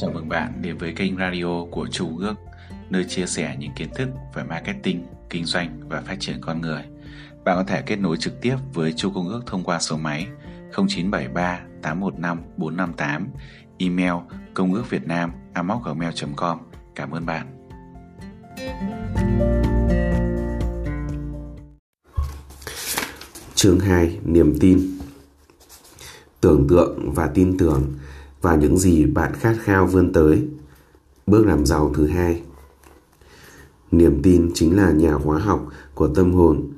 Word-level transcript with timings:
Chào 0.00 0.10
mừng 0.10 0.28
bạn 0.28 0.52
đến 0.62 0.78
với 0.78 0.92
kênh 0.92 1.16
radio 1.16 1.64
của 1.70 1.86
Chu 1.90 2.18
Ước, 2.18 2.34
nơi 2.90 3.04
chia 3.04 3.26
sẻ 3.26 3.56
những 3.58 3.72
kiến 3.76 3.88
thức 3.94 4.08
về 4.34 4.42
marketing, 4.42 5.06
kinh 5.30 5.44
doanh 5.44 5.80
và 5.88 6.00
phát 6.00 6.16
triển 6.20 6.36
con 6.40 6.60
người. 6.60 6.82
Bạn 7.44 7.56
có 7.56 7.64
thể 7.64 7.82
kết 7.82 7.96
nối 7.96 8.16
trực 8.16 8.40
tiếp 8.40 8.56
với 8.74 8.92
Chu 8.92 9.10
Công 9.14 9.28
Ước 9.28 9.42
thông 9.46 9.64
qua 9.64 9.78
số 9.78 9.96
máy 9.96 10.26
0973 10.76 11.60
815 11.82 12.42
458, 12.56 13.28
email 13.78 14.12
công 14.54 14.74
ước 14.74 14.90
việt 14.90 15.06
nam 15.06 15.32
gmail.com. 15.54 16.58
Cảm 16.94 17.10
ơn 17.10 17.26
bạn. 17.26 17.46
Chương 23.54 23.80
2. 23.80 24.18
Niềm 24.24 24.58
tin 24.60 24.98
Tưởng 26.40 26.66
tượng 26.68 27.12
và 27.14 27.30
tin 27.34 27.58
tưởng 27.58 27.92
và 28.42 28.56
những 28.56 28.78
gì 28.78 29.06
bạn 29.06 29.32
khát 29.34 29.56
khao 29.60 29.86
vươn 29.86 30.12
tới. 30.12 30.48
Bước 31.26 31.46
làm 31.46 31.66
giàu 31.66 31.92
thứ 31.94 32.06
hai. 32.06 32.42
Niềm 33.90 34.22
tin 34.22 34.50
chính 34.54 34.76
là 34.76 34.92
nhà 34.92 35.12
hóa 35.12 35.38
học 35.38 35.68
của 35.94 36.08
tâm 36.08 36.32
hồn. 36.32 36.72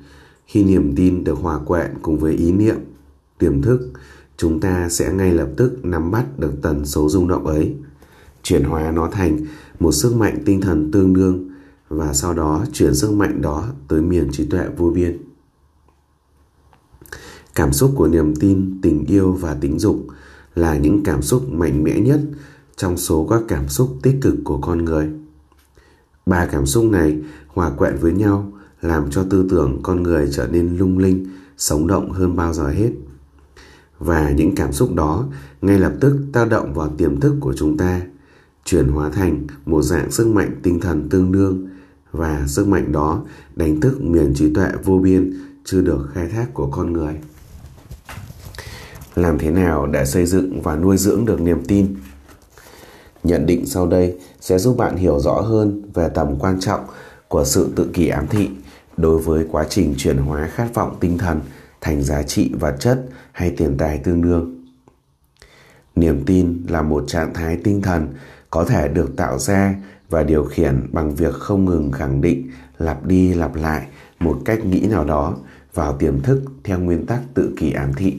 Khi 0.46 0.64
niềm 0.64 0.96
tin 0.96 1.24
được 1.24 1.38
hòa 1.38 1.58
quẹn 1.58 1.90
cùng 2.02 2.18
với 2.18 2.34
ý 2.34 2.52
niệm, 2.52 2.76
tiềm 3.38 3.62
thức, 3.62 3.92
chúng 4.36 4.60
ta 4.60 4.88
sẽ 4.88 5.12
ngay 5.12 5.32
lập 5.32 5.48
tức 5.56 5.84
nắm 5.84 6.10
bắt 6.10 6.38
được 6.38 6.52
tần 6.62 6.86
số 6.86 7.08
rung 7.08 7.28
động 7.28 7.46
ấy, 7.46 7.74
chuyển 8.42 8.64
hóa 8.64 8.90
nó 8.90 9.08
thành 9.12 9.38
một 9.80 9.92
sức 9.92 10.16
mạnh 10.16 10.42
tinh 10.44 10.60
thần 10.60 10.90
tương 10.90 11.14
đương 11.14 11.50
và 11.88 12.12
sau 12.12 12.34
đó 12.34 12.64
chuyển 12.72 12.94
sức 12.94 13.12
mạnh 13.12 13.42
đó 13.42 13.66
tới 13.88 14.02
miền 14.02 14.28
trí 14.32 14.46
tuệ 14.46 14.66
vô 14.76 14.90
biên. 14.90 15.18
Cảm 17.54 17.72
xúc 17.72 17.92
của 17.96 18.08
niềm 18.08 18.36
tin, 18.36 18.78
tình 18.82 19.04
yêu 19.04 19.32
và 19.32 19.54
tính 19.54 19.78
dục 19.78 20.06
là 20.54 20.76
những 20.76 21.02
cảm 21.04 21.22
xúc 21.22 21.52
mạnh 21.52 21.84
mẽ 21.84 22.00
nhất 22.00 22.20
trong 22.76 22.96
số 22.96 23.26
các 23.30 23.42
cảm 23.48 23.68
xúc 23.68 23.96
tích 24.02 24.16
cực 24.20 24.34
của 24.44 24.58
con 24.58 24.84
người. 24.84 25.10
Ba 26.26 26.46
cảm 26.46 26.66
xúc 26.66 26.84
này 26.84 27.18
hòa 27.46 27.70
quyện 27.70 27.96
với 28.00 28.12
nhau 28.12 28.52
làm 28.80 29.10
cho 29.10 29.24
tư 29.30 29.46
tưởng 29.50 29.80
con 29.82 30.02
người 30.02 30.28
trở 30.32 30.46
nên 30.46 30.76
lung 30.76 30.98
linh, 30.98 31.26
sống 31.56 31.86
động 31.86 32.10
hơn 32.10 32.36
bao 32.36 32.52
giờ 32.52 32.68
hết. 32.68 32.90
Và 33.98 34.30
những 34.30 34.54
cảm 34.54 34.72
xúc 34.72 34.94
đó 34.94 35.26
ngay 35.62 35.78
lập 35.78 35.92
tức 36.00 36.16
tác 36.32 36.48
động 36.48 36.74
vào 36.74 36.88
tiềm 36.88 37.20
thức 37.20 37.36
của 37.40 37.54
chúng 37.56 37.76
ta, 37.76 38.00
chuyển 38.64 38.88
hóa 38.88 39.10
thành 39.10 39.46
một 39.66 39.82
dạng 39.82 40.10
sức 40.10 40.26
mạnh 40.26 40.60
tinh 40.62 40.80
thần 40.80 41.08
tương 41.08 41.32
đương 41.32 41.68
và 42.12 42.44
sức 42.46 42.68
mạnh 42.68 42.92
đó 42.92 43.22
đánh 43.56 43.80
thức 43.80 44.02
miền 44.02 44.32
trí 44.34 44.54
tuệ 44.54 44.68
vô 44.84 44.98
biên 44.98 45.32
chưa 45.64 45.80
được 45.80 46.08
khai 46.12 46.28
thác 46.28 46.54
của 46.54 46.66
con 46.66 46.92
người 46.92 47.14
làm 49.14 49.38
thế 49.38 49.50
nào 49.50 49.86
để 49.86 50.04
xây 50.04 50.26
dựng 50.26 50.62
và 50.62 50.76
nuôi 50.76 50.96
dưỡng 50.96 51.24
được 51.24 51.40
niềm 51.40 51.64
tin. 51.68 51.96
Nhận 53.22 53.46
định 53.46 53.66
sau 53.66 53.86
đây 53.86 54.18
sẽ 54.40 54.58
giúp 54.58 54.76
bạn 54.76 54.96
hiểu 54.96 55.20
rõ 55.20 55.40
hơn 55.40 55.82
về 55.94 56.08
tầm 56.14 56.38
quan 56.38 56.60
trọng 56.60 56.84
của 57.28 57.44
sự 57.44 57.68
tự 57.76 57.90
kỷ 57.92 58.08
ám 58.08 58.26
thị 58.26 58.50
đối 58.96 59.18
với 59.18 59.46
quá 59.50 59.66
trình 59.68 59.94
chuyển 59.98 60.16
hóa 60.16 60.46
khát 60.46 60.74
vọng 60.74 60.96
tinh 61.00 61.18
thần 61.18 61.40
thành 61.80 62.02
giá 62.02 62.22
trị 62.22 62.50
vật 62.60 62.76
chất 62.80 63.06
hay 63.32 63.50
tiền 63.50 63.76
tài 63.78 63.98
tương 63.98 64.22
đương. 64.22 64.64
Niềm 65.96 66.22
tin 66.26 66.64
là 66.68 66.82
một 66.82 67.04
trạng 67.06 67.34
thái 67.34 67.56
tinh 67.64 67.82
thần 67.82 68.08
có 68.50 68.64
thể 68.64 68.88
được 68.88 69.16
tạo 69.16 69.38
ra 69.38 69.74
và 70.10 70.22
điều 70.22 70.44
khiển 70.44 70.88
bằng 70.92 71.14
việc 71.14 71.34
không 71.34 71.64
ngừng 71.64 71.92
khẳng 71.92 72.20
định, 72.20 72.50
lặp 72.78 73.06
đi 73.06 73.34
lặp 73.34 73.56
lại 73.56 73.86
một 74.18 74.38
cách 74.44 74.64
nghĩ 74.64 74.80
nào 74.80 75.04
đó 75.04 75.36
vào 75.74 75.96
tiềm 75.96 76.20
thức 76.20 76.42
theo 76.64 76.78
nguyên 76.78 77.06
tắc 77.06 77.20
tự 77.34 77.52
kỷ 77.56 77.72
ám 77.72 77.94
thị 77.94 78.16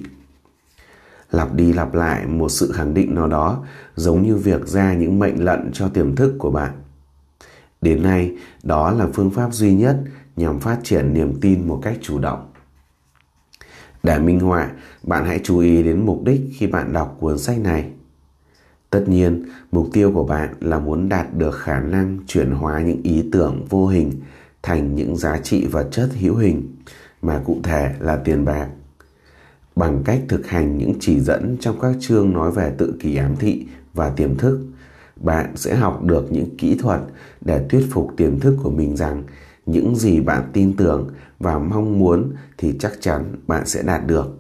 lặp 1.31 1.53
đi 1.53 1.73
lặp 1.73 1.93
lại 1.93 2.27
một 2.27 2.49
sự 2.49 2.71
khẳng 2.71 2.93
định 2.93 3.15
nào 3.15 3.27
đó, 3.27 3.65
giống 3.95 4.23
như 4.23 4.35
việc 4.35 4.67
ra 4.67 4.93
những 4.93 5.19
mệnh 5.19 5.45
lệnh 5.45 5.71
cho 5.73 5.87
tiềm 5.87 6.15
thức 6.15 6.35
của 6.39 6.51
bạn. 6.51 6.71
Đến 7.81 8.03
nay, 8.03 8.35
đó 8.63 8.91
là 8.91 9.07
phương 9.13 9.31
pháp 9.31 9.53
duy 9.53 9.73
nhất 9.73 9.97
nhằm 10.35 10.59
phát 10.59 10.77
triển 10.83 11.13
niềm 11.13 11.33
tin 11.41 11.67
một 11.67 11.79
cách 11.83 11.97
chủ 12.01 12.19
động. 12.19 12.51
Để 14.03 14.19
minh 14.19 14.39
họa, 14.39 14.71
bạn 15.03 15.25
hãy 15.25 15.39
chú 15.43 15.59
ý 15.59 15.83
đến 15.83 16.05
mục 16.05 16.23
đích 16.23 16.41
khi 16.53 16.67
bạn 16.67 16.93
đọc 16.93 17.17
cuốn 17.19 17.37
sách 17.37 17.59
này. 17.59 17.91
Tất 18.89 19.03
nhiên, 19.07 19.45
mục 19.71 19.89
tiêu 19.93 20.11
của 20.13 20.23
bạn 20.23 20.53
là 20.59 20.79
muốn 20.79 21.09
đạt 21.09 21.33
được 21.37 21.55
khả 21.55 21.79
năng 21.79 22.17
chuyển 22.27 22.51
hóa 22.51 22.81
những 22.81 23.01
ý 23.03 23.29
tưởng 23.31 23.65
vô 23.69 23.87
hình 23.87 24.11
thành 24.63 24.95
những 24.95 25.17
giá 25.17 25.37
trị 25.37 25.65
vật 25.65 25.87
chất 25.91 26.09
hữu 26.13 26.35
hình, 26.35 26.75
mà 27.21 27.41
cụ 27.45 27.59
thể 27.63 27.95
là 27.99 28.15
tiền 28.15 28.45
bạc 28.45 28.67
bằng 29.75 30.01
cách 30.05 30.21
thực 30.29 30.47
hành 30.47 30.77
những 30.77 30.93
chỉ 30.99 31.19
dẫn 31.19 31.57
trong 31.59 31.79
các 31.81 31.95
chương 31.99 32.33
nói 32.33 32.51
về 32.51 32.73
tự 32.77 32.93
kỷ 32.99 33.15
ám 33.15 33.35
thị 33.35 33.65
và 33.93 34.09
tiềm 34.09 34.37
thức. 34.37 34.59
Bạn 35.15 35.51
sẽ 35.55 35.75
học 35.75 36.03
được 36.03 36.31
những 36.31 36.57
kỹ 36.57 36.75
thuật 36.75 37.01
để 37.41 37.65
thuyết 37.69 37.85
phục 37.91 38.13
tiềm 38.17 38.39
thức 38.39 38.57
của 38.63 38.71
mình 38.71 38.95
rằng 38.95 39.23
những 39.65 39.95
gì 39.95 40.19
bạn 40.19 40.49
tin 40.53 40.75
tưởng 40.75 41.09
và 41.39 41.59
mong 41.59 41.99
muốn 41.99 42.33
thì 42.57 42.73
chắc 42.79 42.91
chắn 43.01 43.35
bạn 43.47 43.65
sẽ 43.65 43.83
đạt 43.83 44.07
được. 44.07 44.37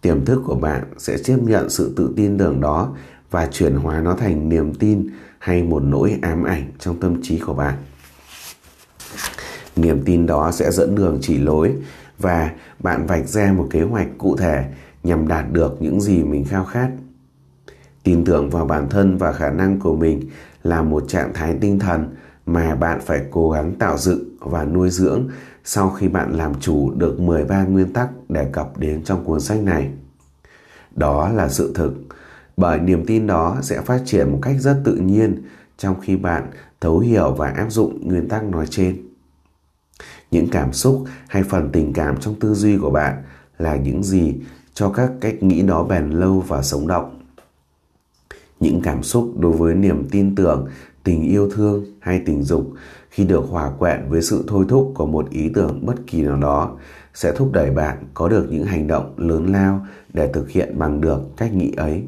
Tiềm 0.00 0.24
thức 0.24 0.42
của 0.46 0.54
bạn 0.54 0.84
sẽ 0.98 1.18
chấp 1.18 1.42
nhận 1.42 1.70
sự 1.70 1.92
tự 1.96 2.12
tin 2.16 2.38
tưởng 2.38 2.60
đó 2.60 2.94
và 3.30 3.46
chuyển 3.46 3.74
hóa 3.74 4.00
nó 4.00 4.14
thành 4.14 4.48
niềm 4.48 4.74
tin 4.74 5.10
hay 5.38 5.62
một 5.62 5.82
nỗi 5.82 6.18
ám 6.22 6.44
ảnh 6.44 6.72
trong 6.78 7.00
tâm 7.00 7.22
trí 7.22 7.38
của 7.38 7.54
bạn. 7.54 7.74
Niềm 9.76 10.02
tin 10.04 10.26
đó 10.26 10.50
sẽ 10.52 10.70
dẫn 10.70 10.94
đường 10.94 11.18
chỉ 11.22 11.38
lối 11.38 11.74
và 12.18 12.50
bạn 12.78 13.06
vạch 13.06 13.28
ra 13.28 13.52
một 13.52 13.66
kế 13.70 13.82
hoạch 13.82 14.08
cụ 14.18 14.36
thể 14.36 14.64
nhằm 15.02 15.28
đạt 15.28 15.52
được 15.52 15.76
những 15.80 16.00
gì 16.00 16.22
mình 16.24 16.44
khao 16.44 16.64
khát. 16.64 16.90
Tin 18.02 18.24
tưởng 18.24 18.50
vào 18.50 18.66
bản 18.66 18.88
thân 18.88 19.18
và 19.18 19.32
khả 19.32 19.50
năng 19.50 19.80
của 19.80 19.96
mình 19.96 20.30
là 20.62 20.82
một 20.82 21.04
trạng 21.08 21.34
thái 21.34 21.56
tinh 21.60 21.78
thần 21.78 22.14
mà 22.46 22.74
bạn 22.74 23.00
phải 23.00 23.20
cố 23.30 23.50
gắng 23.50 23.74
tạo 23.74 23.98
dựng 23.98 24.24
và 24.38 24.64
nuôi 24.64 24.90
dưỡng 24.90 25.28
sau 25.64 25.90
khi 25.90 26.08
bạn 26.08 26.32
làm 26.32 26.52
chủ 26.60 26.92
được 26.96 27.20
13 27.20 27.64
nguyên 27.64 27.92
tắc 27.92 28.08
đề 28.28 28.48
cập 28.52 28.78
đến 28.78 29.04
trong 29.04 29.24
cuốn 29.24 29.40
sách 29.40 29.62
này. 29.62 29.90
Đó 30.94 31.28
là 31.28 31.48
sự 31.48 31.72
thực, 31.74 31.94
bởi 32.56 32.80
niềm 32.80 33.06
tin 33.06 33.26
đó 33.26 33.58
sẽ 33.62 33.80
phát 33.80 34.02
triển 34.04 34.32
một 34.32 34.38
cách 34.42 34.56
rất 34.60 34.80
tự 34.84 34.94
nhiên 34.94 35.42
trong 35.78 36.00
khi 36.00 36.16
bạn 36.16 36.50
thấu 36.80 36.98
hiểu 36.98 37.32
và 37.32 37.48
áp 37.48 37.70
dụng 37.70 38.08
nguyên 38.08 38.28
tắc 38.28 38.44
nói 38.44 38.66
trên 38.70 39.05
những 40.36 40.48
cảm 40.48 40.72
xúc 40.72 41.04
hay 41.28 41.42
phần 41.42 41.70
tình 41.72 41.92
cảm 41.92 42.16
trong 42.20 42.34
tư 42.34 42.54
duy 42.54 42.78
của 42.78 42.90
bạn 42.90 43.22
là 43.58 43.76
những 43.76 44.02
gì 44.02 44.34
cho 44.74 44.90
các 44.90 45.10
cách 45.20 45.42
nghĩ 45.42 45.62
đó 45.62 45.84
bền 45.84 46.10
lâu 46.10 46.44
và 46.48 46.62
sống 46.62 46.86
động. 46.86 47.20
Những 48.60 48.80
cảm 48.82 49.02
xúc 49.02 49.32
đối 49.38 49.52
với 49.52 49.74
niềm 49.74 50.08
tin 50.10 50.34
tưởng, 50.34 50.68
tình 51.04 51.22
yêu 51.22 51.50
thương 51.50 51.84
hay 52.00 52.22
tình 52.26 52.42
dục 52.42 52.72
khi 53.10 53.24
được 53.24 53.44
hòa 53.50 53.70
quyện 53.78 54.00
với 54.08 54.22
sự 54.22 54.44
thôi 54.48 54.64
thúc 54.68 54.92
của 54.94 55.06
một 55.06 55.30
ý 55.30 55.48
tưởng 55.54 55.86
bất 55.86 55.94
kỳ 56.06 56.22
nào 56.22 56.36
đó 56.36 56.76
sẽ 57.14 57.32
thúc 57.36 57.52
đẩy 57.52 57.70
bạn 57.70 57.96
có 58.14 58.28
được 58.28 58.46
những 58.50 58.64
hành 58.64 58.86
động 58.86 59.14
lớn 59.16 59.52
lao 59.52 59.86
để 60.12 60.30
thực 60.32 60.50
hiện 60.50 60.78
bằng 60.78 61.00
được 61.00 61.20
cách 61.36 61.54
nghĩ 61.54 61.72
ấy. 61.76 62.04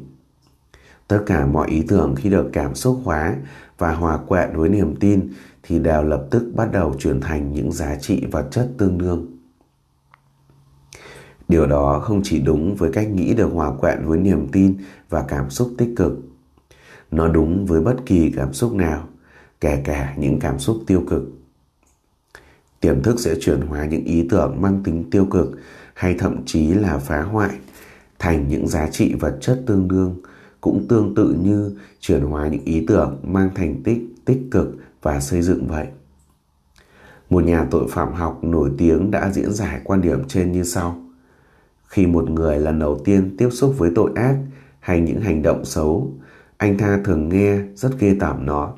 Tất 1.07 1.23
cả 1.25 1.45
mọi 1.45 1.69
ý 1.69 1.83
tưởng 1.87 2.15
khi 2.15 2.29
được 2.29 2.49
cảm 2.53 2.75
xúc 2.75 2.99
hóa 3.03 3.35
và 3.77 3.93
hòa 3.93 4.17
quyện 4.27 4.49
với 4.53 4.69
niềm 4.69 4.95
tin 4.95 5.29
thì 5.69 5.79
đều 5.79 6.03
lập 6.03 6.27
tức 6.31 6.51
bắt 6.55 6.69
đầu 6.71 6.95
chuyển 6.99 7.21
thành 7.21 7.53
những 7.53 7.71
giá 7.71 7.95
trị 7.95 8.25
vật 8.31 8.47
chất 8.51 8.69
tương 8.77 8.97
đương. 8.97 9.25
Điều 11.47 11.67
đó 11.67 11.99
không 11.99 12.21
chỉ 12.23 12.39
đúng 12.39 12.75
với 12.75 12.91
cách 12.93 13.09
nghĩ 13.09 13.33
được 13.33 13.49
hòa 13.53 13.77
quyện 13.77 14.05
với 14.05 14.19
niềm 14.19 14.47
tin 14.51 14.77
và 15.09 15.25
cảm 15.27 15.49
xúc 15.49 15.71
tích 15.77 15.89
cực. 15.95 16.13
Nó 17.11 17.27
đúng 17.27 17.65
với 17.65 17.81
bất 17.81 17.95
kỳ 18.05 18.31
cảm 18.35 18.53
xúc 18.53 18.73
nào, 18.73 19.07
kể 19.61 19.81
cả 19.85 20.15
những 20.17 20.39
cảm 20.39 20.59
xúc 20.59 20.77
tiêu 20.87 21.03
cực. 21.09 21.23
Tiềm 22.79 23.03
thức 23.03 23.19
sẽ 23.19 23.35
chuyển 23.41 23.61
hóa 23.61 23.85
những 23.85 24.03
ý 24.03 24.27
tưởng 24.29 24.61
mang 24.61 24.83
tính 24.83 25.09
tiêu 25.11 25.25
cực 25.25 25.51
hay 25.93 26.15
thậm 26.19 26.45
chí 26.45 26.67
là 26.67 26.97
phá 26.97 27.21
hoại 27.21 27.51
thành 28.19 28.47
những 28.47 28.67
giá 28.67 28.89
trị 28.89 29.13
vật 29.13 29.37
chất 29.41 29.63
tương 29.65 29.87
đương 29.87 30.15
cũng 30.61 30.85
tương 30.89 31.15
tự 31.15 31.35
như 31.41 31.77
chuyển 31.99 32.21
hóa 32.21 32.47
những 32.47 32.63
ý 32.65 32.85
tưởng 32.87 33.19
mang 33.23 33.49
thành 33.55 33.83
tích 33.83 33.99
tích 34.25 34.39
cực 34.51 34.75
và 35.01 35.19
xây 35.19 35.41
dựng 35.41 35.67
vậy. 35.67 35.87
Một 37.29 37.43
nhà 37.43 37.67
tội 37.71 37.87
phạm 37.89 38.13
học 38.13 38.43
nổi 38.43 38.71
tiếng 38.77 39.11
đã 39.11 39.31
diễn 39.31 39.53
giải 39.53 39.81
quan 39.83 40.01
điểm 40.01 40.27
trên 40.27 40.51
như 40.51 40.63
sau. 40.63 41.03
Khi 41.87 42.05
một 42.05 42.29
người 42.29 42.59
lần 42.59 42.79
đầu 42.79 42.99
tiên 43.05 43.35
tiếp 43.37 43.49
xúc 43.51 43.75
với 43.77 43.91
tội 43.95 44.11
ác 44.15 44.35
hay 44.79 45.01
những 45.01 45.21
hành 45.21 45.41
động 45.41 45.65
xấu, 45.65 46.13
anh 46.57 46.77
ta 46.77 46.99
thường 47.05 47.29
nghe 47.29 47.59
rất 47.75 47.99
ghê 47.99 48.15
tởm 48.19 48.45
nó. 48.45 48.73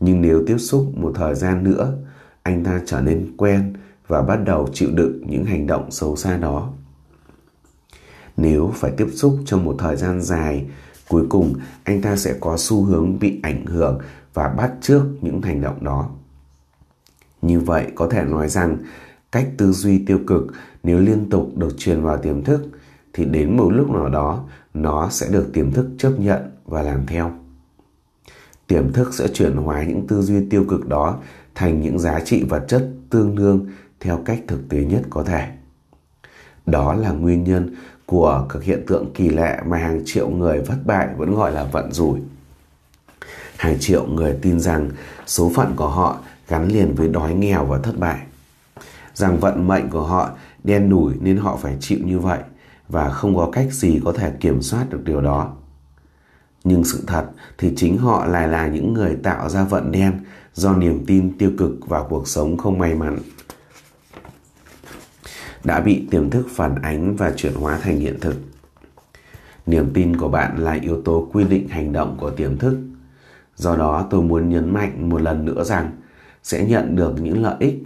Nhưng 0.00 0.20
nếu 0.20 0.44
tiếp 0.46 0.58
xúc 0.58 0.92
một 0.96 1.12
thời 1.14 1.34
gian 1.34 1.64
nữa, 1.64 1.94
anh 2.42 2.64
ta 2.64 2.80
trở 2.86 3.00
nên 3.00 3.34
quen 3.36 3.72
và 4.06 4.22
bắt 4.22 4.36
đầu 4.44 4.68
chịu 4.72 4.88
đựng 4.94 5.22
những 5.26 5.44
hành 5.44 5.66
động 5.66 5.90
xấu 5.90 6.16
xa 6.16 6.36
đó. 6.36 6.72
Nếu 8.36 8.72
phải 8.74 8.90
tiếp 8.96 9.08
xúc 9.12 9.38
trong 9.44 9.64
một 9.64 9.76
thời 9.78 9.96
gian 9.96 10.20
dài, 10.20 10.66
cuối 11.08 11.26
cùng 11.28 11.54
anh 11.84 12.02
ta 12.02 12.16
sẽ 12.16 12.34
có 12.40 12.56
xu 12.58 12.84
hướng 12.84 13.18
bị 13.18 13.40
ảnh 13.42 13.66
hưởng 13.66 13.98
và 14.34 14.48
bắt 14.48 14.72
chước 14.80 15.02
những 15.20 15.42
hành 15.42 15.60
động 15.60 15.84
đó. 15.84 16.10
Như 17.42 17.60
vậy 17.60 17.92
có 17.94 18.08
thể 18.08 18.24
nói 18.24 18.48
rằng 18.48 18.76
cách 19.32 19.48
tư 19.58 19.72
duy 19.72 20.04
tiêu 20.04 20.18
cực 20.26 20.46
nếu 20.82 20.98
liên 20.98 21.30
tục 21.30 21.50
được 21.56 21.78
truyền 21.78 22.02
vào 22.02 22.16
tiềm 22.16 22.44
thức 22.44 22.68
thì 23.12 23.24
đến 23.24 23.56
một 23.56 23.70
lúc 23.70 23.90
nào 23.90 24.08
đó 24.08 24.44
nó 24.74 25.08
sẽ 25.10 25.28
được 25.30 25.50
tiềm 25.52 25.72
thức 25.72 25.90
chấp 25.98 26.12
nhận 26.18 26.50
và 26.64 26.82
làm 26.82 27.06
theo. 27.06 27.32
Tiềm 28.66 28.92
thức 28.92 29.14
sẽ 29.14 29.28
chuyển 29.28 29.56
hóa 29.56 29.82
những 29.82 30.06
tư 30.06 30.22
duy 30.22 30.48
tiêu 30.50 30.64
cực 30.68 30.88
đó 30.88 31.18
thành 31.54 31.80
những 31.80 31.98
giá 31.98 32.20
trị 32.20 32.42
vật 32.42 32.64
chất 32.68 32.90
tương 33.10 33.36
đương 33.36 33.66
theo 34.00 34.22
cách 34.24 34.40
thực 34.46 34.68
tế 34.68 34.84
nhất 34.84 35.02
có 35.10 35.22
thể. 35.22 35.48
Đó 36.66 36.94
là 36.94 37.10
nguyên 37.12 37.44
nhân 37.44 37.74
của 38.06 38.46
các 38.48 38.62
hiện 38.62 38.84
tượng 38.86 39.12
kỳ 39.14 39.28
lạ 39.28 39.62
mà 39.66 39.78
hàng 39.78 40.02
triệu 40.04 40.30
người 40.30 40.62
thất 40.66 40.78
bại 40.84 41.08
vẫn 41.16 41.34
gọi 41.34 41.52
là 41.52 41.64
vận 41.64 41.92
rủi. 41.92 42.20
Hàng 43.62 43.78
triệu 43.80 44.06
người 44.06 44.38
tin 44.42 44.60
rằng 44.60 44.90
số 45.26 45.52
phận 45.54 45.72
của 45.76 45.88
họ 45.88 46.18
gắn 46.48 46.68
liền 46.68 46.94
với 46.94 47.08
đói 47.08 47.34
nghèo 47.34 47.64
và 47.64 47.78
thất 47.78 47.98
bại. 47.98 48.20
Rằng 49.14 49.38
vận 49.40 49.68
mệnh 49.68 49.90
của 49.90 50.02
họ 50.02 50.30
đen 50.64 50.90
đủi 50.90 51.14
nên 51.20 51.36
họ 51.36 51.56
phải 51.56 51.76
chịu 51.80 51.98
như 52.04 52.18
vậy 52.18 52.38
và 52.88 53.10
không 53.10 53.36
có 53.36 53.50
cách 53.52 53.72
gì 53.72 54.00
có 54.04 54.12
thể 54.12 54.32
kiểm 54.40 54.62
soát 54.62 54.90
được 54.90 55.04
điều 55.04 55.20
đó. 55.20 55.52
Nhưng 56.64 56.84
sự 56.84 57.04
thật 57.06 57.24
thì 57.58 57.72
chính 57.76 57.98
họ 57.98 58.26
lại 58.26 58.48
là 58.48 58.66
những 58.66 58.94
người 58.94 59.16
tạo 59.22 59.48
ra 59.48 59.64
vận 59.64 59.92
đen 59.92 60.12
do 60.54 60.76
niềm 60.76 61.04
tin 61.06 61.38
tiêu 61.38 61.52
cực 61.58 61.88
vào 61.88 62.06
cuộc 62.10 62.28
sống 62.28 62.56
không 62.56 62.78
may 62.78 62.94
mắn 62.94 63.18
đã 65.64 65.80
bị 65.80 66.06
tiềm 66.10 66.30
thức 66.30 66.46
phản 66.50 66.82
ánh 66.82 67.16
và 67.16 67.32
chuyển 67.36 67.54
hóa 67.54 67.78
thành 67.82 67.98
hiện 67.98 68.20
thực. 68.20 68.36
Niềm 69.66 69.90
tin 69.94 70.16
của 70.16 70.28
bạn 70.28 70.58
là 70.58 70.72
yếu 70.72 71.02
tố 71.02 71.28
quy 71.32 71.44
định 71.44 71.68
hành 71.68 71.92
động 71.92 72.16
của 72.20 72.30
tiềm 72.30 72.58
thức. 72.58 72.76
Do 73.56 73.76
đó, 73.76 74.06
tôi 74.10 74.22
muốn 74.22 74.48
nhấn 74.48 74.72
mạnh 74.74 75.08
một 75.08 75.22
lần 75.22 75.44
nữa 75.44 75.64
rằng 75.64 75.90
sẽ 76.42 76.64
nhận 76.64 76.96
được 76.96 77.20
những 77.20 77.42
lợi 77.42 77.56
ích 77.58 77.82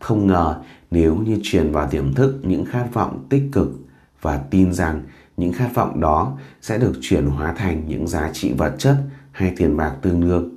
không 0.00 0.26
ngờ 0.26 0.60
nếu 0.90 1.16
như 1.16 1.38
truyền 1.42 1.72
vào 1.72 1.88
tiềm 1.90 2.14
thức 2.14 2.40
những 2.42 2.64
khát 2.64 2.86
vọng 2.92 3.26
tích 3.28 3.42
cực 3.52 3.68
và 4.20 4.36
tin 4.50 4.72
rằng 4.72 5.02
những 5.36 5.52
khát 5.52 5.70
vọng 5.74 6.00
đó 6.00 6.38
sẽ 6.60 6.78
được 6.78 6.92
chuyển 7.00 7.26
hóa 7.26 7.52
thành 7.52 7.82
những 7.88 8.08
giá 8.08 8.30
trị 8.32 8.52
vật 8.52 8.74
chất 8.78 8.96
hay 9.32 9.52
tiền 9.56 9.76
bạc 9.76 9.96
tương 10.02 10.20
đương. 10.20 10.50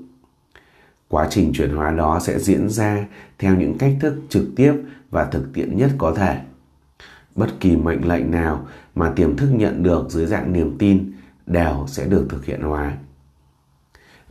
Quá 1.07 1.27
trình 1.29 1.53
chuyển 1.53 1.75
hóa 1.75 1.91
đó 1.91 2.19
sẽ 2.21 2.39
diễn 2.39 2.69
ra 2.69 3.05
theo 3.39 3.55
những 3.55 3.77
cách 3.77 3.97
thức 3.99 4.21
trực 4.29 4.45
tiếp 4.55 4.73
và 5.11 5.25
thực 5.25 5.53
tiễn 5.53 5.77
nhất 5.77 5.91
có 5.97 6.13
thể. 6.15 6.41
Bất 7.35 7.47
kỳ 7.59 7.75
mệnh 7.75 8.07
lệnh 8.07 8.31
nào 8.31 8.67
mà 8.95 9.11
tiềm 9.15 9.37
thức 9.37 9.49
nhận 9.51 9.83
được 9.83 10.09
dưới 10.09 10.25
dạng 10.25 10.53
niềm 10.53 10.75
tin 10.77 11.11
đều 11.45 11.85
sẽ 11.87 12.05
được 12.05 12.25
thực 12.29 12.45
hiện 12.45 12.61
hóa. 12.61 12.97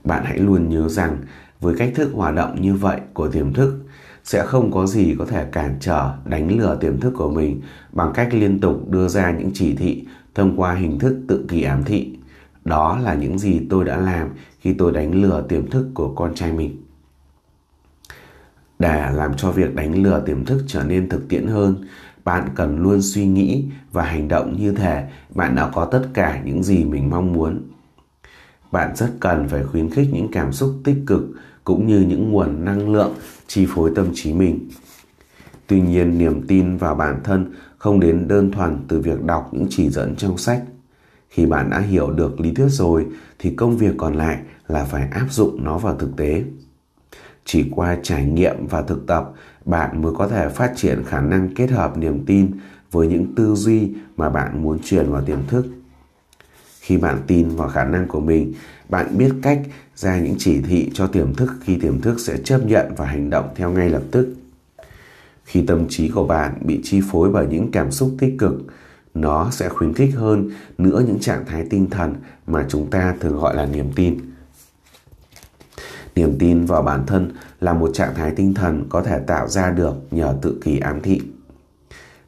Bạn 0.04 0.24
hãy 0.24 0.38
luôn 0.38 0.68
nhớ 0.68 0.88
rằng 0.88 1.18
với 1.60 1.74
cách 1.78 1.92
thức 1.94 2.10
hoạt 2.14 2.34
động 2.34 2.62
như 2.62 2.74
vậy 2.74 3.00
của 3.14 3.28
tiềm 3.28 3.52
thức 3.52 3.84
sẽ 4.24 4.46
không 4.46 4.72
có 4.72 4.86
gì 4.86 5.14
có 5.18 5.24
thể 5.24 5.46
cản 5.52 5.76
trở 5.80 6.14
đánh 6.24 6.58
lừa 6.58 6.76
tiềm 6.80 7.00
thức 7.00 7.12
của 7.16 7.30
mình 7.30 7.60
bằng 7.92 8.12
cách 8.14 8.28
liên 8.34 8.60
tục 8.60 8.88
đưa 8.88 9.08
ra 9.08 9.30
những 9.30 9.50
chỉ 9.54 9.74
thị 9.74 10.04
thông 10.34 10.60
qua 10.60 10.74
hình 10.74 10.98
thức 10.98 11.20
tự 11.28 11.44
kỷ 11.48 11.62
ám 11.62 11.84
thị. 11.84 12.18
Đó 12.64 12.98
là 13.02 13.14
những 13.14 13.38
gì 13.38 13.60
tôi 13.70 13.84
đã 13.84 13.96
làm 13.96 14.28
khi 14.60 14.72
tôi 14.72 14.92
đánh 14.92 15.22
lừa 15.22 15.44
tiềm 15.48 15.70
thức 15.70 15.86
của 15.94 16.14
con 16.14 16.34
trai 16.34 16.52
mình. 16.52 16.82
Để 18.78 19.10
làm 19.12 19.36
cho 19.36 19.50
việc 19.50 19.74
đánh 19.74 20.02
lừa 20.02 20.22
tiềm 20.26 20.44
thức 20.44 20.64
trở 20.66 20.84
nên 20.84 21.08
thực 21.08 21.28
tiễn 21.28 21.46
hơn, 21.46 21.84
bạn 22.24 22.48
cần 22.54 22.78
luôn 22.78 23.02
suy 23.02 23.26
nghĩ 23.26 23.64
và 23.92 24.02
hành 24.02 24.28
động 24.28 24.56
như 24.58 24.72
thể 24.72 25.08
bạn 25.34 25.54
đã 25.54 25.70
có 25.74 25.84
tất 25.84 26.02
cả 26.14 26.42
những 26.44 26.62
gì 26.62 26.84
mình 26.84 27.10
mong 27.10 27.32
muốn. 27.32 27.62
Bạn 28.74 28.96
rất 28.96 29.10
cần 29.20 29.48
phải 29.48 29.64
khuyến 29.64 29.90
khích 29.90 30.08
những 30.12 30.28
cảm 30.32 30.52
xúc 30.52 30.74
tích 30.84 30.96
cực 31.06 31.22
cũng 31.64 31.86
như 31.86 32.00
những 32.00 32.30
nguồn 32.30 32.64
năng 32.64 32.92
lượng 32.92 33.14
chi 33.46 33.66
phối 33.68 33.92
tâm 33.94 34.06
trí 34.14 34.32
mình. 34.32 34.68
Tuy 35.66 35.80
nhiên, 35.80 36.18
niềm 36.18 36.46
tin 36.46 36.76
vào 36.76 36.94
bản 36.94 37.20
thân 37.24 37.52
không 37.78 38.00
đến 38.00 38.28
đơn 38.28 38.50
thuần 38.50 38.78
từ 38.88 39.00
việc 39.00 39.22
đọc 39.24 39.48
những 39.52 39.66
chỉ 39.70 39.90
dẫn 39.90 40.16
trong 40.16 40.38
sách. 40.38 40.62
Khi 41.28 41.46
bạn 41.46 41.70
đã 41.70 41.80
hiểu 41.80 42.10
được 42.10 42.40
lý 42.40 42.54
thuyết 42.54 42.68
rồi 42.68 43.06
thì 43.38 43.50
công 43.50 43.76
việc 43.76 43.94
còn 43.96 44.14
lại 44.14 44.38
là 44.68 44.84
phải 44.84 45.08
áp 45.08 45.26
dụng 45.30 45.64
nó 45.64 45.78
vào 45.78 45.96
thực 45.96 46.16
tế. 46.16 46.44
Chỉ 47.44 47.64
qua 47.70 47.96
trải 48.02 48.24
nghiệm 48.24 48.66
và 48.66 48.82
thực 48.82 49.06
tập, 49.06 49.32
bạn 49.64 50.02
mới 50.02 50.12
có 50.16 50.28
thể 50.28 50.48
phát 50.48 50.72
triển 50.76 51.02
khả 51.06 51.20
năng 51.20 51.54
kết 51.54 51.70
hợp 51.70 51.96
niềm 51.96 52.24
tin 52.26 52.50
với 52.90 53.08
những 53.08 53.34
tư 53.34 53.54
duy 53.54 53.92
mà 54.16 54.30
bạn 54.30 54.62
muốn 54.62 54.78
truyền 54.84 55.10
vào 55.10 55.22
tiềm 55.22 55.38
thức. 55.46 55.66
Khi 56.84 56.96
bạn 56.96 57.18
tin 57.26 57.48
vào 57.48 57.68
khả 57.68 57.84
năng 57.84 58.08
của 58.08 58.20
mình, 58.20 58.54
bạn 58.88 59.18
biết 59.18 59.32
cách 59.42 59.60
ra 59.96 60.18
những 60.18 60.34
chỉ 60.38 60.60
thị 60.60 60.90
cho 60.94 61.06
tiềm 61.06 61.34
thức 61.34 61.50
khi 61.60 61.78
tiềm 61.78 62.00
thức 62.00 62.20
sẽ 62.20 62.36
chấp 62.36 62.66
nhận 62.66 62.94
và 62.96 63.06
hành 63.06 63.30
động 63.30 63.48
theo 63.54 63.70
ngay 63.70 63.90
lập 63.90 64.02
tức. 64.10 64.34
Khi 65.44 65.64
tâm 65.66 65.86
trí 65.88 66.08
của 66.08 66.26
bạn 66.26 66.54
bị 66.60 66.80
chi 66.84 67.00
phối 67.10 67.30
bởi 67.30 67.46
những 67.46 67.70
cảm 67.70 67.90
xúc 67.90 68.14
tích 68.18 68.34
cực, 68.38 68.54
nó 69.14 69.50
sẽ 69.50 69.68
khuyến 69.68 69.94
khích 69.94 70.14
hơn 70.14 70.50
nữa 70.78 71.02
những 71.06 71.20
trạng 71.20 71.44
thái 71.46 71.66
tinh 71.70 71.90
thần 71.90 72.14
mà 72.46 72.66
chúng 72.68 72.90
ta 72.90 73.14
thường 73.20 73.38
gọi 73.38 73.56
là 73.56 73.66
niềm 73.66 73.92
tin. 73.94 74.18
Niềm 76.16 76.36
tin 76.38 76.64
vào 76.64 76.82
bản 76.82 77.06
thân 77.06 77.32
là 77.60 77.72
một 77.72 77.90
trạng 77.94 78.14
thái 78.14 78.30
tinh 78.36 78.54
thần 78.54 78.86
có 78.88 79.02
thể 79.02 79.18
tạo 79.26 79.48
ra 79.48 79.70
được 79.70 79.94
nhờ 80.10 80.36
tự 80.42 80.60
kỷ 80.64 80.78
ám 80.78 81.00
thị. 81.02 81.20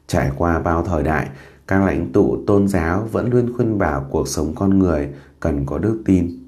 Trải 0.07 0.31
qua 0.37 0.59
bao 0.59 0.83
thời 0.83 1.03
đại, 1.03 1.27
các 1.67 1.85
lãnh 1.85 2.11
tụ 2.11 2.43
tôn 2.47 2.67
giáo 2.67 3.09
vẫn 3.11 3.29
luôn 3.31 3.53
khuyên 3.55 3.77
bảo 3.77 4.07
cuộc 4.09 4.27
sống 4.27 4.55
con 4.55 4.79
người 4.79 5.09
cần 5.39 5.65
có 5.65 5.77
đức 5.77 6.01
tin. 6.05 6.39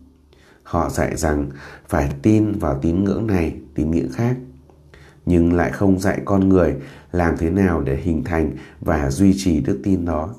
Họ 0.63 0.89
dạy 0.89 1.17
rằng 1.17 1.49
phải 1.87 2.13
tin 2.21 2.51
vào 2.51 2.79
tín 2.81 3.03
ngưỡng 3.03 3.27
này, 3.27 3.55
tín 3.75 3.91
ngưỡng 3.91 4.11
khác, 4.11 4.35
nhưng 5.25 5.53
lại 5.53 5.71
không 5.71 5.99
dạy 5.99 6.21
con 6.25 6.49
người 6.49 6.75
làm 7.11 7.37
thế 7.37 7.49
nào 7.49 7.81
để 7.81 7.95
hình 7.95 8.23
thành 8.23 8.51
và 8.81 9.09
duy 9.09 9.33
trì 9.37 9.61
đức 9.61 9.79
tin 9.83 10.05
đó. 10.05 10.35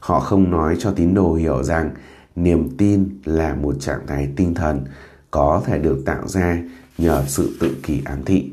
Họ 0.00 0.20
không 0.20 0.50
nói 0.50 0.76
cho 0.78 0.90
tín 0.90 1.14
đồ 1.14 1.34
hiểu 1.34 1.62
rằng 1.62 1.90
niềm 2.36 2.76
tin 2.76 3.20
là 3.24 3.54
một 3.54 3.74
trạng 3.80 4.06
thái 4.06 4.28
tinh 4.36 4.54
thần 4.54 4.84
có 5.30 5.62
thể 5.66 5.78
được 5.78 6.02
tạo 6.06 6.28
ra 6.28 6.58
nhờ 6.98 7.24
sự 7.26 7.56
tự 7.60 7.76
kỷ 7.82 8.02
ám 8.04 8.24
thị. 8.24 8.52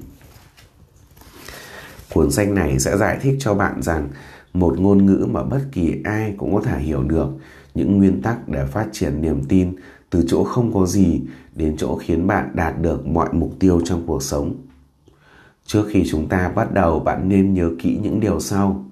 Cuốn 2.14 2.32
sách 2.32 2.50
này 2.50 2.80
sẽ 2.80 2.98
giải 2.98 3.18
thích 3.22 3.38
cho 3.40 3.54
bạn 3.54 3.82
rằng 3.82 4.10
một 4.54 4.80
ngôn 4.80 5.06
ngữ 5.06 5.28
mà 5.32 5.44
bất 5.44 5.62
kỳ 5.72 5.96
ai 6.04 6.34
cũng 6.38 6.56
có 6.56 6.62
thể 6.62 6.80
hiểu 6.80 7.04
được 7.04 7.30
những 7.76 7.98
nguyên 7.98 8.22
tắc 8.22 8.50
để 8.50 8.66
phát 8.66 8.88
triển 8.92 9.22
niềm 9.22 9.44
tin 9.50 9.76
từ 10.10 10.24
chỗ 10.28 10.44
không 10.44 10.74
có 10.74 10.86
gì 10.86 11.22
đến 11.56 11.76
chỗ 11.78 11.96
khiến 11.96 12.28
bạn 12.28 12.52
đạt 12.54 12.82
được 12.82 13.08
mọi 13.08 13.34
mục 13.34 13.54
tiêu 13.60 13.82
trong 13.86 14.04
cuộc 14.08 14.24
sống. 14.24 14.56
Trước 15.66 15.86
khi 15.90 16.04
chúng 16.10 16.28
ta 16.28 16.50
bắt 16.50 16.74
đầu 16.74 17.00
bạn 17.00 17.30
nên 17.30 17.54
nhớ 17.54 17.72
kỹ 17.80 18.00
những 18.04 18.20
điều 18.20 18.40
sau. 18.40 18.86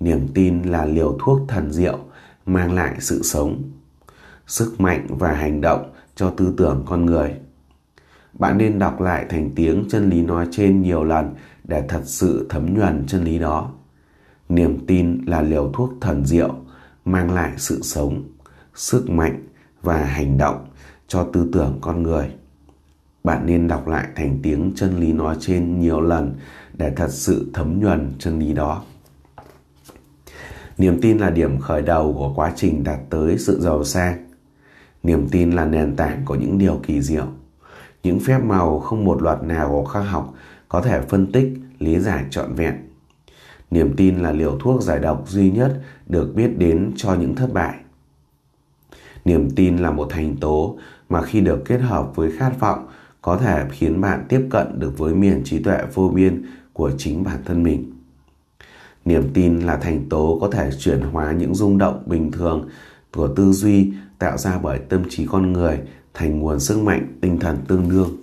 Niềm 0.00 0.28
tin 0.34 0.62
là 0.62 0.84
liều 0.84 1.18
thuốc 1.20 1.40
thần 1.48 1.72
diệu 1.72 1.98
mang 2.46 2.72
lại 2.72 2.96
sự 3.00 3.22
sống, 3.22 3.62
sức 4.46 4.80
mạnh 4.80 5.06
và 5.08 5.32
hành 5.32 5.60
động 5.60 5.92
cho 6.14 6.30
tư 6.30 6.54
tưởng 6.56 6.82
con 6.86 7.06
người. 7.06 7.34
Bạn 8.32 8.58
nên 8.58 8.78
đọc 8.78 9.00
lại 9.00 9.26
thành 9.28 9.50
tiếng 9.54 9.84
chân 9.90 10.10
lý 10.10 10.22
nói 10.22 10.48
trên 10.50 10.82
nhiều 10.82 11.04
lần 11.04 11.34
để 11.64 11.84
thật 11.88 12.02
sự 12.04 12.46
thấm 12.50 12.74
nhuần 12.74 13.04
chân 13.06 13.24
lý 13.24 13.38
đó. 13.38 13.72
Niềm 14.48 14.86
tin 14.86 15.24
là 15.26 15.42
liều 15.42 15.70
thuốc 15.72 15.90
thần 16.00 16.26
diệu 16.26 16.54
mang 17.04 17.34
lại 17.34 17.52
sự 17.56 17.80
sống, 17.82 18.22
sức 18.74 19.10
mạnh 19.10 19.46
và 19.82 20.04
hành 20.04 20.38
động 20.38 20.66
cho 21.08 21.24
tư 21.32 21.48
tưởng 21.52 21.78
con 21.80 22.02
người. 22.02 22.34
Bạn 23.24 23.46
nên 23.46 23.68
đọc 23.68 23.88
lại 23.88 24.08
thành 24.16 24.38
tiếng 24.42 24.72
chân 24.76 25.00
lý 25.00 25.12
nói 25.12 25.36
trên 25.40 25.80
nhiều 25.80 26.00
lần 26.00 26.34
để 26.72 26.92
thật 26.96 27.10
sự 27.10 27.50
thấm 27.54 27.80
nhuần 27.80 28.12
chân 28.18 28.38
lý 28.38 28.52
đó. 28.52 28.82
Niềm 30.78 31.00
tin 31.00 31.18
là 31.18 31.30
điểm 31.30 31.60
khởi 31.60 31.82
đầu 31.82 32.14
của 32.18 32.32
quá 32.36 32.52
trình 32.56 32.84
đạt 32.84 32.98
tới 33.10 33.38
sự 33.38 33.60
giàu 33.60 33.84
sang. 33.84 34.26
Niềm 35.02 35.28
tin 35.28 35.50
là 35.50 35.64
nền 35.64 35.96
tảng 35.96 36.22
của 36.24 36.34
những 36.34 36.58
điều 36.58 36.80
kỳ 36.82 37.02
diệu. 37.02 37.26
Những 38.02 38.20
phép 38.20 38.38
màu 38.38 38.80
không 38.80 39.04
một 39.04 39.22
luật 39.22 39.42
nào 39.42 39.68
của 39.68 39.84
khoa 39.84 40.02
học 40.02 40.34
có 40.68 40.80
thể 40.80 41.00
phân 41.00 41.32
tích, 41.32 41.48
lý 41.78 41.98
giải 41.98 42.24
trọn 42.30 42.54
vẹn. 42.54 42.74
Niềm 43.70 43.96
tin 43.96 44.18
là 44.18 44.32
liều 44.32 44.58
thuốc 44.58 44.82
giải 44.82 44.98
độc 44.98 45.24
duy 45.28 45.50
nhất 45.50 45.80
được 46.06 46.32
biết 46.34 46.58
đến 46.58 46.92
cho 46.96 47.14
những 47.14 47.34
thất 47.34 47.52
bại. 47.52 47.74
Niềm 49.24 49.50
tin 49.50 49.76
là 49.76 49.90
một 49.90 50.06
thành 50.10 50.36
tố 50.36 50.78
mà 51.08 51.22
khi 51.22 51.40
được 51.40 51.62
kết 51.64 51.78
hợp 51.78 52.16
với 52.16 52.32
khát 52.38 52.60
vọng, 52.60 52.86
có 53.22 53.36
thể 53.36 53.64
khiến 53.70 54.00
bạn 54.00 54.24
tiếp 54.28 54.46
cận 54.50 54.78
được 54.78 54.98
với 54.98 55.14
miền 55.14 55.42
trí 55.44 55.58
tuệ 55.58 55.78
vô 55.94 56.08
biên 56.08 56.46
của 56.72 56.90
chính 56.98 57.24
bản 57.24 57.38
thân 57.44 57.62
mình. 57.62 57.92
Niềm 59.04 59.22
tin 59.34 59.60
là 59.60 59.76
thành 59.76 60.08
tố 60.08 60.38
có 60.40 60.50
thể 60.50 60.70
chuyển 60.78 61.00
hóa 61.00 61.32
những 61.32 61.54
rung 61.54 61.78
động 61.78 62.02
bình 62.06 62.32
thường 62.32 62.68
của 63.14 63.28
tư 63.28 63.52
duy, 63.52 63.92
tạo 64.18 64.38
ra 64.38 64.58
bởi 64.58 64.78
tâm 64.78 65.02
trí 65.10 65.26
con 65.26 65.52
người 65.52 65.80
thành 66.14 66.38
nguồn 66.38 66.60
sức 66.60 66.78
mạnh 66.78 67.18
tinh 67.20 67.38
thần 67.38 67.58
tương 67.68 67.88
đương. 67.88 68.16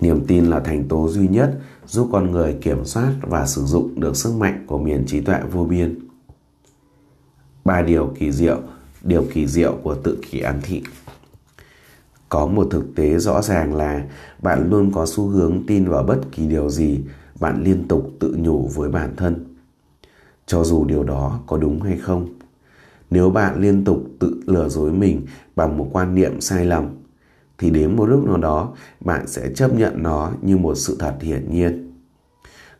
Niềm 0.00 0.24
tin 0.26 0.44
là 0.44 0.60
thành 0.60 0.88
tố 0.88 1.08
duy 1.08 1.28
nhất 1.28 1.58
giúp 1.92 2.08
con 2.12 2.30
người 2.30 2.58
kiểm 2.60 2.84
soát 2.84 3.12
và 3.20 3.46
sử 3.46 3.64
dụng 3.64 4.00
được 4.00 4.16
sức 4.16 4.32
mạnh 4.32 4.64
của 4.66 4.78
miền 4.78 5.04
trí 5.06 5.20
tuệ 5.20 5.40
vô 5.52 5.64
biên. 5.64 5.98
Ba 7.64 7.82
điều 7.82 8.14
kỳ 8.18 8.32
diệu, 8.32 8.60
điều 9.02 9.26
kỳ 9.32 9.46
diệu 9.46 9.76
của 9.82 9.94
tự 9.94 10.18
kỷ 10.30 10.40
ám 10.40 10.60
thị. 10.62 10.82
Có 12.28 12.46
một 12.46 12.68
thực 12.70 12.94
tế 12.94 13.18
rõ 13.18 13.42
ràng 13.42 13.74
là 13.74 14.04
bạn 14.42 14.70
luôn 14.70 14.92
có 14.92 15.06
xu 15.06 15.26
hướng 15.26 15.62
tin 15.66 15.84
vào 15.84 16.02
bất 16.02 16.20
kỳ 16.32 16.46
điều 16.46 16.70
gì 16.70 17.00
bạn 17.40 17.62
liên 17.64 17.88
tục 17.88 18.10
tự 18.20 18.36
nhủ 18.38 18.70
với 18.74 18.90
bản 18.90 19.16
thân. 19.16 19.56
cho 20.46 20.64
dù 20.64 20.84
điều 20.84 21.04
đó 21.04 21.40
có 21.46 21.56
đúng 21.56 21.82
hay 21.82 21.98
không. 21.98 22.28
Nếu 23.10 23.30
bạn 23.30 23.60
liên 23.60 23.84
tục 23.84 24.04
tự 24.18 24.42
lừa 24.46 24.68
dối 24.68 24.92
mình 24.92 25.26
bằng 25.56 25.78
một 25.78 25.88
quan 25.92 26.14
niệm 26.14 26.40
sai 26.40 26.64
lầm, 26.64 26.88
thì 27.62 27.70
đến 27.70 27.96
một 27.96 28.06
lúc 28.06 28.24
nào 28.24 28.36
đó, 28.36 28.72
bạn 29.00 29.26
sẽ 29.26 29.48
chấp 29.54 29.74
nhận 29.74 30.02
nó 30.02 30.30
như 30.42 30.56
một 30.56 30.74
sự 30.74 30.96
thật 30.98 31.14
hiển 31.20 31.50
nhiên. 31.50 31.92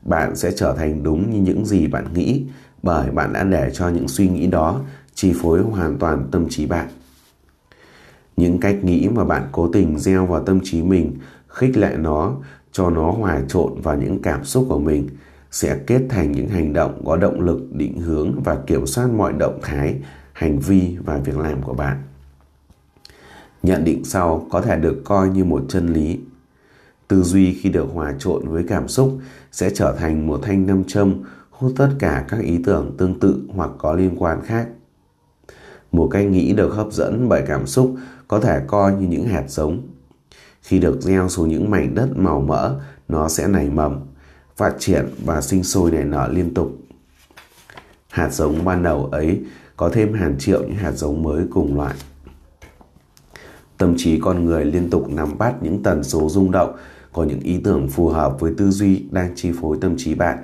Bạn 0.03 0.37
sẽ 0.37 0.53
trở 0.57 0.75
thành 0.79 1.03
đúng 1.03 1.31
như 1.31 1.41
những 1.41 1.67
gì 1.67 1.87
bạn 1.87 2.07
nghĩ, 2.15 2.45
bởi 2.83 3.11
bạn 3.11 3.33
đã 3.33 3.45
để 3.45 3.71
cho 3.73 3.89
những 3.89 4.09
suy 4.09 4.29
nghĩ 4.29 4.47
đó 4.47 4.81
chi 5.15 5.33
phối 5.43 5.63
hoàn 5.63 5.99
toàn 5.99 6.29
tâm 6.31 6.47
trí 6.49 6.67
bạn. 6.67 6.89
Những 8.37 8.61
cách 8.61 8.85
nghĩ 8.85 9.09
mà 9.09 9.25
bạn 9.25 9.49
cố 9.53 9.69
tình 9.73 9.99
gieo 9.99 10.27
vào 10.27 10.45
tâm 10.45 10.61
trí 10.65 10.83
mình, 10.83 11.17
khích 11.49 11.77
lệ 11.77 11.97
nó, 11.99 12.37
cho 12.73 12.91
nó 12.91 13.11
hòa 13.11 13.43
trộn 13.49 13.81
vào 13.83 13.97
những 13.97 14.23
cảm 14.23 14.45
xúc 14.45 14.67
của 14.69 14.79
mình, 14.79 15.09
sẽ 15.51 15.79
kết 15.87 16.03
thành 16.09 16.33
những 16.33 16.49
hành 16.49 16.73
động 16.73 17.03
có 17.07 17.17
động 17.17 17.41
lực, 17.41 17.73
định 17.73 18.01
hướng 18.01 18.41
và 18.45 18.59
kiểm 18.67 18.87
soát 18.87 19.07
mọi 19.07 19.33
động 19.33 19.59
thái, 19.63 19.95
hành 20.33 20.59
vi 20.59 20.97
và 21.05 21.19
việc 21.19 21.39
làm 21.39 21.63
của 21.63 21.75
bạn 21.75 22.03
nhận 23.63 23.85
định 23.85 24.05
sau 24.05 24.47
có 24.51 24.61
thể 24.61 24.77
được 24.77 25.03
coi 25.05 25.29
như 25.29 25.45
một 25.45 25.65
chân 25.69 25.93
lý. 25.93 26.21
Tư 27.09 27.23
duy 27.23 27.55
khi 27.55 27.69
được 27.69 27.87
hòa 27.93 28.15
trộn 28.19 28.49
với 28.49 28.65
cảm 28.69 28.89
xúc 28.89 29.19
sẽ 29.53 29.71
trở 29.75 29.97
thành 29.99 30.27
một 30.27 30.41
thanh 30.43 30.67
nam 30.67 30.85
châm 30.85 31.23
hút 31.51 31.73
tất 31.77 31.91
cả 31.99 32.25
các 32.29 32.41
ý 32.41 32.59
tưởng 32.65 32.95
tương 32.99 33.21
tự 33.21 33.43
hoặc 33.49 33.71
có 33.79 33.93
liên 33.93 34.15
quan 34.19 34.41
khác. 34.45 34.69
Một 35.93 36.09
cách 36.11 36.27
nghĩ 36.27 36.53
được 36.53 36.75
hấp 36.75 36.93
dẫn 36.93 37.29
bởi 37.29 37.43
cảm 37.47 37.67
xúc 37.67 37.97
có 38.29 38.41
thể 38.41 38.61
coi 38.67 38.93
như 38.93 39.07
những 39.09 39.27
hạt 39.27 39.45
giống. 39.49 39.83
Khi 40.63 40.79
được 40.79 41.01
gieo 41.01 41.29
xuống 41.29 41.49
những 41.49 41.71
mảnh 41.71 41.95
đất 41.95 42.09
màu 42.17 42.41
mỡ, 42.41 42.81
nó 43.09 43.29
sẽ 43.29 43.49
nảy 43.49 43.71
mầm, 43.71 44.01
phát 44.57 44.75
triển 44.79 45.09
và 45.25 45.41
sinh 45.41 45.65
sôi 45.65 45.91
nảy 45.91 46.05
nở 46.05 46.29
liên 46.33 46.55
tục. 46.55 46.77
Hạt 48.09 48.29
giống 48.29 48.65
ban 48.65 48.83
đầu 48.83 49.07
ấy 49.07 49.41
có 49.77 49.89
thêm 49.89 50.13
hàng 50.13 50.39
triệu 50.39 50.63
những 50.63 50.77
hạt 50.77 50.93
giống 50.93 51.23
mới 51.23 51.45
cùng 51.51 51.77
loại. 51.77 51.95
Tâm 53.79 53.95
trí 53.97 54.21
con 54.21 54.45
người 54.45 54.65
liên 54.65 54.91
tục 54.91 55.09
nắm 55.11 55.39
bắt 55.39 55.55
những 55.63 55.83
tần 55.83 56.05
số 56.05 56.29
rung 56.29 56.51
động 56.51 56.77
có 57.13 57.25
những 57.25 57.41
ý 57.41 57.61
tưởng 57.65 57.89
phù 57.89 58.09
hợp 58.09 58.41
với 58.41 58.53
tư 58.57 58.71
duy 58.71 59.05
đang 59.11 59.33
chi 59.35 59.53
phối 59.61 59.79
tâm 59.81 59.95
trí 59.99 60.15
bạn. 60.15 60.39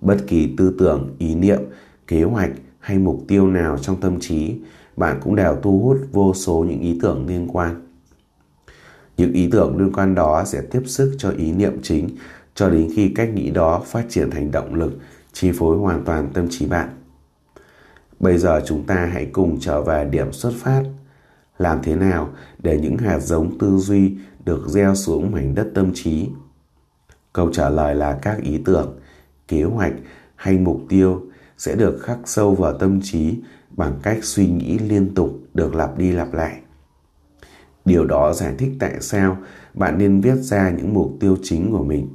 Bất 0.00 0.18
kỳ 0.26 0.54
tư 0.56 0.74
tưởng, 0.78 1.14
ý 1.18 1.34
niệm, 1.34 1.58
kế 2.06 2.22
hoạch 2.22 2.50
hay 2.80 2.98
mục 2.98 3.24
tiêu 3.28 3.46
nào 3.46 3.78
trong 3.78 4.00
tâm 4.00 4.20
trí, 4.20 4.54
bạn 4.96 5.20
cũng 5.22 5.36
đều 5.36 5.56
thu 5.62 5.80
hút 5.80 5.98
vô 6.12 6.34
số 6.34 6.66
những 6.68 6.80
ý 6.80 6.98
tưởng 7.02 7.26
liên 7.26 7.48
quan. 7.52 7.82
Những 9.16 9.32
ý 9.32 9.48
tưởng 9.50 9.78
liên 9.78 9.92
quan 9.92 10.14
đó 10.14 10.44
sẽ 10.46 10.62
tiếp 10.70 10.82
sức 10.86 11.14
cho 11.18 11.30
ý 11.30 11.52
niệm 11.52 11.78
chính 11.82 12.08
cho 12.54 12.70
đến 12.70 12.90
khi 12.94 13.12
cách 13.14 13.30
nghĩ 13.34 13.50
đó 13.50 13.82
phát 13.86 14.04
triển 14.08 14.30
thành 14.30 14.50
động 14.50 14.74
lực 14.74 14.92
chi 15.32 15.52
phối 15.52 15.76
hoàn 15.76 16.04
toàn 16.04 16.28
tâm 16.34 16.48
trí 16.50 16.66
bạn. 16.66 16.88
Bây 18.20 18.38
giờ 18.38 18.62
chúng 18.66 18.84
ta 18.84 18.94
hãy 19.12 19.26
cùng 19.32 19.60
trở 19.60 19.82
về 19.82 20.04
điểm 20.04 20.32
xuất 20.32 20.52
phát. 20.56 20.84
Làm 21.58 21.78
thế 21.82 21.96
nào 21.96 22.28
để 22.58 22.80
những 22.80 22.98
hạt 22.98 23.18
giống 23.18 23.58
tư 23.58 23.76
duy 23.78 24.16
được 24.44 24.68
gieo 24.68 24.94
xuống 24.94 25.30
mảnh 25.30 25.54
đất 25.54 25.68
tâm 25.74 25.90
trí? 25.94 26.28
Câu 27.32 27.52
trả 27.52 27.68
lời 27.68 27.94
là 27.94 28.18
các 28.22 28.42
ý 28.42 28.58
tưởng, 28.64 28.98
kế 29.48 29.62
hoạch 29.62 29.92
hay 30.36 30.58
mục 30.58 30.80
tiêu 30.88 31.22
sẽ 31.58 31.74
được 31.74 31.98
khắc 32.02 32.18
sâu 32.24 32.54
vào 32.54 32.78
tâm 32.78 33.00
trí 33.02 33.38
bằng 33.70 33.98
cách 34.02 34.18
suy 34.22 34.46
nghĩ 34.46 34.78
liên 34.78 35.14
tục 35.14 35.40
được 35.54 35.74
lặp 35.74 35.98
đi 35.98 36.12
lặp 36.12 36.34
lại. 36.34 36.60
Điều 37.84 38.04
đó 38.04 38.32
giải 38.32 38.54
thích 38.58 38.72
tại 38.78 39.00
sao 39.00 39.38
bạn 39.74 39.98
nên 39.98 40.20
viết 40.20 40.36
ra 40.36 40.70
những 40.70 40.94
mục 40.94 41.12
tiêu 41.20 41.36
chính 41.42 41.72
của 41.72 41.84
mình. 41.84 42.08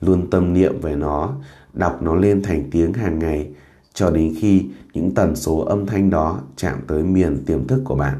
Luôn 0.00 0.30
tâm 0.30 0.52
niệm 0.52 0.80
về 0.80 0.96
nó, 0.96 1.36
đọc 1.72 2.02
nó 2.02 2.14
lên 2.14 2.42
thành 2.42 2.70
tiếng 2.70 2.92
hàng 2.92 3.18
ngày 3.18 3.50
cho 3.94 4.10
đến 4.10 4.34
khi 4.38 4.66
những 4.94 5.14
tần 5.14 5.36
số 5.36 5.58
âm 5.58 5.86
thanh 5.86 6.10
đó 6.10 6.40
chạm 6.56 6.78
tới 6.86 7.02
miền 7.02 7.44
tiềm 7.46 7.66
thức 7.66 7.82
của 7.84 7.94
bạn. 7.94 8.18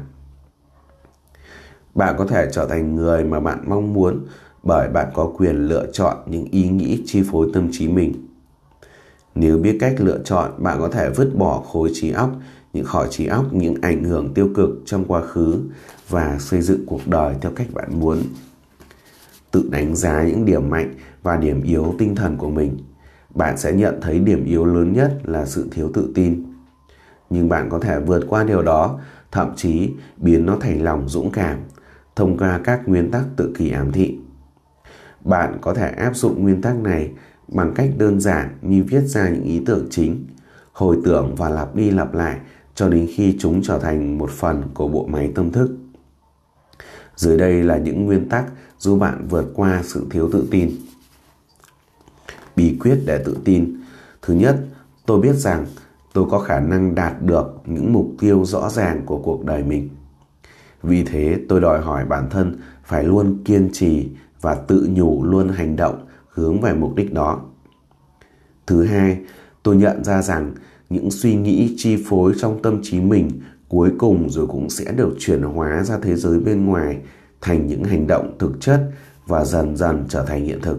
Bạn 1.97 2.15
có 2.17 2.25
thể 2.25 2.47
trở 2.51 2.65
thành 2.65 2.95
người 2.95 3.23
mà 3.23 3.39
bạn 3.39 3.63
mong 3.67 3.93
muốn 3.93 4.25
bởi 4.63 4.89
bạn 4.89 5.07
có 5.13 5.31
quyền 5.37 5.55
lựa 5.55 5.85
chọn 5.93 6.17
những 6.25 6.45
ý 6.51 6.67
nghĩ 6.69 7.03
chi 7.05 7.23
phối 7.31 7.49
tâm 7.53 7.69
trí 7.71 7.87
mình. 7.87 8.13
Nếu 9.35 9.57
biết 9.57 9.77
cách 9.79 9.95
lựa 9.97 10.19
chọn, 10.23 10.51
bạn 10.57 10.79
có 10.79 10.89
thể 10.89 11.09
vứt 11.09 11.31
bỏ 11.35 11.63
khối 11.71 11.89
trí 11.93 12.11
óc, 12.11 12.31
những 12.73 12.85
khỏi 12.85 13.07
trí 13.09 13.25
óc 13.25 13.45
những 13.53 13.75
ảnh 13.81 14.03
hưởng 14.03 14.33
tiêu 14.33 14.49
cực 14.55 14.69
trong 14.85 15.05
quá 15.05 15.21
khứ 15.21 15.59
và 16.09 16.37
xây 16.39 16.61
dựng 16.61 16.85
cuộc 16.85 17.07
đời 17.07 17.35
theo 17.41 17.51
cách 17.55 17.67
bạn 17.73 17.99
muốn. 17.99 18.17
Tự 19.51 19.69
đánh 19.71 19.95
giá 19.95 20.23
những 20.23 20.45
điểm 20.45 20.69
mạnh 20.69 20.93
và 21.23 21.37
điểm 21.37 21.63
yếu 21.63 21.95
tinh 21.99 22.15
thần 22.15 22.37
của 22.37 22.49
mình 22.49 22.77
bạn 23.37 23.57
sẽ 23.57 23.73
nhận 23.73 24.01
thấy 24.01 24.19
điểm 24.19 24.45
yếu 24.45 24.65
lớn 24.65 24.93
nhất 24.93 25.11
là 25.23 25.45
sự 25.45 25.67
thiếu 25.71 25.91
tự 25.93 26.11
tin. 26.15 26.43
Nhưng 27.29 27.49
bạn 27.49 27.69
có 27.69 27.79
thể 27.79 27.99
vượt 27.99 28.23
qua 28.29 28.43
điều 28.43 28.61
đó, 28.61 28.99
thậm 29.31 29.51
chí 29.55 29.89
biến 30.17 30.45
nó 30.45 30.57
thành 30.59 30.83
lòng 30.83 31.09
dũng 31.09 31.31
cảm, 31.31 31.57
thông 32.17 32.37
qua 32.37 32.59
các 32.63 32.87
nguyên 32.87 33.11
tắc 33.11 33.23
tự 33.35 33.53
kỳ 33.57 33.71
ám 33.71 33.91
thị. 33.91 34.17
Bạn 35.21 35.57
có 35.61 35.73
thể 35.73 35.89
áp 35.89 36.15
dụng 36.15 36.43
nguyên 36.43 36.61
tắc 36.61 36.75
này 36.75 37.11
bằng 37.47 37.73
cách 37.75 37.89
đơn 37.97 38.19
giản 38.19 38.57
như 38.61 38.83
viết 38.87 39.01
ra 39.01 39.29
những 39.29 39.43
ý 39.43 39.61
tưởng 39.65 39.87
chính, 39.89 40.25
hồi 40.71 40.97
tưởng 41.05 41.35
và 41.35 41.49
lặp 41.49 41.75
đi 41.75 41.91
lặp 41.91 42.13
lại 42.13 42.37
cho 42.75 42.89
đến 42.89 43.07
khi 43.15 43.35
chúng 43.39 43.61
trở 43.63 43.79
thành 43.79 44.17
một 44.17 44.29
phần 44.29 44.63
của 44.73 44.87
bộ 44.87 45.07
máy 45.07 45.31
tâm 45.35 45.51
thức. 45.51 45.77
Dưới 47.15 47.37
đây 47.37 47.63
là 47.63 47.77
những 47.77 48.05
nguyên 48.05 48.29
tắc 48.29 48.45
giúp 48.79 48.97
bạn 48.97 49.27
vượt 49.27 49.45
qua 49.55 49.81
sự 49.83 50.07
thiếu 50.09 50.29
tự 50.31 50.47
tin 50.51 50.71
bí 52.55 52.77
quyết 52.79 52.99
để 53.05 53.23
tự 53.25 53.37
tin. 53.45 53.81
Thứ 54.21 54.33
nhất, 54.33 54.59
tôi 55.05 55.21
biết 55.21 55.33
rằng 55.33 55.65
tôi 56.13 56.25
có 56.29 56.39
khả 56.39 56.59
năng 56.59 56.95
đạt 56.95 57.21
được 57.21 57.61
những 57.65 57.93
mục 57.93 58.07
tiêu 58.19 58.45
rõ 58.45 58.69
ràng 58.69 59.01
của 59.05 59.17
cuộc 59.17 59.45
đời 59.45 59.63
mình. 59.63 59.89
Vì 60.87 61.03
thế 61.03 61.39
tôi 61.49 61.61
đòi 61.61 61.81
hỏi 61.81 62.05
bản 62.05 62.29
thân 62.29 62.55
phải 62.83 63.03
luôn 63.03 63.37
kiên 63.45 63.69
trì 63.73 64.09
và 64.41 64.55
tự 64.55 64.89
nhủ 64.93 65.23
luôn 65.23 65.49
hành 65.49 65.75
động 65.75 66.05
hướng 66.29 66.61
về 66.61 66.73
mục 66.73 66.95
đích 66.95 67.13
đó. 67.13 67.41
Thứ 68.67 68.83
hai, 68.83 69.17
tôi 69.63 69.75
nhận 69.75 70.03
ra 70.03 70.21
rằng 70.21 70.53
những 70.89 71.11
suy 71.11 71.35
nghĩ 71.35 71.73
chi 71.77 72.03
phối 72.09 72.33
trong 72.37 72.61
tâm 72.61 72.79
trí 72.83 73.01
mình 73.01 73.29
cuối 73.67 73.91
cùng 73.97 74.29
rồi 74.29 74.47
cũng 74.47 74.69
sẽ 74.69 74.91
được 74.91 75.15
chuyển 75.19 75.41
hóa 75.41 75.83
ra 75.83 75.99
thế 76.01 76.15
giới 76.15 76.39
bên 76.39 76.65
ngoài 76.65 76.97
thành 77.41 77.67
những 77.67 77.83
hành 77.83 78.07
động 78.07 78.35
thực 78.39 78.61
chất 78.61 78.91
và 79.25 79.45
dần 79.45 79.77
dần 79.77 80.05
trở 80.09 80.25
thành 80.25 80.45
hiện 80.45 80.61
thực. 80.61 80.77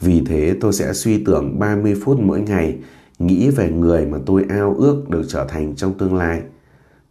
Vì 0.00 0.24
thế 0.26 0.56
tôi 0.60 0.72
sẽ 0.72 0.92
suy 0.92 1.24
tưởng 1.24 1.58
30 1.58 1.94
phút 2.04 2.20
mỗi 2.20 2.40
ngày, 2.40 2.78
nghĩ 3.18 3.50
về 3.50 3.70
người 3.70 4.06
mà 4.06 4.18
tôi 4.26 4.44
ao 4.48 4.74
ước 4.78 5.08
được 5.08 5.22
trở 5.28 5.44
thành 5.44 5.76
trong 5.76 5.98
tương 5.98 6.14
lai. 6.14 6.42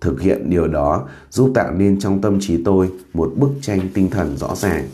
Thực 0.02 0.22
hiện 0.22 0.50
điều 0.50 0.68
đó 0.68 1.08
giúp 1.30 1.52
tạo 1.56 1.74
nên 1.74 2.00
trong 2.00 2.22
tâm 2.22 2.40
trí 2.40 2.64
tôi 2.64 2.92
một 3.14 3.34
bức 3.38 3.50
tranh 3.62 3.80
tinh 3.94 4.10
thần 4.10 4.38
rõ 4.38 4.56
ràng. 4.56 4.88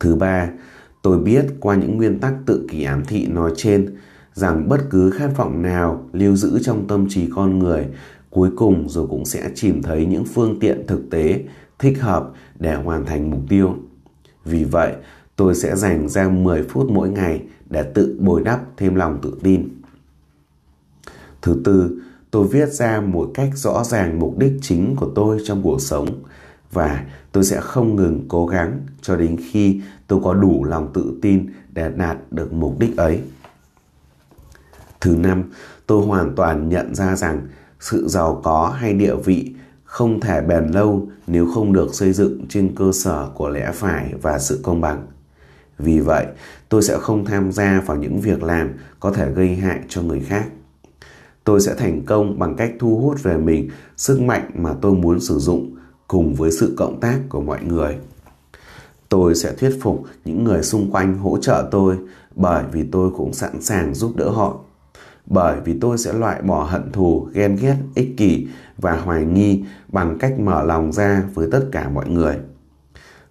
Thứ 0.00 0.14
ba, 0.14 0.50
tôi 1.02 1.18
biết 1.18 1.46
qua 1.60 1.76
những 1.76 1.96
nguyên 1.96 2.18
tắc 2.18 2.34
tự 2.46 2.66
kỷ 2.70 2.82
ám 2.82 3.04
thị 3.04 3.26
nói 3.26 3.52
trên 3.56 3.96
rằng 4.34 4.68
bất 4.68 4.80
cứ 4.90 5.10
khát 5.10 5.30
vọng 5.36 5.62
nào 5.62 6.08
lưu 6.12 6.36
giữ 6.36 6.58
trong 6.62 6.88
tâm 6.88 7.06
trí 7.08 7.30
con 7.34 7.58
người 7.58 7.86
cuối 8.30 8.50
cùng 8.56 8.88
rồi 8.88 9.06
cũng 9.10 9.24
sẽ 9.24 9.50
chìm 9.54 9.82
thấy 9.82 10.06
những 10.06 10.24
phương 10.24 10.58
tiện 10.60 10.86
thực 10.86 11.10
tế 11.10 11.44
thích 11.78 12.02
hợp 12.02 12.32
để 12.58 12.74
hoàn 12.74 13.06
thành 13.06 13.30
mục 13.30 13.40
tiêu. 13.48 13.76
Vì 14.44 14.64
vậy, 14.64 14.92
tôi 15.36 15.54
sẽ 15.54 15.76
dành 15.76 16.08
ra 16.08 16.28
10 16.28 16.62
phút 16.62 16.90
mỗi 16.90 17.08
ngày 17.08 17.42
để 17.70 17.82
tự 17.94 18.18
bồi 18.20 18.42
đắp 18.44 18.60
thêm 18.76 18.94
lòng 18.94 19.18
tự 19.22 19.38
tin. 19.42 19.68
Thứ 21.42 21.60
tư, 21.64 22.00
tôi 22.34 22.46
viết 22.46 22.72
ra 22.72 23.00
một 23.00 23.30
cách 23.34 23.50
rõ 23.54 23.84
ràng 23.84 24.18
mục 24.18 24.38
đích 24.38 24.52
chính 24.62 24.96
của 24.96 25.10
tôi 25.14 25.38
trong 25.44 25.62
cuộc 25.62 25.80
sống 25.80 26.06
và 26.72 27.04
tôi 27.32 27.44
sẽ 27.44 27.60
không 27.60 27.96
ngừng 27.96 28.24
cố 28.28 28.46
gắng 28.46 28.80
cho 29.02 29.16
đến 29.16 29.36
khi 29.50 29.80
tôi 30.06 30.20
có 30.24 30.34
đủ 30.34 30.64
lòng 30.64 30.90
tự 30.94 31.14
tin 31.22 31.46
để 31.72 31.90
đạt 31.96 32.16
được 32.30 32.52
mục 32.52 32.78
đích 32.78 32.96
ấy. 32.96 33.20
Thứ 35.00 35.16
năm, 35.16 35.42
tôi 35.86 36.06
hoàn 36.06 36.34
toàn 36.36 36.68
nhận 36.68 36.94
ra 36.94 37.16
rằng 37.16 37.46
sự 37.80 38.08
giàu 38.08 38.40
có 38.44 38.74
hay 38.78 38.94
địa 38.94 39.14
vị 39.14 39.54
không 39.84 40.20
thể 40.20 40.40
bền 40.40 40.66
lâu 40.66 41.08
nếu 41.26 41.48
không 41.54 41.72
được 41.72 41.94
xây 41.94 42.12
dựng 42.12 42.46
trên 42.48 42.74
cơ 42.76 42.92
sở 42.92 43.28
của 43.34 43.48
lẽ 43.48 43.70
phải 43.74 44.14
và 44.22 44.38
sự 44.38 44.60
công 44.62 44.80
bằng. 44.80 45.06
Vì 45.78 46.00
vậy, 46.00 46.26
tôi 46.68 46.82
sẽ 46.82 46.98
không 46.98 47.24
tham 47.24 47.52
gia 47.52 47.80
vào 47.86 47.96
những 47.96 48.20
việc 48.20 48.42
làm 48.42 48.72
có 49.00 49.12
thể 49.12 49.30
gây 49.30 49.56
hại 49.56 49.80
cho 49.88 50.02
người 50.02 50.20
khác. 50.20 50.44
Tôi 51.44 51.60
sẽ 51.60 51.74
thành 51.74 52.02
công 52.06 52.38
bằng 52.38 52.56
cách 52.56 52.72
thu 52.78 52.98
hút 52.98 53.22
về 53.22 53.36
mình 53.36 53.68
sức 53.96 54.20
mạnh 54.20 54.50
mà 54.54 54.74
tôi 54.80 54.94
muốn 54.94 55.20
sử 55.20 55.38
dụng 55.38 55.76
cùng 56.08 56.34
với 56.34 56.50
sự 56.52 56.74
cộng 56.76 57.00
tác 57.00 57.20
của 57.28 57.40
mọi 57.40 57.64
người. 57.64 57.96
Tôi 59.08 59.34
sẽ 59.34 59.52
thuyết 59.52 59.78
phục 59.82 60.02
những 60.24 60.44
người 60.44 60.62
xung 60.62 60.90
quanh 60.90 61.18
hỗ 61.18 61.38
trợ 61.40 61.68
tôi 61.70 61.96
bởi 62.36 62.64
vì 62.72 62.82
tôi 62.92 63.10
cũng 63.16 63.32
sẵn 63.32 63.62
sàng 63.62 63.94
giúp 63.94 64.16
đỡ 64.16 64.30
họ. 64.30 64.58
Bởi 65.26 65.60
vì 65.64 65.78
tôi 65.80 65.98
sẽ 65.98 66.12
loại 66.12 66.42
bỏ 66.42 66.64
hận 66.64 66.92
thù, 66.92 67.28
ghen 67.32 67.56
ghét, 67.56 67.76
ích 67.94 68.16
kỷ 68.16 68.46
và 68.78 68.96
hoài 68.96 69.24
nghi 69.24 69.64
bằng 69.88 70.18
cách 70.18 70.40
mở 70.40 70.62
lòng 70.62 70.92
ra 70.92 71.22
với 71.34 71.48
tất 71.50 71.64
cả 71.72 71.88
mọi 71.88 72.08
người. 72.08 72.36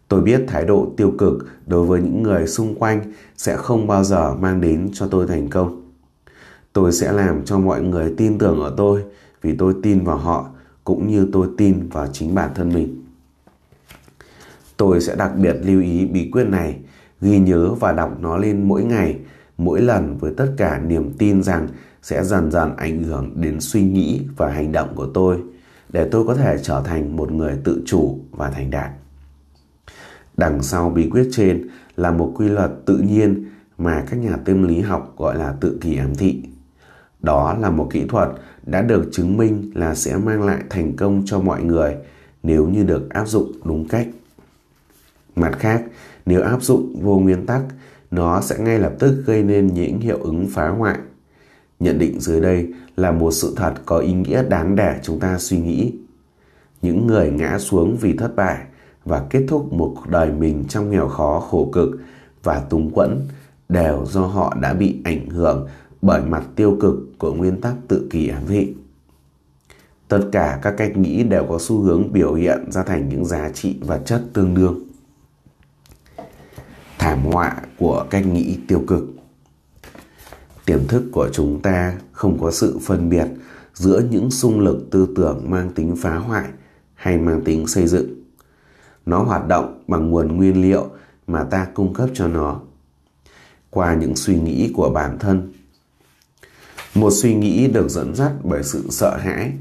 Tôi 0.07 0.21
biết 0.21 0.41
thái 0.47 0.65
độ 0.65 0.93
tiêu 0.97 1.13
cực 1.17 1.47
đối 1.67 1.85
với 1.85 2.01
những 2.01 2.23
người 2.23 2.47
xung 2.47 2.75
quanh 2.75 3.13
sẽ 3.37 3.57
không 3.57 3.87
bao 3.87 4.03
giờ 4.03 4.35
mang 4.35 4.61
đến 4.61 4.89
cho 4.93 5.07
tôi 5.07 5.27
thành 5.27 5.47
công. 5.49 5.82
Tôi 6.73 6.91
sẽ 6.91 7.11
làm 7.11 7.45
cho 7.45 7.59
mọi 7.59 7.81
người 7.81 8.13
tin 8.17 8.37
tưởng 8.37 8.61
ở 8.61 8.73
tôi 8.77 9.03
vì 9.41 9.55
tôi 9.55 9.75
tin 9.83 10.03
vào 10.03 10.17
họ 10.17 10.49
cũng 10.83 11.07
như 11.07 11.29
tôi 11.31 11.47
tin 11.57 11.89
vào 11.89 12.07
chính 12.13 12.35
bản 12.35 12.49
thân 12.55 12.73
mình. 12.73 13.03
Tôi 14.77 15.01
sẽ 15.01 15.15
đặc 15.15 15.31
biệt 15.37 15.55
lưu 15.63 15.81
ý 15.81 16.05
bí 16.05 16.29
quyết 16.31 16.43
này, 16.43 16.79
ghi 17.21 17.39
nhớ 17.39 17.73
và 17.73 17.91
đọc 17.91 18.17
nó 18.19 18.37
lên 18.37 18.67
mỗi 18.67 18.83
ngày, 18.83 19.19
mỗi 19.57 19.81
lần 19.81 20.17
với 20.17 20.33
tất 20.37 20.53
cả 20.57 20.79
niềm 20.79 21.13
tin 21.17 21.43
rằng 21.43 21.67
sẽ 22.01 22.23
dần 22.23 22.51
dần 22.51 22.75
ảnh 22.77 23.03
hưởng 23.03 23.41
đến 23.41 23.61
suy 23.61 23.83
nghĩ 23.83 24.21
và 24.37 24.49
hành 24.49 24.71
động 24.71 24.89
của 24.95 25.07
tôi 25.13 25.37
để 25.89 26.07
tôi 26.11 26.27
có 26.27 26.35
thể 26.35 26.57
trở 26.63 26.81
thành 26.85 27.15
một 27.15 27.31
người 27.31 27.57
tự 27.63 27.81
chủ 27.85 28.19
và 28.31 28.49
thành 28.49 28.69
đạt. 28.69 28.91
Đằng 30.37 30.63
sau 30.63 30.89
bí 30.89 31.09
quyết 31.09 31.29
trên 31.31 31.67
là 31.95 32.11
một 32.11 32.33
quy 32.35 32.47
luật 32.47 32.71
tự 32.85 32.97
nhiên 32.97 33.45
mà 33.77 34.03
các 34.09 34.17
nhà 34.17 34.37
tâm 34.45 34.63
lý 34.63 34.81
học 34.81 35.13
gọi 35.17 35.37
là 35.37 35.55
tự 35.59 35.77
kỷ 35.81 35.97
ám 35.97 36.15
thị. 36.15 36.43
Đó 37.23 37.57
là 37.59 37.69
một 37.69 37.87
kỹ 37.91 38.05
thuật 38.09 38.29
đã 38.65 38.81
được 38.81 39.09
chứng 39.11 39.37
minh 39.37 39.71
là 39.75 39.95
sẽ 39.95 40.17
mang 40.17 40.43
lại 40.43 40.63
thành 40.69 40.95
công 40.95 41.23
cho 41.25 41.39
mọi 41.39 41.63
người 41.63 41.95
nếu 42.43 42.67
như 42.67 42.83
được 42.83 43.09
áp 43.09 43.25
dụng 43.27 43.51
đúng 43.63 43.87
cách. 43.87 44.07
Mặt 45.35 45.51
khác, 45.59 45.83
nếu 46.25 46.41
áp 46.41 46.63
dụng 46.63 46.95
vô 47.01 47.19
nguyên 47.19 47.45
tắc, 47.45 47.61
nó 48.11 48.41
sẽ 48.41 48.57
ngay 48.59 48.79
lập 48.79 48.93
tức 48.99 49.23
gây 49.25 49.43
nên 49.43 49.67
những 49.67 49.99
hiệu 49.99 50.17
ứng 50.21 50.47
phá 50.51 50.67
hoại. 50.67 50.97
Nhận 51.79 51.99
định 51.99 52.19
dưới 52.19 52.41
đây 52.41 52.73
là 52.95 53.11
một 53.11 53.31
sự 53.31 53.53
thật 53.55 53.73
có 53.85 53.97
ý 53.97 54.13
nghĩa 54.13 54.43
đáng 54.49 54.75
để 54.75 54.99
chúng 55.03 55.19
ta 55.19 55.37
suy 55.37 55.59
nghĩ. 55.59 55.93
Những 56.81 57.07
người 57.07 57.31
ngã 57.31 57.59
xuống 57.59 57.97
vì 58.01 58.17
thất 58.17 58.35
bại 58.35 58.57
và 59.05 59.25
kết 59.29 59.45
thúc 59.47 59.73
một 59.73 59.93
cuộc 59.95 60.09
đời 60.09 60.31
mình 60.31 60.65
trong 60.69 60.91
nghèo 60.91 61.07
khó 61.07 61.39
khổ 61.39 61.69
cực 61.73 61.89
và 62.43 62.59
túng 62.59 62.91
quẫn 62.91 63.27
đều 63.69 64.05
do 64.05 64.21
họ 64.21 64.57
đã 64.61 64.73
bị 64.73 65.01
ảnh 65.03 65.29
hưởng 65.29 65.67
bởi 66.03 66.21
mặt 66.21 66.43
tiêu 66.55 66.77
cực 66.81 66.95
của 67.17 67.33
nguyên 67.33 67.61
tắc 67.61 67.75
tự 67.87 68.07
kỷ 68.11 68.27
ám 68.27 68.43
thị. 68.47 68.73
Tất 70.07 70.29
cả 70.31 70.59
các 70.61 70.73
cách 70.77 70.97
nghĩ 70.97 71.23
đều 71.23 71.45
có 71.49 71.57
xu 71.59 71.81
hướng 71.81 72.13
biểu 72.13 72.33
hiện 72.33 72.71
ra 72.71 72.83
thành 72.83 73.09
những 73.09 73.25
giá 73.25 73.49
trị 73.49 73.77
vật 73.81 74.01
chất 74.05 74.23
tương 74.33 74.53
đương. 74.53 74.79
Thảm 76.97 77.19
họa 77.23 77.61
của 77.77 78.05
cách 78.09 78.25
nghĩ 78.25 78.59
tiêu 78.67 78.83
cực 78.87 79.03
Tiềm 80.65 80.87
thức 80.87 81.03
của 81.11 81.29
chúng 81.33 81.61
ta 81.61 81.97
không 82.11 82.39
có 82.41 82.51
sự 82.51 82.79
phân 82.81 83.09
biệt 83.09 83.27
giữa 83.73 84.01
những 84.11 84.31
xung 84.31 84.59
lực 84.59 84.87
tư 84.91 85.07
tưởng 85.15 85.49
mang 85.49 85.69
tính 85.69 85.95
phá 85.95 86.15
hoại 86.15 86.49
hay 86.93 87.17
mang 87.17 87.41
tính 87.43 87.67
xây 87.67 87.87
dựng. 87.87 88.23
Nó 89.05 89.23
hoạt 89.23 89.47
động 89.47 89.83
bằng 89.87 90.09
nguồn 90.09 90.37
nguyên 90.37 90.61
liệu 90.61 90.89
mà 91.27 91.43
ta 91.43 91.67
cung 91.73 91.93
cấp 91.93 92.09
cho 92.13 92.27
nó 92.27 92.59
qua 93.69 93.95
những 93.95 94.15
suy 94.15 94.39
nghĩ 94.39 94.71
của 94.75 94.89
bản 94.89 95.19
thân 95.19 95.53
một 96.95 97.11
suy 97.11 97.35
nghĩ 97.35 97.67
được 97.67 97.89
dẫn 97.89 98.15
dắt 98.15 98.31
bởi 98.43 98.63
sự 98.63 98.87
sợ 98.89 99.17
hãi 99.17 99.51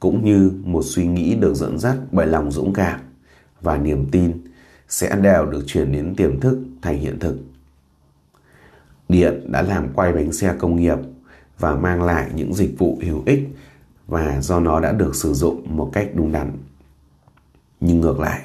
cũng 0.00 0.24
như 0.24 0.52
một 0.64 0.82
suy 0.84 1.06
nghĩ 1.06 1.34
được 1.34 1.54
dẫn 1.54 1.78
dắt 1.78 1.96
bởi 2.12 2.26
lòng 2.26 2.50
dũng 2.50 2.72
cảm 2.72 3.00
và 3.60 3.76
niềm 3.76 4.08
tin 4.10 4.32
sẽ 4.88 5.16
đều 5.16 5.46
được 5.46 5.62
chuyển 5.66 5.92
đến 5.92 6.14
tiềm 6.16 6.40
thức 6.40 6.58
thành 6.82 6.98
hiện 6.98 7.18
thực. 7.18 7.38
Điện 9.08 9.52
đã 9.52 9.62
làm 9.62 9.88
quay 9.94 10.12
bánh 10.12 10.32
xe 10.32 10.54
công 10.58 10.76
nghiệp 10.76 10.98
và 11.58 11.74
mang 11.74 12.02
lại 12.02 12.30
những 12.34 12.54
dịch 12.54 12.78
vụ 12.78 12.98
hữu 13.02 13.22
ích 13.26 13.48
và 14.06 14.40
do 14.40 14.60
nó 14.60 14.80
đã 14.80 14.92
được 14.92 15.14
sử 15.14 15.34
dụng 15.34 15.76
một 15.76 15.90
cách 15.92 16.08
đúng 16.14 16.32
đắn. 16.32 16.52
Nhưng 17.80 18.00
ngược 18.00 18.20
lại, 18.20 18.40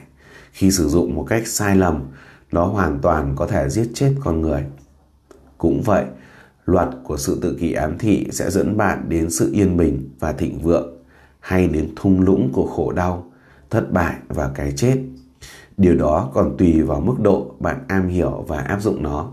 khi 0.51 0.71
sử 0.71 0.89
dụng 0.89 1.15
một 1.15 1.25
cách 1.29 1.47
sai 1.47 1.75
lầm, 1.75 2.03
nó 2.51 2.65
hoàn 2.65 2.99
toàn 2.99 3.35
có 3.35 3.47
thể 3.47 3.69
giết 3.69 3.89
chết 3.93 4.15
con 4.23 4.41
người. 4.41 4.63
Cũng 5.57 5.81
vậy, 5.81 6.05
luật 6.65 6.89
của 7.03 7.17
sự 7.17 7.39
tự 7.41 7.57
kỷ 7.59 7.73
ám 7.73 7.97
thị 7.97 8.27
sẽ 8.31 8.51
dẫn 8.51 8.77
bạn 8.77 9.05
đến 9.09 9.29
sự 9.29 9.51
yên 9.53 9.77
bình 9.77 10.09
và 10.19 10.33
thịnh 10.33 10.59
vượng 10.59 10.97
hay 11.39 11.67
đến 11.67 11.89
thung 11.95 12.21
lũng 12.21 12.49
của 12.53 12.65
khổ 12.65 12.91
đau, 12.91 13.31
thất 13.69 13.91
bại 13.91 14.15
và 14.27 14.51
cái 14.55 14.73
chết. 14.75 14.97
Điều 15.77 15.95
đó 15.95 16.31
còn 16.33 16.55
tùy 16.57 16.81
vào 16.81 17.01
mức 17.01 17.15
độ 17.19 17.55
bạn 17.59 17.77
am 17.87 18.07
hiểu 18.07 18.45
và 18.47 18.59
áp 18.59 18.81
dụng 18.81 19.03
nó. 19.03 19.31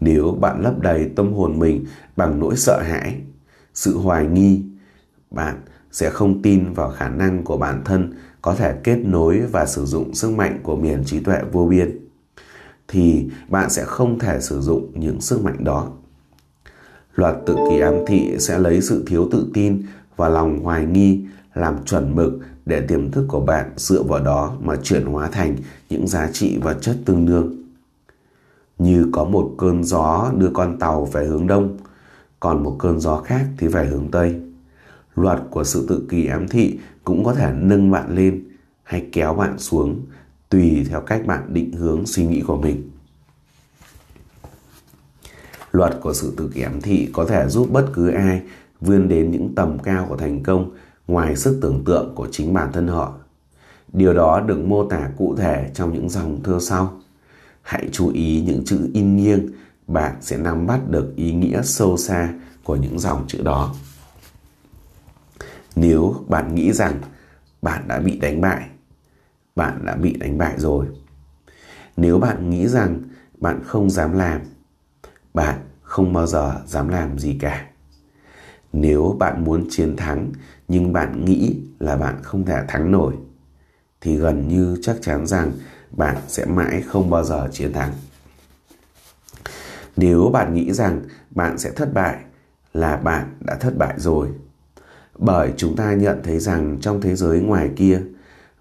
Nếu 0.00 0.38
bạn 0.40 0.62
lấp 0.62 0.80
đầy 0.80 1.10
tâm 1.16 1.32
hồn 1.32 1.58
mình 1.58 1.84
bằng 2.16 2.40
nỗi 2.40 2.56
sợ 2.56 2.82
hãi, 2.82 3.20
sự 3.74 3.98
hoài 3.98 4.26
nghi, 4.26 4.62
bạn 5.30 5.60
sẽ 5.92 6.10
không 6.10 6.42
tin 6.42 6.72
vào 6.72 6.90
khả 6.90 7.08
năng 7.08 7.44
của 7.44 7.56
bản 7.56 7.82
thân 7.84 8.12
có 8.42 8.54
thể 8.54 8.74
kết 8.84 8.96
nối 8.96 9.40
và 9.52 9.66
sử 9.66 9.84
dụng 9.84 10.14
sức 10.14 10.30
mạnh 10.30 10.60
của 10.62 10.76
miền 10.76 11.02
trí 11.04 11.20
tuệ 11.20 11.38
vô 11.52 11.66
biên 11.66 11.98
thì 12.88 13.28
bạn 13.48 13.70
sẽ 13.70 13.84
không 13.84 14.18
thể 14.18 14.40
sử 14.40 14.60
dụng 14.60 14.92
những 14.94 15.20
sức 15.20 15.44
mạnh 15.44 15.64
đó. 15.64 15.88
Luật 17.16 17.36
tự 17.46 17.56
kỷ 17.70 17.80
ám 17.80 17.94
thị 18.06 18.36
sẽ 18.38 18.58
lấy 18.58 18.80
sự 18.80 19.04
thiếu 19.06 19.28
tự 19.32 19.46
tin 19.54 19.82
và 20.16 20.28
lòng 20.28 20.60
hoài 20.62 20.86
nghi 20.86 21.20
làm 21.54 21.84
chuẩn 21.84 22.14
mực 22.14 22.32
để 22.66 22.80
tiềm 22.80 23.10
thức 23.10 23.24
của 23.28 23.40
bạn 23.40 23.72
dựa 23.76 24.02
vào 24.02 24.24
đó 24.24 24.56
mà 24.60 24.76
chuyển 24.82 25.04
hóa 25.04 25.28
thành 25.28 25.56
những 25.90 26.08
giá 26.08 26.30
trị 26.32 26.58
vật 26.62 26.76
chất 26.80 26.96
tương 27.04 27.26
đương. 27.26 27.56
Như 28.78 29.06
có 29.12 29.24
một 29.24 29.54
cơn 29.58 29.84
gió 29.84 30.30
đưa 30.36 30.50
con 30.54 30.78
tàu 30.78 31.04
về 31.04 31.24
hướng 31.24 31.46
đông, 31.46 31.76
còn 32.40 32.62
một 32.62 32.76
cơn 32.78 33.00
gió 33.00 33.16
khác 33.16 33.46
thì 33.58 33.66
về 33.66 33.86
hướng 33.86 34.10
tây. 34.10 34.40
Luật 35.14 35.38
của 35.50 35.64
sự 35.64 35.86
tự 35.88 36.02
kỷ 36.08 36.26
ám 36.26 36.48
thị 36.48 36.78
cũng 37.04 37.24
có 37.24 37.34
thể 37.34 37.52
nâng 37.56 37.90
bạn 37.90 38.14
lên 38.14 38.44
hay 38.82 39.08
kéo 39.12 39.34
bạn 39.34 39.58
xuống 39.58 40.00
tùy 40.48 40.86
theo 40.88 41.00
cách 41.00 41.26
bạn 41.26 41.42
định 41.54 41.72
hướng 41.72 42.06
suy 42.06 42.26
nghĩ 42.26 42.40
của 42.40 42.56
mình. 42.56 42.90
Luật 45.72 45.98
của 46.00 46.14
sự 46.14 46.34
tự 46.36 46.50
kiểm 46.54 46.80
thị 46.80 47.10
có 47.12 47.24
thể 47.24 47.48
giúp 47.48 47.68
bất 47.72 47.86
cứ 47.94 48.08
ai 48.08 48.42
vươn 48.80 49.08
đến 49.08 49.30
những 49.30 49.54
tầm 49.54 49.78
cao 49.78 50.06
của 50.08 50.16
thành 50.16 50.42
công 50.42 50.70
ngoài 51.06 51.36
sức 51.36 51.58
tưởng 51.62 51.84
tượng 51.84 52.12
của 52.14 52.28
chính 52.30 52.54
bản 52.54 52.72
thân 52.72 52.88
họ. 52.88 53.14
Điều 53.92 54.14
đó 54.14 54.40
được 54.40 54.58
mô 54.58 54.88
tả 54.88 55.10
cụ 55.16 55.36
thể 55.36 55.70
trong 55.74 55.92
những 55.92 56.08
dòng 56.08 56.42
thơ 56.42 56.58
sau. 56.60 57.00
Hãy 57.62 57.88
chú 57.92 58.12
ý 58.12 58.42
những 58.46 58.64
chữ 58.64 58.90
in 58.94 59.16
nghiêng, 59.16 59.48
bạn 59.86 60.16
sẽ 60.20 60.36
nắm 60.36 60.66
bắt 60.66 60.80
được 60.90 61.16
ý 61.16 61.32
nghĩa 61.32 61.62
sâu 61.62 61.96
xa 61.96 62.34
của 62.64 62.76
những 62.76 62.98
dòng 62.98 63.24
chữ 63.28 63.42
đó. 63.42 63.74
Nếu 65.76 66.14
bạn 66.28 66.54
nghĩ 66.54 66.72
rằng 66.72 67.00
bạn 67.62 67.88
đã 67.88 67.98
bị 67.98 68.18
đánh 68.18 68.40
bại, 68.40 68.68
bạn 69.56 69.84
đã 69.84 69.96
bị 69.96 70.12
đánh 70.12 70.38
bại 70.38 70.54
rồi. 70.58 70.86
Nếu 71.96 72.18
bạn 72.18 72.50
nghĩ 72.50 72.68
rằng 72.68 73.02
bạn 73.38 73.60
không 73.64 73.90
dám 73.90 74.12
làm, 74.12 74.40
bạn 75.36 75.58
không 75.82 76.12
bao 76.12 76.26
giờ 76.26 76.54
dám 76.66 76.88
làm 76.88 77.18
gì 77.18 77.36
cả. 77.40 77.66
Nếu 78.72 79.16
bạn 79.18 79.44
muốn 79.44 79.66
chiến 79.70 79.96
thắng, 79.96 80.32
nhưng 80.68 80.92
bạn 80.92 81.24
nghĩ 81.24 81.56
là 81.78 81.96
bạn 81.96 82.22
không 82.22 82.44
thể 82.44 82.60
thắng 82.68 82.90
nổi, 82.90 83.14
thì 84.00 84.16
gần 84.16 84.48
như 84.48 84.78
chắc 84.82 84.96
chắn 85.02 85.26
rằng 85.26 85.52
bạn 85.90 86.16
sẽ 86.28 86.44
mãi 86.44 86.82
không 86.82 87.10
bao 87.10 87.24
giờ 87.24 87.48
chiến 87.52 87.72
thắng. 87.72 87.92
Nếu 89.96 90.30
bạn 90.32 90.54
nghĩ 90.54 90.72
rằng 90.72 91.02
bạn 91.30 91.58
sẽ 91.58 91.70
thất 91.70 91.94
bại 91.94 92.16
là 92.74 92.96
bạn 92.96 93.36
đã 93.40 93.54
thất 93.54 93.78
bại 93.78 93.94
rồi. 93.96 94.28
Bởi 95.18 95.52
chúng 95.56 95.76
ta 95.76 95.94
nhận 95.94 96.20
thấy 96.24 96.38
rằng 96.38 96.78
trong 96.80 97.00
thế 97.00 97.16
giới 97.16 97.40
ngoài 97.40 97.70
kia, 97.76 98.00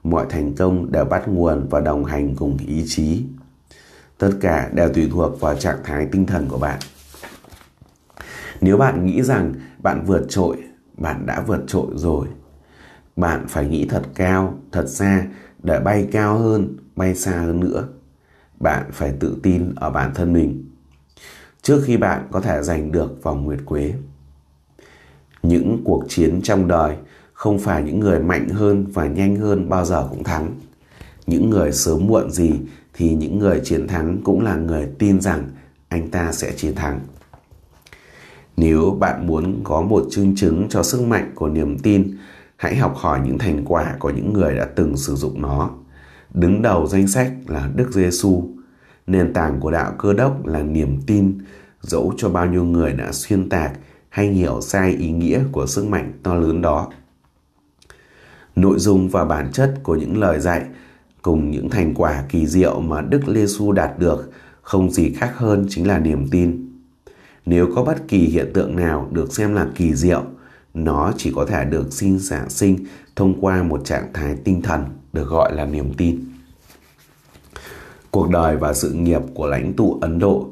mọi 0.04 0.26
thành 0.30 0.54
công 0.56 0.92
đều 0.92 1.06
bắt 1.06 1.28
nguồn 1.28 1.68
và 1.70 1.80
đồng 1.80 2.06
hành 2.06 2.36
cùng 2.36 2.58
ý 2.68 2.84
chí. 2.88 3.24
Tất 4.18 4.32
cả 4.42 4.70
đều 4.74 4.94
tùy 4.94 5.10
thuộc 5.12 5.42
vào 5.42 5.56
trạng 5.56 5.80
thái 5.84 6.08
tinh 6.12 6.26
thần 6.26 6.48
của 6.50 6.58
bạn. 6.58 6.80
Nếu 8.62 8.78
bạn 8.78 9.06
nghĩ 9.06 9.22
rằng 9.22 9.54
bạn 9.84 10.04
vượt 10.06 10.26
trội, 10.30 10.58
bạn 10.98 11.26
đã 11.26 11.44
vượt 11.48 11.64
trội 11.68 11.88
rồi. 11.96 12.28
Bạn 13.16 13.46
phải 13.48 13.68
nghĩ 13.68 13.86
thật 13.90 14.04
cao, 14.16 14.60
thật 14.72 14.86
xa 14.88 15.26
để 15.64 15.80
bay 15.80 16.08
cao 16.12 16.38
hơn, 16.38 16.78
bay 16.96 17.16
xa 17.16 17.32
hơn 17.32 17.60
nữa. 17.60 17.88
Bạn 18.60 18.86
phải 18.92 19.14
tự 19.20 19.38
tin 19.44 19.76
ở 19.76 19.90
bản 19.90 20.14
thân 20.14 20.34
mình. 20.34 20.66
Trước 21.62 21.82
khi 21.86 21.98
bạn 21.98 22.28
có 22.32 22.42
thể 22.42 22.64
giành 22.64 22.92
được 22.92 23.24
vòng 23.24 23.44
nguyệt 23.44 23.60
quế. 23.66 23.94
Những 25.44 25.82
cuộc 25.86 26.04
chiến 26.08 26.42
trong 26.44 26.68
đời 26.68 26.96
không 27.34 27.60
phải 27.60 27.84
những 27.84 28.00
người 28.00 28.20
mạnh 28.20 28.50
hơn 28.50 28.86
và 28.94 29.08
nhanh 29.08 29.36
hơn 29.36 29.70
bao 29.70 29.86
giờ 29.86 30.08
cũng 30.10 30.24
thắng. 30.24 30.56
Những 31.28 31.50
người 31.50 31.72
sớm 31.72 32.08
muộn 32.08 32.32
gì 32.32 32.52
thì 32.98 33.14
những 33.14 33.40
người 33.40 33.62
chiến 33.64 33.88
thắng 33.88 34.22
cũng 34.24 34.42
là 34.42 34.56
người 34.56 34.90
tin 35.00 35.22
rằng 35.22 35.50
anh 35.90 36.10
ta 36.10 36.32
sẽ 36.32 36.54
chiến 36.58 36.76
thắng. 36.76 37.00
Nếu 38.58 38.98
bạn 39.00 39.28
muốn 39.28 39.62
có 39.64 39.82
một 39.82 40.06
chứng 40.12 40.36
chứng 40.36 40.68
cho 40.70 40.84
sức 40.84 41.02
mạnh 41.02 41.32
của 41.36 41.50
niềm 41.50 41.80
tin, 41.80 42.18
hãy 42.56 42.76
học 42.76 42.96
hỏi 42.96 43.20
những 43.26 43.38
thành 43.38 43.66
quả 43.66 43.96
của 44.00 44.10
những 44.10 44.34
người 44.34 44.56
đã 44.56 44.66
từng 44.66 44.98
sử 44.98 45.16
dụng 45.16 45.42
nó. 45.42 45.70
Đứng 46.34 46.62
đầu 46.62 46.88
danh 46.88 47.08
sách 47.08 47.32
là 47.48 47.70
Đức 47.76 47.92
Giêsu. 47.92 48.50
Nền 49.08 49.34
tảng 49.34 49.60
của 49.60 49.72
đạo 49.72 49.94
cơ 49.98 50.14
đốc 50.14 50.46
là 50.46 50.64
niềm 50.64 51.02
tin, 51.08 51.38
dẫu 51.82 52.14
cho 52.18 52.30
bao 52.30 52.46
nhiêu 52.46 52.64
người 52.64 52.94
đã 52.94 53.12
xuyên 53.12 53.50
tạc 53.50 53.72
hay 54.10 54.28
hiểu 54.28 54.62
sai 54.62 54.92
ý 54.92 55.12
nghĩa 55.12 55.44
của 55.52 55.68
sức 55.68 55.86
mạnh 55.86 56.14
to 56.24 56.36
lớn 56.36 56.62
đó. 56.62 56.92
Nội 58.56 58.80
dung 58.80 59.10
và 59.10 59.26
bản 59.26 59.52
chất 59.52 59.74
của 59.84 59.96
những 59.96 60.18
lời 60.18 60.40
dạy 60.40 60.66
cùng 61.26 61.52
những 61.52 61.70
thành 61.70 61.94
quả 61.94 62.24
kỳ 62.30 62.48
diệu 62.48 62.80
mà 62.80 63.02
Đức 63.02 63.28
Lê 63.28 63.46
Xu 63.48 63.72
đạt 63.72 64.00
được 64.00 64.32
không 64.62 64.92
gì 64.92 65.14
khác 65.14 65.32
hơn 65.36 65.66
chính 65.70 65.88
là 65.88 66.00
niềm 66.00 66.28
tin. 66.32 66.70
Nếu 67.46 67.68
có 67.76 67.84
bất 67.84 68.08
kỳ 68.08 68.18
hiện 68.18 68.52
tượng 68.54 68.76
nào 68.76 69.10
được 69.12 69.34
xem 69.34 69.54
là 69.54 69.68
kỳ 69.76 69.96
diệu, 69.96 70.24
nó 70.74 71.14
chỉ 71.18 71.32
có 71.36 71.46
thể 71.46 71.66
được 71.66 71.94
sinh 71.94 72.20
sản 72.20 72.50
sinh 72.50 72.86
thông 73.16 73.42
qua 73.42 73.64
một 73.64 73.86
trạng 73.86 74.14
thái 74.14 74.36
tinh 74.44 74.62
thần 74.62 74.86
được 75.14 75.30
gọi 75.30 75.56
là 75.56 75.66
niềm 75.66 75.94
tin. 75.98 76.26
Cuộc 78.12 78.30
đời 78.30 78.58
và 78.58 78.74
sự 78.74 78.92
nghiệp 78.92 79.22
của 79.34 79.48
lãnh 79.48 79.74
tụ 79.74 79.98
Ấn 80.02 80.20
Độ 80.20 80.52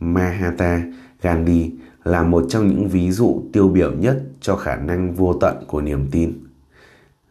Mahatma 0.00 0.82
Gandhi 1.22 1.70
là 2.04 2.22
một 2.22 2.44
trong 2.48 2.68
những 2.68 2.88
ví 2.88 3.10
dụ 3.10 3.42
tiêu 3.52 3.68
biểu 3.68 3.92
nhất 3.92 4.22
cho 4.40 4.56
khả 4.56 4.76
năng 4.76 5.14
vô 5.14 5.34
tận 5.40 5.64
của 5.66 5.80
niềm 5.80 6.08
tin. 6.10 6.47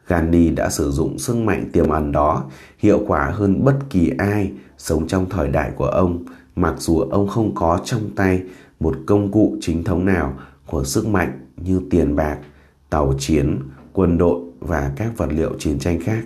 Gandhi 0.07 0.49
đã 0.49 0.69
sử 0.69 0.91
dụng 0.91 1.19
sức 1.19 1.35
mạnh 1.35 1.69
tiềm 1.73 1.89
ẩn 1.89 2.11
đó 2.11 2.43
hiệu 2.77 3.01
quả 3.07 3.31
hơn 3.33 3.63
bất 3.63 3.79
kỳ 3.89 4.11
ai 4.17 4.51
sống 4.77 5.07
trong 5.07 5.29
thời 5.29 5.47
đại 5.47 5.71
của 5.75 5.85
ông, 5.85 6.23
mặc 6.55 6.75
dù 6.77 6.99
ông 6.99 7.27
không 7.27 7.55
có 7.55 7.79
trong 7.85 8.09
tay 8.15 8.43
một 8.79 8.95
công 9.05 9.31
cụ 9.31 9.57
chính 9.61 9.83
thống 9.83 10.05
nào 10.05 10.33
của 10.65 10.83
sức 10.83 11.07
mạnh 11.07 11.39
như 11.57 11.81
tiền 11.89 12.15
bạc, 12.15 12.37
tàu 12.89 13.13
chiến, 13.19 13.59
quân 13.93 14.17
đội 14.17 14.39
và 14.59 14.91
các 14.95 15.17
vật 15.17 15.29
liệu 15.31 15.51
chiến 15.59 15.79
tranh 15.79 15.99
khác. 15.99 16.23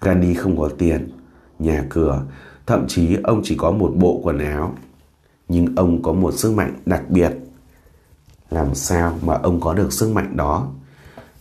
Gandhi 0.00 0.34
không 0.34 0.58
có 0.58 0.68
tiền, 0.78 1.10
nhà 1.58 1.86
cửa, 1.88 2.22
thậm 2.66 2.84
chí 2.88 3.16
ông 3.22 3.40
chỉ 3.44 3.56
có 3.56 3.70
một 3.70 3.92
bộ 3.96 4.20
quần 4.22 4.38
áo. 4.38 4.74
Nhưng 5.48 5.76
ông 5.76 6.02
có 6.02 6.12
một 6.12 6.34
sức 6.34 6.52
mạnh 6.52 6.74
đặc 6.86 7.10
biệt. 7.10 7.32
Làm 8.50 8.74
sao 8.74 9.18
mà 9.22 9.34
ông 9.34 9.60
có 9.60 9.74
được 9.74 9.92
sức 9.92 10.12
mạnh 10.12 10.36
đó? 10.36 10.68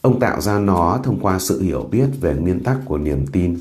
Ông 0.07 0.19
tạo 0.19 0.41
ra 0.41 0.59
nó 0.59 0.99
thông 1.03 1.19
qua 1.21 1.39
sự 1.39 1.61
hiểu 1.61 1.87
biết 1.91 2.07
về 2.21 2.35
nguyên 2.35 2.63
tắc 2.63 2.77
của 2.85 2.97
niềm 2.97 3.25
tin 3.31 3.57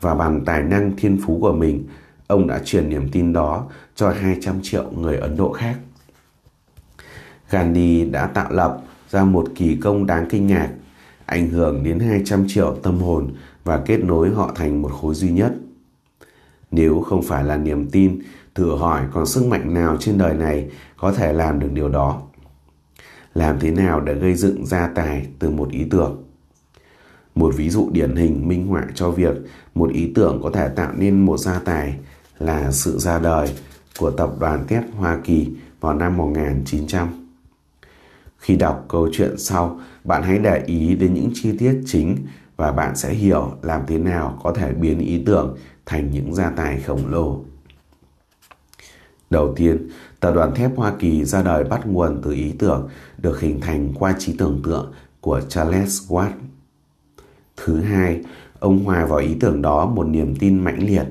và 0.00 0.14
bằng 0.14 0.44
tài 0.44 0.62
năng 0.62 0.96
thiên 0.96 1.18
phú 1.26 1.38
của 1.40 1.52
mình, 1.52 1.84
ông 2.26 2.46
đã 2.46 2.60
truyền 2.64 2.88
niềm 2.88 3.08
tin 3.12 3.32
đó 3.32 3.66
cho 3.94 4.10
200 4.10 4.58
triệu 4.62 4.84
người 4.90 5.16
Ấn 5.16 5.36
Độ 5.36 5.52
khác. 5.52 5.76
Gandhi 7.50 8.04
đã 8.04 8.26
tạo 8.26 8.52
lập 8.52 8.82
ra 9.10 9.24
một 9.24 9.48
kỳ 9.54 9.76
công 9.76 10.06
đáng 10.06 10.26
kinh 10.30 10.46
ngạc, 10.46 10.70
ảnh 11.26 11.50
hưởng 11.50 11.84
đến 11.84 11.98
200 11.98 12.44
triệu 12.48 12.76
tâm 12.82 12.98
hồn 12.98 13.32
và 13.64 13.82
kết 13.86 14.04
nối 14.04 14.30
họ 14.30 14.52
thành 14.54 14.82
một 14.82 14.92
khối 15.00 15.14
duy 15.14 15.30
nhất. 15.30 15.52
Nếu 16.70 17.00
không 17.00 17.22
phải 17.22 17.44
là 17.44 17.56
niềm 17.56 17.90
tin, 17.90 18.18
thử 18.54 18.76
hỏi 18.76 19.02
còn 19.12 19.26
sức 19.26 19.46
mạnh 19.46 19.74
nào 19.74 19.96
trên 20.00 20.18
đời 20.18 20.34
này 20.34 20.70
có 20.96 21.12
thể 21.12 21.32
làm 21.32 21.60
được 21.60 21.70
điều 21.72 21.88
đó. 21.88 22.22
Làm 23.38 23.60
thế 23.60 23.70
nào 23.70 24.00
để 24.00 24.14
gây 24.14 24.34
dựng 24.34 24.66
gia 24.66 24.86
tài 24.86 25.26
từ 25.38 25.50
một 25.50 25.70
ý 25.70 25.84
tưởng? 25.90 26.24
Một 27.34 27.54
ví 27.56 27.70
dụ 27.70 27.88
điển 27.92 28.16
hình 28.16 28.48
minh 28.48 28.66
họa 28.66 28.86
cho 28.94 29.10
việc 29.10 29.36
một 29.74 29.90
ý 29.92 30.12
tưởng 30.14 30.40
có 30.42 30.50
thể 30.50 30.68
tạo 30.68 30.92
nên 30.96 31.20
một 31.20 31.36
gia 31.36 31.58
tài 31.58 31.98
là 32.38 32.72
sự 32.72 32.98
ra 32.98 33.18
đời 33.18 33.48
của 33.98 34.10
tập 34.10 34.30
đoàn 34.40 34.66
thép 34.66 34.84
Hoa 34.96 35.18
Kỳ 35.24 35.48
vào 35.80 35.94
năm 35.94 36.16
1900. 36.16 37.08
Khi 38.38 38.56
đọc 38.56 38.84
câu 38.88 39.08
chuyện 39.12 39.38
sau, 39.38 39.80
bạn 40.04 40.22
hãy 40.22 40.38
để 40.38 40.62
ý 40.66 40.94
đến 40.94 41.14
những 41.14 41.30
chi 41.34 41.58
tiết 41.58 41.80
chính 41.86 42.16
và 42.56 42.72
bạn 42.72 42.96
sẽ 42.96 43.14
hiểu 43.14 43.52
làm 43.62 43.82
thế 43.86 43.98
nào 43.98 44.38
có 44.42 44.52
thể 44.52 44.72
biến 44.72 44.98
ý 44.98 45.22
tưởng 45.26 45.56
thành 45.86 46.10
những 46.10 46.34
gia 46.34 46.50
tài 46.50 46.80
khổng 46.80 47.06
lồ. 47.10 47.40
Đầu 49.30 49.54
tiên, 49.56 49.88
tập 50.20 50.32
đoàn 50.34 50.54
thép 50.54 50.76
Hoa 50.76 50.92
Kỳ 50.98 51.24
ra 51.24 51.42
đời 51.42 51.64
bắt 51.64 51.86
nguồn 51.86 52.20
từ 52.22 52.32
ý 52.32 52.52
tưởng 52.58 52.88
được 53.18 53.40
hình 53.40 53.60
thành 53.60 53.92
qua 53.94 54.14
trí 54.18 54.36
tưởng 54.38 54.60
tượng 54.64 54.92
của 55.20 55.40
Charles 55.48 56.12
Watt. 56.12 56.32
Thứ 57.56 57.80
hai, 57.80 58.20
ông 58.58 58.84
hòa 58.84 59.06
vào 59.06 59.18
ý 59.18 59.34
tưởng 59.40 59.62
đó 59.62 59.86
một 59.86 60.06
niềm 60.06 60.36
tin 60.36 60.64
mãnh 60.64 60.86
liệt. 60.86 61.04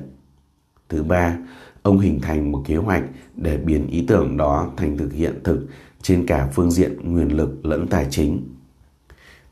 Thứ 0.88 1.02
ba, 1.02 1.38
ông 1.82 1.98
hình 1.98 2.20
thành 2.20 2.52
một 2.52 2.62
kế 2.66 2.76
hoạch 2.76 3.02
để 3.34 3.56
biến 3.56 3.86
ý 3.86 4.04
tưởng 4.08 4.36
đó 4.36 4.70
thành 4.76 4.98
thực 4.98 5.12
hiện 5.12 5.40
thực 5.44 5.66
trên 6.02 6.26
cả 6.26 6.48
phương 6.52 6.70
diện 6.70 7.12
nguyên 7.12 7.36
lực 7.36 7.66
lẫn 7.66 7.86
tài 7.86 8.06
chính. 8.10 8.54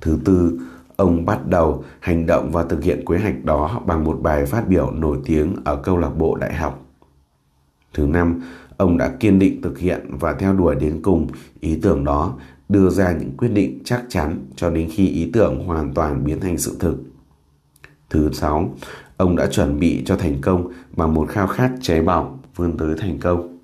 Thứ 0.00 0.18
tư, 0.24 0.61
ông 0.96 1.24
bắt 1.24 1.46
đầu 1.46 1.85
hành 2.00 2.26
động 2.26 2.50
và 2.52 2.64
thực 2.64 2.85
hiện 2.85 3.05
kế 3.07 3.18
hoạch 3.18 3.44
đó 3.44 3.83
bằng 3.87 4.05
một 4.05 4.18
bài 4.22 4.46
phát 4.46 4.68
biểu 4.68 4.90
nổi 4.90 5.18
tiếng 5.24 5.57
ở 5.64 5.76
câu 5.76 5.98
lạc 5.98 6.11
bộ 6.18 6.37
đại 6.37 6.55
học. 6.55 6.86
Thứ 7.96 8.06
năm, 8.06 8.40
ông 8.76 8.98
đã 8.98 9.09
kiên 9.20 9.38
định 9.38 9.62
thực 9.62 9.78
hiện 9.78 10.00
và 10.11 10.32
theo 10.32 10.52
đuổi 10.52 10.74
đến 10.74 11.00
cùng 11.02 11.26
ý 11.61 11.78
tưởng 11.82 12.04
đó, 12.04 12.35
đưa 12.68 12.90
ra 12.90 13.12
những 13.12 13.37
quyết 13.37 13.48
định 13.48 13.78
chắc 13.85 14.02
chắn 14.09 14.46
cho 14.56 14.70
đến 14.70 14.88
khi 14.92 15.09
ý 15.09 15.30
tưởng 15.32 15.64
hoàn 15.66 15.94
toàn 15.94 16.24
biến 16.24 16.40
thành 16.40 16.59
sự 16.59 16.76
thực. 16.80 16.96
Thứ 18.11 18.30
sáu, 18.32 18.74
ông 19.16 19.37
đã 19.37 19.46
chuẩn 19.46 19.80
bị 19.80 20.02
cho 20.06 20.16
thành 20.16 20.40
công 20.40 20.72
bằng 20.96 21.14
một 21.14 21.28
khao 21.28 21.46
khát 21.46 21.72
cháy 21.80 22.02
bỏng 22.02 22.38
vươn 22.56 22.76
tới 22.76 22.94
thành 22.98 23.18
công. 23.18 23.59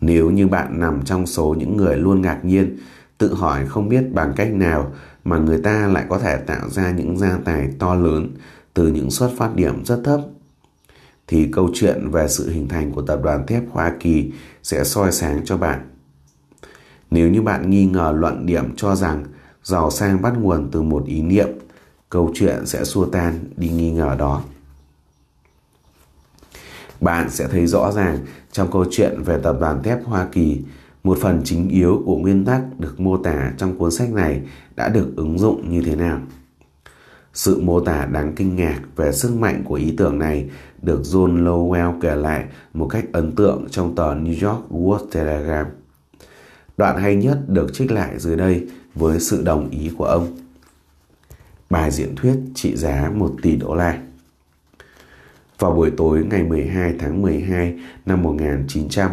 Nếu 0.00 0.30
như 0.30 0.48
bạn 0.48 0.80
nằm 0.80 1.02
trong 1.04 1.26
số 1.26 1.54
những 1.58 1.76
người 1.76 1.96
luôn 1.96 2.22
ngạc 2.22 2.44
nhiên, 2.44 2.76
tự 3.18 3.34
hỏi 3.34 3.66
không 3.66 3.88
biết 3.88 4.04
bằng 4.12 4.32
cách 4.36 4.52
nào 4.52 4.92
mà 5.24 5.38
người 5.38 5.60
ta 5.60 5.88
lại 5.88 6.04
có 6.08 6.18
thể 6.18 6.36
tạo 6.36 6.68
ra 6.68 6.90
những 6.90 7.18
gia 7.18 7.38
tài 7.44 7.68
to 7.78 7.94
lớn 7.94 8.28
từ 8.74 8.88
những 8.88 9.10
xuất 9.10 9.30
phát 9.36 9.54
điểm 9.54 9.84
rất 9.84 10.00
thấp, 10.04 10.20
thì 11.26 11.48
câu 11.52 11.70
chuyện 11.74 12.10
về 12.10 12.28
sự 12.28 12.50
hình 12.50 12.68
thành 12.68 12.92
của 12.92 13.02
tập 13.02 13.20
đoàn 13.22 13.46
thép 13.46 13.62
Hoa 13.70 13.92
Kỳ 14.00 14.32
sẽ 14.62 14.84
soi 14.84 15.12
sáng 15.12 15.40
cho 15.44 15.56
bạn. 15.56 15.90
Nếu 17.10 17.30
như 17.30 17.42
bạn 17.42 17.70
nghi 17.70 17.86
ngờ 17.86 18.14
luận 18.16 18.46
điểm 18.46 18.76
cho 18.76 18.96
rằng 18.96 19.24
giàu 19.62 19.90
sang 19.90 20.22
bắt 20.22 20.34
nguồn 20.38 20.70
từ 20.70 20.82
một 20.82 21.06
ý 21.06 21.22
niệm, 21.22 21.48
câu 22.08 22.30
chuyện 22.34 22.66
sẽ 22.66 22.84
xua 22.84 23.04
tan 23.06 23.38
đi 23.56 23.68
nghi 23.68 23.90
ngờ 23.90 24.16
đó. 24.18 24.42
Bạn 27.00 27.30
sẽ 27.30 27.48
thấy 27.48 27.66
rõ 27.66 27.92
ràng 27.92 28.18
trong 28.52 28.72
câu 28.72 28.84
chuyện 28.90 29.22
về 29.22 29.38
tập 29.42 29.56
đoàn 29.60 29.82
thép 29.82 30.04
Hoa 30.04 30.28
Kỳ, 30.32 30.62
một 31.04 31.18
phần 31.20 31.40
chính 31.44 31.68
yếu 31.68 32.02
của 32.06 32.16
nguyên 32.16 32.44
tắc 32.44 32.62
được 32.78 33.00
mô 33.00 33.16
tả 33.16 33.52
trong 33.58 33.78
cuốn 33.78 33.90
sách 33.90 34.12
này 34.12 34.42
đã 34.76 34.88
được 34.88 35.12
ứng 35.16 35.38
dụng 35.38 35.70
như 35.70 35.82
thế 35.82 35.96
nào. 35.96 36.20
Sự 37.32 37.60
mô 37.60 37.80
tả 37.80 38.06
đáng 38.06 38.32
kinh 38.36 38.56
ngạc 38.56 38.80
về 38.96 39.12
sức 39.12 39.36
mạnh 39.36 39.62
của 39.64 39.74
ý 39.74 39.94
tưởng 39.96 40.18
này 40.18 40.50
được 40.84 41.00
John 41.02 41.44
Lowell 41.44 42.00
kể 42.00 42.16
lại 42.16 42.44
một 42.74 42.86
cách 42.86 43.04
ấn 43.12 43.32
tượng 43.32 43.66
trong 43.70 43.94
tờ 43.94 44.14
New 44.14 44.48
York 44.48 44.70
World 44.70 45.06
Telegram. 45.12 45.66
Đoạn 46.76 46.96
hay 46.96 47.16
nhất 47.16 47.38
được 47.48 47.74
trích 47.74 47.92
lại 47.92 48.18
dưới 48.18 48.36
đây 48.36 48.66
với 48.94 49.20
sự 49.20 49.42
đồng 49.42 49.70
ý 49.70 49.90
của 49.98 50.04
ông. 50.04 50.36
Bài 51.70 51.90
diễn 51.90 52.16
thuyết 52.16 52.36
trị 52.54 52.76
giá 52.76 53.10
1 53.14 53.34
tỷ 53.42 53.56
đô 53.56 53.74
la. 53.74 53.98
Vào 55.58 55.72
buổi 55.72 55.90
tối 55.90 56.24
ngày 56.30 56.42
12 56.42 56.94
tháng 56.98 57.22
12 57.22 57.78
năm 58.06 58.22
1900, 58.22 59.10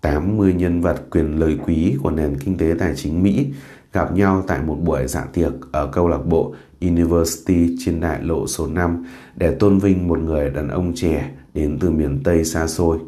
80 0.00 0.52
nhân 0.52 0.80
vật 0.80 1.02
quyền 1.10 1.40
lời 1.40 1.58
quý 1.66 1.96
của 2.02 2.10
nền 2.10 2.36
kinh 2.38 2.58
tế 2.58 2.74
tài 2.78 2.94
chính 2.96 3.22
Mỹ 3.22 3.46
gặp 3.92 4.12
nhau 4.12 4.44
tại 4.46 4.62
một 4.62 4.78
buổi 4.82 5.06
dạ 5.06 5.24
tiệc 5.32 5.52
ở 5.72 5.86
câu 5.92 6.08
lạc 6.08 6.26
bộ 6.26 6.54
University 6.80 7.76
trên 7.78 8.00
đại 8.00 8.22
lộ 8.22 8.46
số 8.46 8.66
5 8.66 9.04
để 9.36 9.54
tôn 9.54 9.78
vinh 9.78 10.08
một 10.08 10.18
người 10.18 10.50
đàn 10.50 10.68
ông 10.68 10.92
trẻ 10.94 11.30
đến 11.54 11.78
từ 11.80 11.90
miền 11.90 12.20
Tây 12.24 12.44
xa 12.44 12.66
xôi. 12.66 12.98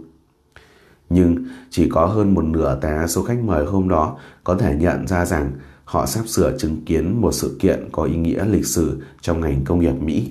Nhưng 1.10 1.44
chỉ 1.70 1.88
có 1.88 2.06
hơn 2.06 2.34
một 2.34 2.44
nửa 2.44 2.78
tá 2.80 3.06
số 3.06 3.22
khách 3.22 3.38
mời 3.44 3.64
hôm 3.64 3.88
đó 3.88 4.18
có 4.44 4.54
thể 4.54 4.74
nhận 4.74 5.06
ra 5.06 5.24
rằng 5.24 5.52
họ 5.84 6.06
sắp 6.06 6.28
sửa 6.28 6.58
chứng 6.58 6.84
kiến 6.86 7.20
một 7.20 7.32
sự 7.32 7.56
kiện 7.60 7.88
có 7.92 8.02
ý 8.02 8.16
nghĩa 8.16 8.44
lịch 8.44 8.66
sử 8.66 9.02
trong 9.20 9.40
ngành 9.40 9.64
công 9.64 9.80
nghiệp 9.80 9.94
Mỹ. 10.00 10.30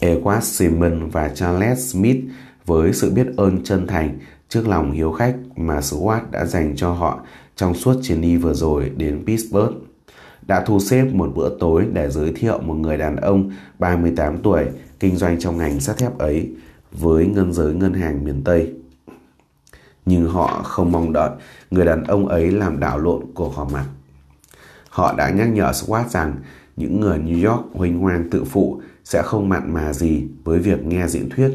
Edward 0.00 0.40
Simon 0.40 1.08
và 1.08 1.28
Charles 1.28 1.92
Smith 1.92 2.24
với 2.66 2.92
sự 2.92 3.10
biết 3.10 3.26
ơn 3.36 3.64
chân 3.64 3.86
thành 3.86 4.18
trước 4.48 4.68
lòng 4.68 4.92
hiếu 4.92 5.12
khách 5.12 5.36
mà 5.56 5.80
Swat 5.80 6.20
đã 6.30 6.44
dành 6.44 6.76
cho 6.76 6.92
họ 6.92 7.20
trong 7.56 7.74
suốt 7.74 7.94
chuyến 8.02 8.20
đi 8.20 8.36
vừa 8.36 8.54
rồi 8.54 8.92
đến 8.96 9.24
Pittsburgh 9.26 9.74
đã 10.46 10.64
thu 10.66 10.80
xếp 10.80 11.04
một 11.04 11.32
bữa 11.34 11.58
tối 11.58 11.86
để 11.92 12.10
giới 12.10 12.32
thiệu 12.32 12.58
một 12.60 12.74
người 12.74 12.96
đàn 12.96 13.16
ông 13.16 13.50
38 13.78 14.38
tuổi 14.42 14.64
kinh 15.00 15.16
doanh 15.16 15.38
trong 15.38 15.58
ngành 15.58 15.80
sắt 15.80 15.98
thép 15.98 16.18
ấy 16.18 16.50
với 16.92 17.26
ngân 17.26 17.52
giới 17.52 17.74
ngân 17.74 17.94
hàng 17.94 18.24
miền 18.24 18.42
Tây. 18.44 18.72
Nhưng 20.06 20.28
họ 20.28 20.62
không 20.62 20.92
mong 20.92 21.12
đợi 21.12 21.30
người 21.70 21.84
đàn 21.84 22.04
ông 22.04 22.28
ấy 22.28 22.50
làm 22.50 22.80
đảo 22.80 22.98
lộn 22.98 23.22
cuộc 23.34 23.54
họp 23.54 23.72
mặt. 23.72 23.84
Họ 24.90 25.14
đã 25.16 25.30
nhắc 25.30 25.48
nhở 25.48 25.70
Swat 25.70 26.08
rằng 26.08 26.34
những 26.76 27.00
người 27.00 27.18
New 27.18 27.50
York 27.50 27.66
huỳnh 27.74 27.98
hoang 27.98 28.30
tự 28.30 28.44
phụ 28.44 28.80
sẽ 29.04 29.22
không 29.22 29.48
mặn 29.48 29.74
mà 29.74 29.92
gì 29.92 30.26
với 30.44 30.58
việc 30.58 30.84
nghe 30.84 31.08
diễn 31.08 31.30
thuyết. 31.30 31.50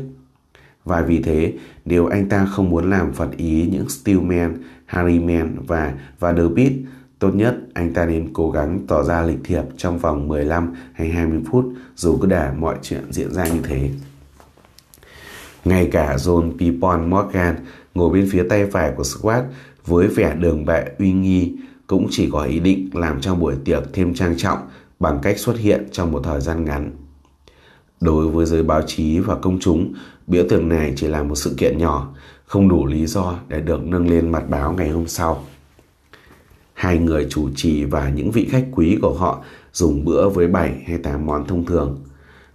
Và 0.86 1.01
vì 1.01 1.21
thế, 1.21 1.54
nếu 1.86 2.06
anh 2.06 2.30
ta 2.30 2.45
không 2.45 2.69
muốn 2.69 2.89
làm 2.89 3.13
phật 3.13 3.38
ý 3.38 3.67
những 3.71 3.89
Steelman, 3.89 4.58
Harryman 4.86 5.56
và 5.67 5.93
Vanderbilt, 6.19 6.73
tốt 7.21 7.36
nhất 7.36 7.55
anh 7.73 7.93
ta 7.93 8.05
nên 8.05 8.34
cố 8.34 8.51
gắng 8.51 8.79
tỏ 8.88 9.03
ra 9.03 9.21
lịch 9.21 9.39
thiệp 9.43 9.63
trong 9.77 9.99
vòng 9.99 10.27
15 10.27 10.73
hay 10.93 11.10
20 11.10 11.41
phút 11.51 11.65
dù 11.95 12.17
cứ 12.21 12.27
để 12.27 12.51
mọi 12.57 12.75
chuyện 12.81 13.03
diễn 13.12 13.34
ra 13.34 13.47
như 13.47 13.60
thế. 13.63 13.89
Ngay 15.65 15.89
cả 15.91 16.15
John 16.15 16.57
Pipon 16.57 17.10
Morgan 17.10 17.55
ngồi 17.93 18.13
bên 18.13 18.29
phía 18.31 18.43
tay 18.49 18.65
phải 18.65 18.91
của 18.95 19.03
Squat 19.03 19.43
với 19.86 20.07
vẻ 20.07 20.36
đường 20.36 20.65
bệ 20.65 20.86
uy 20.99 21.12
nghi 21.12 21.55
cũng 21.88 22.07
chỉ 22.10 22.29
có 22.31 22.43
ý 22.43 22.60
định 22.60 22.89
làm 22.93 23.21
cho 23.21 23.36
buổi 23.36 23.55
tiệc 23.65 23.84
thêm 23.93 24.13
trang 24.13 24.38
trọng 24.38 24.60
bằng 24.99 25.19
cách 25.21 25.39
xuất 25.39 25.57
hiện 25.57 25.88
trong 25.91 26.12
một 26.12 26.21
thời 26.23 26.41
gian 26.41 26.65
ngắn. 26.65 26.91
Đối 27.99 28.27
với 28.27 28.45
giới 28.45 28.63
báo 28.63 28.81
chí 28.88 29.19
và 29.19 29.36
công 29.36 29.60
chúng, 29.60 29.93
bữa 30.27 30.43
tiệc 30.43 30.63
này 30.63 30.93
chỉ 30.95 31.07
là 31.07 31.23
một 31.23 31.36
sự 31.36 31.53
kiện 31.57 31.77
nhỏ, 31.77 32.13
không 32.45 32.69
đủ 32.69 32.86
lý 32.86 33.05
do 33.05 33.39
để 33.47 33.62
được 33.62 33.84
nâng 33.84 34.10
lên 34.10 34.29
mặt 34.29 34.43
báo 34.49 34.73
ngày 34.73 34.89
hôm 34.89 35.07
sau. 35.07 35.45
Hai 36.82 36.98
người 36.98 37.28
chủ 37.30 37.50
trì 37.56 37.84
và 37.84 38.10
những 38.10 38.32
vị 38.32 38.48
khách 38.52 38.65
quý 38.72 38.98
của 39.02 39.13
họ 39.13 39.44
dùng 39.74 40.06
bữa 40.06 40.30
với 40.30 40.48
7 40.48 40.84
hay 40.88 40.98
8 40.98 41.26
món 41.26 41.48
thông 41.48 41.65
thường. 41.65 42.04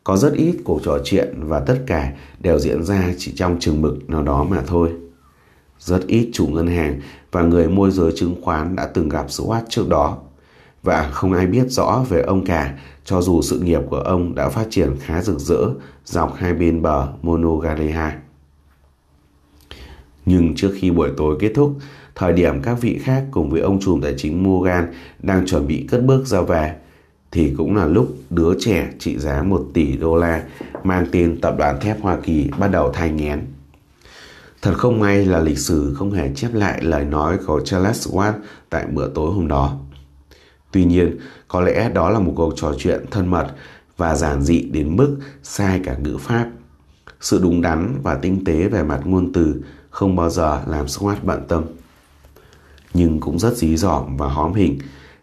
Có 0.04 0.16
rất 0.16 0.32
ít 0.32 0.56
cuộc 0.64 0.80
trò 0.84 0.98
chuyện 1.04 1.34
và 1.38 1.60
tất 1.60 1.78
cả 1.86 2.12
đều 2.40 2.58
diễn 2.58 2.84
ra 2.84 3.14
chỉ 3.18 3.32
trong 3.36 3.56
chừng 3.60 3.82
mực 3.82 4.10
nào 4.10 4.22
đó 4.22 4.44
mà 4.44 4.62
thôi. 4.66 4.90
Rất 5.78 6.06
ít 6.06 6.30
chủ 6.32 6.46
ngân 6.46 6.66
hàng 6.66 7.00
và 7.32 7.42
người 7.42 7.68
môi 7.68 7.90
giới 7.90 8.12
chứng 8.16 8.34
khoán 8.42 8.76
đã 8.76 8.86
từng 8.86 9.08
gặp 9.08 9.26
Swat 9.28 9.62
trước 9.68 9.88
đó. 9.88 10.18
Và 10.82 11.10
không 11.12 11.32
ai 11.32 11.46
biết 11.46 11.70
rõ 11.70 12.04
về 12.08 12.22
ông 12.22 12.44
cả 12.44 12.78
cho 13.04 13.22
dù 13.22 13.42
sự 13.42 13.60
nghiệp 13.60 13.80
của 13.90 14.00
ông 14.00 14.34
đã 14.34 14.48
phát 14.48 14.66
triển 14.70 14.96
khá 15.00 15.22
rực 15.22 15.38
rỡ 15.38 15.60
dọc 16.04 16.34
hai 16.34 16.54
bên 16.54 16.82
bờ 16.82 17.08
Monogalea. 17.22 18.18
Nhưng 20.26 20.54
trước 20.54 20.72
khi 20.74 20.90
buổi 20.90 21.10
tối 21.16 21.36
kết 21.40 21.52
thúc, 21.54 21.76
thời 22.16 22.32
điểm 22.32 22.62
các 22.62 22.74
vị 22.80 22.98
khác 23.02 23.24
cùng 23.30 23.50
với 23.50 23.60
ông 23.60 23.80
trùm 23.80 24.00
tài 24.00 24.14
chính 24.16 24.42
Morgan 24.42 24.92
đang 25.22 25.46
chuẩn 25.46 25.66
bị 25.66 25.86
cất 25.90 26.04
bước 26.04 26.26
ra 26.26 26.40
về, 26.40 26.74
thì 27.30 27.54
cũng 27.56 27.76
là 27.76 27.86
lúc 27.86 28.16
đứa 28.30 28.54
trẻ 28.60 28.88
trị 28.98 29.18
giá 29.18 29.42
1 29.42 29.66
tỷ 29.74 29.96
đô 29.96 30.16
la 30.16 30.42
mang 30.84 31.06
tên 31.12 31.40
Tập 31.40 31.54
đoàn 31.58 31.80
Thép 31.80 32.00
Hoa 32.00 32.18
Kỳ 32.22 32.48
bắt 32.58 32.68
đầu 32.68 32.92
thai 32.92 33.10
nghén. 33.10 33.40
Thật 34.62 34.74
không 34.76 35.00
may 35.00 35.26
là 35.26 35.40
lịch 35.40 35.58
sử 35.58 35.94
không 35.94 36.12
hề 36.12 36.34
chép 36.34 36.54
lại 36.54 36.82
lời 36.82 37.04
nói 37.04 37.38
của 37.46 37.60
Charles 37.60 38.08
Watt 38.08 38.32
tại 38.70 38.86
bữa 38.86 39.08
tối 39.08 39.32
hôm 39.32 39.48
đó. 39.48 39.78
Tuy 40.72 40.84
nhiên, 40.84 41.18
có 41.48 41.60
lẽ 41.60 41.90
đó 41.94 42.10
là 42.10 42.18
một 42.18 42.32
cuộc 42.36 42.52
trò 42.56 42.72
chuyện 42.78 43.04
thân 43.10 43.26
mật 43.26 43.46
và 43.96 44.14
giản 44.14 44.42
dị 44.42 44.60
đến 44.60 44.96
mức 44.96 45.16
sai 45.42 45.80
cả 45.84 45.96
ngữ 45.98 46.16
pháp. 46.20 46.48
Sự 47.20 47.40
đúng 47.42 47.62
đắn 47.62 47.94
và 48.02 48.14
tinh 48.14 48.44
tế 48.44 48.68
về 48.68 48.82
mặt 48.82 49.00
ngôn 49.04 49.32
từ 49.32 49.62
không 49.90 50.16
bao 50.16 50.30
giờ 50.30 50.62
làm 50.66 50.86
Swat 50.86 51.16
bận 51.22 51.42
tâm. 51.48 51.64
Nhưng 52.96 53.20
cũng 53.20 53.38
rất 53.38 53.56
dí 53.56 53.76
dỏm 53.76 54.16
và 54.16 54.28
hóm 54.28 54.54
hình, 54.54 54.78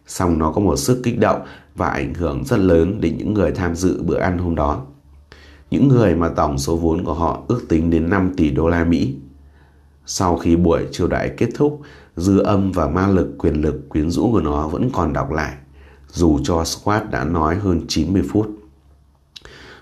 song 0.08 0.40
nó 0.40 0.52
có 0.52 0.62
một 0.62 0.76
sức 0.76 1.02
kích 1.04 1.20
động 1.20 1.42
và 1.76 1.90
ảnh 1.90 2.14
hưởng 2.14 2.44
rất 2.46 2.60
lớn 2.60 3.02
đến 3.02 3.18
những 3.18 3.34
người 3.34 3.52
tham 3.52 3.76
dự 3.76 4.04
bữa 4.04 4.20
ăn 4.20 4.38
hôm 4.38 4.56
đó. 4.56 4.82
Những 5.72 5.88
người 5.88 6.16
mà 6.16 6.30
tổng 6.30 6.58
số 6.58 6.76
vốn 6.76 7.04
của 7.04 7.14
họ 7.14 7.42
ước 7.48 7.62
tính 7.70 7.90
đến 7.90 8.10
5 8.10 8.34
tỷ 8.38 8.52
đô 8.52 8.68
la 8.68 8.84
Mỹ. 8.84 9.16
Sau 10.06 10.38
khi 10.38 10.56
buổi 10.56 10.86
chiêu 10.92 11.08
đãi 11.08 11.30
kết 11.38 11.50
thúc, 11.56 11.82
dư 12.16 12.40
âm 12.40 12.72
và 12.72 12.88
ma 12.88 13.08
lực 13.08 13.36
quyền 13.38 13.62
lực 13.62 13.90
quyến 13.90 14.10
rũ 14.12 14.32
của 14.32 14.42
nó 14.42 14.68
vẫn 14.68 14.90
còn 14.94 15.14
đọc 15.14 15.32
lại, 15.32 15.54
dù 16.08 16.40
cho 16.44 16.64
Squat 16.64 17.12
đã 17.12 17.24
nói 17.24 17.56
hơn 17.56 17.82
90 17.88 18.24
phút. 18.32 18.50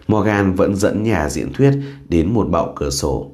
Morgan 0.07 0.53
vẫn 0.53 0.75
dẫn 0.75 1.03
nhà 1.03 1.29
diễn 1.29 1.53
thuyết 1.53 1.71
đến 2.09 2.33
một 2.33 2.47
bậu 2.51 2.73
cửa 2.75 2.89
sổ. 2.89 3.31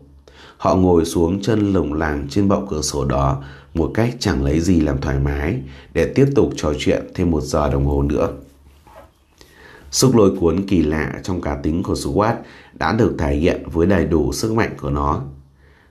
Họ 0.58 0.76
ngồi 0.76 1.06
xuống 1.06 1.42
chân 1.42 1.74
lồng 1.74 1.94
làng 1.94 2.28
trên 2.30 2.48
bậu 2.48 2.68
cửa 2.70 2.82
sổ 2.82 3.06
đó 3.06 3.44
một 3.78 3.92
cách 3.94 4.16
chẳng 4.20 4.44
lấy 4.44 4.60
gì 4.60 4.82
làm 4.82 5.02
thoải 5.02 5.20
mái, 5.20 5.62
để 5.94 6.12
tiếp 6.16 6.26
tục 6.36 6.50
trò 6.56 6.74
chuyện 6.78 7.08
thêm 7.16 7.32
một 7.32 7.42
giờ 7.42 7.70
đồng 7.70 7.86
hồ 7.86 8.04
nữa. 8.04 8.30
Sức 9.92 10.16
lôi 10.16 10.38
cuốn 10.40 10.68
kỳ 10.68 10.84
lạ 10.84 11.14
trong 11.24 11.42
cá 11.42 11.56
tính 11.56 11.84
của 11.84 11.94
Swat 11.94 12.36
đã 12.74 12.94
được 12.94 13.16
thể 13.20 13.36
hiện 13.36 13.64
với 13.72 13.88
đầy 13.88 14.06
đủ 14.06 14.34
sức 14.34 14.54
mạnh 14.54 14.72
của 14.82 14.90
nó. 14.90 15.22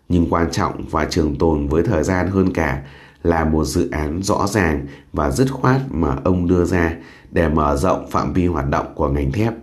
Nhưng 0.09 0.27
quan 0.31 0.51
trọng 0.51 0.85
và 0.91 1.05
trường 1.05 1.37
tồn 1.39 1.69
với 1.69 1.83
thời 1.83 2.05
gian 2.05 2.31
hơn 2.31 2.53
cả 2.53 2.83
là 3.23 3.45
một 3.45 3.65
dự 3.65 3.91
án 3.91 4.23
rõ 4.23 4.47
ràng 4.47 4.87
và 5.13 5.31
dứt 5.31 5.51
khoát 5.51 5.81
mà 5.91 6.17
ông 6.25 6.49
đưa 6.49 6.65
ra 6.65 6.97
để 7.31 7.49
mở 7.49 7.77
rộng 7.77 8.11
phạm 8.11 8.33
vi 8.33 8.47
hoạt 8.47 8.71
động 8.71 8.87
của 8.95 9.09
ngành 9.09 9.33
thép. 9.33 9.55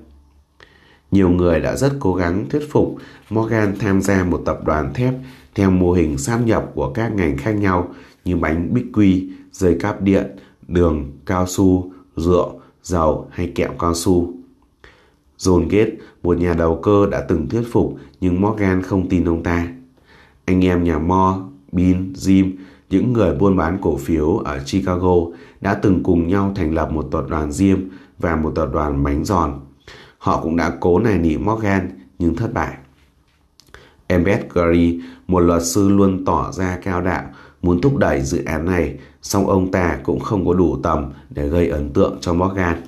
Nhiều 1.12 1.30
người 1.30 1.60
đã 1.60 1.76
rất 1.76 1.92
cố 2.00 2.16
gắng 2.16 2.46
thuyết 2.50 2.72
phục 2.72 2.96
Morgan 3.30 3.76
tham 3.80 4.02
gia 4.02 4.24
một 4.24 4.42
tập 4.46 4.60
đoàn 4.66 4.94
thép 4.94 5.14
theo 5.56 5.72
mô 5.72 5.92
hình 5.92 6.18
sáp 6.18 6.42
nhập 6.42 6.72
của 6.76 6.94
các 6.94 7.14
ngành 7.16 7.38
khác 7.38 7.52
nhau 7.52 7.88
như 8.26 8.38
bánh 8.38 8.74
bích 8.74 8.86
quy, 8.94 9.30
dây 9.52 9.78
cáp 9.80 10.02
điện, 10.02 10.36
đường, 10.68 11.12
cao 11.26 11.48
su, 11.48 11.92
rượu, 12.16 12.60
dầu 12.84 13.28
hay 13.32 13.52
kẹo 13.56 13.72
cao 13.80 13.94
su. 13.94 14.34
John 15.38 15.70
Gates, 15.70 15.94
một 16.24 16.38
nhà 16.38 16.54
đầu 16.54 16.80
cơ 16.84 17.08
đã 17.12 17.26
từng 17.28 17.50
thuyết 17.50 17.64
phục 17.72 17.98
nhưng 18.22 18.42
Morgan 18.42 18.82
không 18.82 19.10
tin 19.10 19.26
ông 19.26 19.44
ta. 19.44 19.68
Anh 20.46 20.66
em 20.66 20.84
nhà 20.84 21.00
Mo, 21.00 21.50
Bin, 21.72 22.14
Jim, 22.14 22.52
những 22.90 23.14
người 23.14 23.36
buôn 23.36 23.58
bán 23.58 23.78
cổ 23.82 23.98
phiếu 23.98 24.38
ở 24.38 24.60
Chicago 24.66 25.16
đã 25.62 25.74
từng 25.74 26.04
cùng 26.04 26.28
nhau 26.28 26.52
thành 26.56 26.74
lập 26.74 26.92
một 26.92 27.08
tập 27.12 27.26
đoàn 27.30 27.52
riêng 27.52 27.90
và 28.20 28.36
một 28.36 28.52
tập 28.56 28.70
đoàn 28.74 29.04
bánh 29.04 29.26
giòn. 29.26 29.60
Họ 30.18 30.42
cũng 30.44 30.56
đã 30.56 30.78
cố 30.80 31.00
nài 31.00 31.18
nỉ 31.18 31.38
Morgan 31.38 31.90
nhưng 32.20 32.36
thất 32.36 32.54
bại. 32.54 32.78
Embed 34.08 34.40
Gary, 34.54 35.02
một 35.28 35.40
luật 35.40 35.66
sư 35.66 35.90
luôn 35.90 36.26
tỏ 36.26 36.52
ra 36.52 36.78
cao 36.84 37.02
đạo, 37.02 37.24
muốn 37.64 37.82
thúc 37.82 37.98
đẩy 37.98 38.22
dự 38.22 38.44
án 38.46 38.66
này, 38.66 38.96
song 39.22 39.48
ông 39.48 39.72
ta 39.72 40.00
cũng 40.04 40.20
không 40.20 40.46
có 40.48 40.54
đủ 40.54 40.78
tầm 40.84 41.12
để 41.30 41.48
gây 41.48 41.68
ấn 41.68 41.90
tượng 41.90 42.18
cho 42.22 42.34
Morgan. 42.34 42.82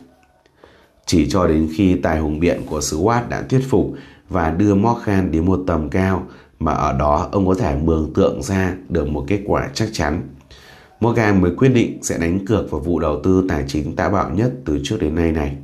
Chỉ 1.05 1.29
cho 1.29 1.47
đến 1.47 1.69
khi 1.75 1.95
tài 1.95 2.19
hùng 2.19 2.39
biện 2.39 2.61
của 2.69 2.81
sứ 2.81 2.97
Watt 2.97 3.29
đã 3.29 3.41
thuyết 3.41 3.61
phục 3.69 3.93
và 4.29 4.51
đưa 4.51 4.75
Morgan 4.75 5.31
đến 5.31 5.45
một 5.45 5.59
tầm 5.67 5.89
cao 5.89 6.27
mà 6.59 6.71
ở 6.71 6.97
đó 6.97 7.29
ông 7.31 7.47
có 7.47 7.53
thể 7.53 7.75
mường 7.75 8.13
tượng 8.13 8.43
ra 8.43 8.75
được 8.89 9.07
một 9.09 9.25
kết 9.27 9.41
quả 9.45 9.69
chắc 9.73 9.89
chắn. 9.93 10.21
Morgan 10.99 11.41
mới 11.41 11.51
quyết 11.55 11.69
định 11.69 11.99
sẽ 12.03 12.17
đánh 12.17 12.45
cược 12.45 12.71
vào 12.71 12.81
vụ 12.81 12.99
đầu 12.99 13.19
tư 13.23 13.45
tài 13.49 13.63
chính 13.67 13.95
táo 13.95 14.09
bạo 14.09 14.29
nhất 14.29 14.51
từ 14.65 14.79
trước 14.83 14.97
đến 14.99 15.15
nay 15.15 15.31
này. 15.31 15.57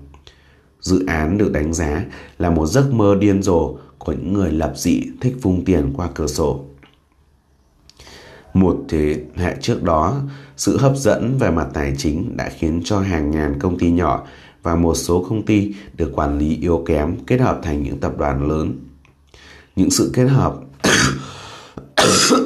Dự 0.82 1.06
án 1.06 1.38
được 1.38 1.52
đánh 1.52 1.74
giá 1.74 2.06
là 2.38 2.50
một 2.50 2.66
giấc 2.66 2.94
mơ 2.94 3.16
điên 3.20 3.44
rồ 3.44 3.76
của 3.98 4.12
những 4.12 4.34
người 4.34 4.52
lập 4.52 4.74
dị 4.76 5.02
thích 5.22 5.36
vung 5.42 5.66
tiền 5.66 5.94
qua 5.96 6.10
cửa 6.16 6.28
sổ. 6.28 6.66
Một 8.54 8.78
thế 8.90 9.22
hệ 9.36 9.56
trước 9.62 9.84
đó, 9.84 10.22
sự 10.58 10.78
hấp 10.78 10.98
dẫn 10.98 11.38
về 11.38 11.52
mặt 11.52 11.68
tài 11.74 11.94
chính 11.98 12.38
đã 12.38 12.50
khiến 12.50 12.82
cho 12.86 13.00
hàng 13.00 13.32
ngàn 13.32 13.60
công 13.60 13.80
ty 13.80 13.92
nhỏ 13.92 14.26
và 14.64 14.76
một 14.76 14.96
số 14.96 15.26
công 15.30 15.46
ty 15.46 15.76
được 15.98 16.12
quản 16.16 16.38
lý 16.38 16.58
yếu 16.62 16.84
kém 16.86 17.16
kết 17.28 17.42
hợp 17.42 17.60
thành 17.64 17.84
những 17.84 17.98
tập 17.98 18.18
đoàn 18.18 18.48
lớn. 18.48 18.80
Những 19.76 19.92
sự 19.92 20.12
kết 20.14 20.26
hợp 20.26 20.56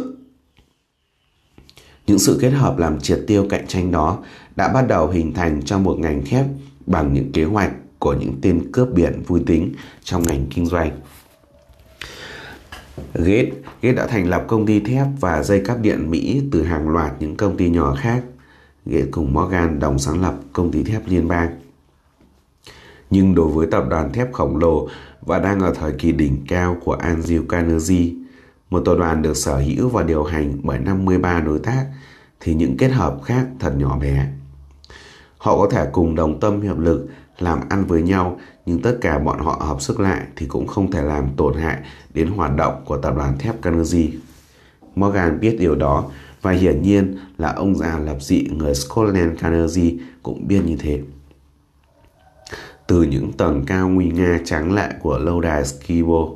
những 2.08 2.20
sự 2.20 2.38
kết 2.42 2.50
hợp 2.50 2.78
làm 2.78 3.00
triệt 3.00 3.20
tiêu 3.28 3.48
cạnh 3.50 3.68
tranh 3.68 3.92
đó 3.92 4.18
đã 4.56 4.68
bắt 4.74 4.88
đầu 4.88 5.08
hình 5.10 5.34
thành 5.34 5.62
trong 5.66 5.84
một 5.84 6.00
ngành 6.00 6.26
thép 6.26 6.46
bằng 6.86 7.14
những 7.14 7.32
kế 7.32 7.44
hoạch 7.44 7.72
của 8.00 8.14
những 8.14 8.34
tên 8.42 8.72
cướp 8.72 8.90
biển 8.94 9.24
vui 9.28 9.42
tính 9.46 9.74
trong 10.04 10.24
ngành 10.24 10.46
kinh 10.50 10.66
doanh. 10.66 10.92
Gates, 13.14 13.54
Gates 13.82 13.98
đã 13.98 14.08
thành 14.08 14.30
lập 14.30 14.44
công 14.48 14.66
ty 14.66 14.80
thép 14.80 15.08
và 15.20 15.44
dây 15.44 15.62
cáp 15.66 15.82
điện 15.82 16.12
Mỹ 16.12 16.42
từ 16.52 16.64
hàng 16.64 16.90
loạt 16.90 17.14
những 17.20 17.36
công 17.36 17.58
ty 17.58 17.70
nhỏ 17.70 17.96
khác. 17.96 18.24
Gates 18.86 19.08
cùng 19.12 19.34
Morgan 19.34 19.80
đồng 19.80 20.00
sáng 20.00 20.22
lập 20.22 20.36
công 20.54 20.72
ty 20.72 20.84
thép 20.84 21.02
liên 21.08 21.28
bang. 21.28 21.60
Nhưng 23.10 23.36
đối 23.36 23.48
với 23.48 23.68
tập 23.72 23.84
đoàn 23.90 24.14
thép 24.14 24.34
khổng 24.34 24.58
lồ 24.58 24.88
và 25.22 25.40
đang 25.40 25.60
ở 25.60 25.74
thời 25.74 25.92
kỳ 25.92 26.12
đỉnh 26.12 26.46
cao 26.48 26.78
của 26.86 26.98
Andrew 26.98 27.46
Carnegie, 27.48 28.14
một 28.70 28.82
tập 28.86 28.96
đoàn 29.00 29.22
được 29.22 29.38
sở 29.38 29.58
hữu 29.58 29.90
và 29.90 30.04
điều 30.04 30.24
hành 30.24 30.58
bởi 30.64 30.80
53 30.80 31.42
đối 31.42 31.60
tác, 31.60 31.86
thì 32.40 32.54
những 32.54 32.78
kết 32.78 32.90
hợp 32.90 33.18
khác 33.24 33.48
thật 33.60 33.74
nhỏ 33.78 33.98
bé. 34.00 34.28
Họ 35.38 35.58
có 35.58 35.68
thể 35.72 35.88
cùng 35.92 36.16
đồng 36.16 36.40
tâm 36.40 36.62
hiệp 36.62 36.80
lực 36.80 37.08
làm 37.40 37.60
ăn 37.70 37.86
với 37.86 38.02
nhau 38.02 38.40
nhưng 38.66 38.82
tất 38.82 38.98
cả 39.02 39.20
bọn 39.20 39.40
họ 39.40 39.52
hợp 39.52 39.82
sức 39.82 40.00
lại 40.00 40.22
thì 40.36 40.46
cũng 40.46 40.68
không 40.68 40.92
thể 40.92 41.02
làm 41.02 41.30
tổn 41.38 41.54
hại 41.58 41.78
đến 42.14 42.28
hoạt 42.28 42.56
động 42.56 42.84
của 42.86 42.98
tập 42.98 43.14
đoàn 43.16 43.38
thép 43.38 43.62
Carnegie. 43.62 44.10
Morgan 44.96 45.40
biết 45.40 45.56
điều 45.60 45.76
đó 45.76 46.06
và 46.42 46.52
hiển 46.52 46.82
nhiên 46.82 47.18
là 47.38 47.54
ông 47.54 47.76
già 47.76 48.00
lập 48.00 48.18
dị 48.20 48.48
người 48.58 48.76
Scotland 48.76 49.40
Carnegie 49.40 49.94
cũng 50.24 50.48
biết 50.48 50.62
như 50.66 50.76
thế. 50.80 51.02
Từ 52.88 53.04
những 53.04 53.34
tầng 53.34 53.64
cao 53.68 53.90
nguy 53.90 54.10
nga 54.10 54.40
trắng 54.46 54.74
lệ 54.74 54.90
của 55.02 55.18
lâu 55.18 55.42
đài 55.42 55.66
Skibo, 55.66 56.28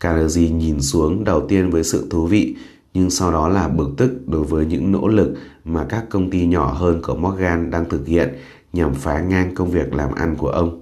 Carnegie 0.00 0.50
nhìn 0.50 0.82
xuống 0.82 1.24
đầu 1.24 1.46
tiên 1.48 1.70
với 1.70 1.84
sự 1.84 2.06
thú 2.10 2.26
vị 2.26 2.56
nhưng 2.94 3.10
sau 3.10 3.32
đó 3.32 3.48
là 3.48 3.68
bực 3.68 3.90
tức 3.96 4.10
đối 4.26 4.44
với 4.44 4.66
những 4.66 4.92
nỗ 4.92 5.08
lực 5.08 5.34
mà 5.64 5.86
các 5.88 6.04
công 6.10 6.30
ty 6.30 6.46
nhỏ 6.46 6.72
hơn 6.72 7.02
của 7.02 7.14
Morgan 7.14 7.70
đang 7.70 7.88
thực 7.88 8.06
hiện 8.06 8.28
nhằm 8.72 8.94
phá 8.94 9.20
ngang 9.20 9.54
công 9.54 9.70
việc 9.70 9.94
làm 9.94 10.14
ăn 10.14 10.36
của 10.36 10.48
ông. 10.48 10.81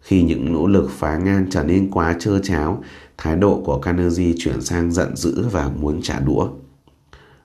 Khi 0.00 0.22
những 0.22 0.52
nỗ 0.52 0.66
lực 0.66 0.90
phá 0.90 1.18
ngang 1.18 1.46
trở 1.50 1.64
nên 1.64 1.90
quá 1.90 2.16
trơ 2.18 2.38
cháo, 2.38 2.82
thái 3.18 3.36
độ 3.36 3.62
của 3.64 3.78
Carnegie 3.78 4.34
chuyển 4.38 4.60
sang 4.60 4.92
giận 4.92 5.16
dữ 5.16 5.48
và 5.52 5.70
muốn 5.80 6.02
trả 6.02 6.20
đũa. 6.20 6.48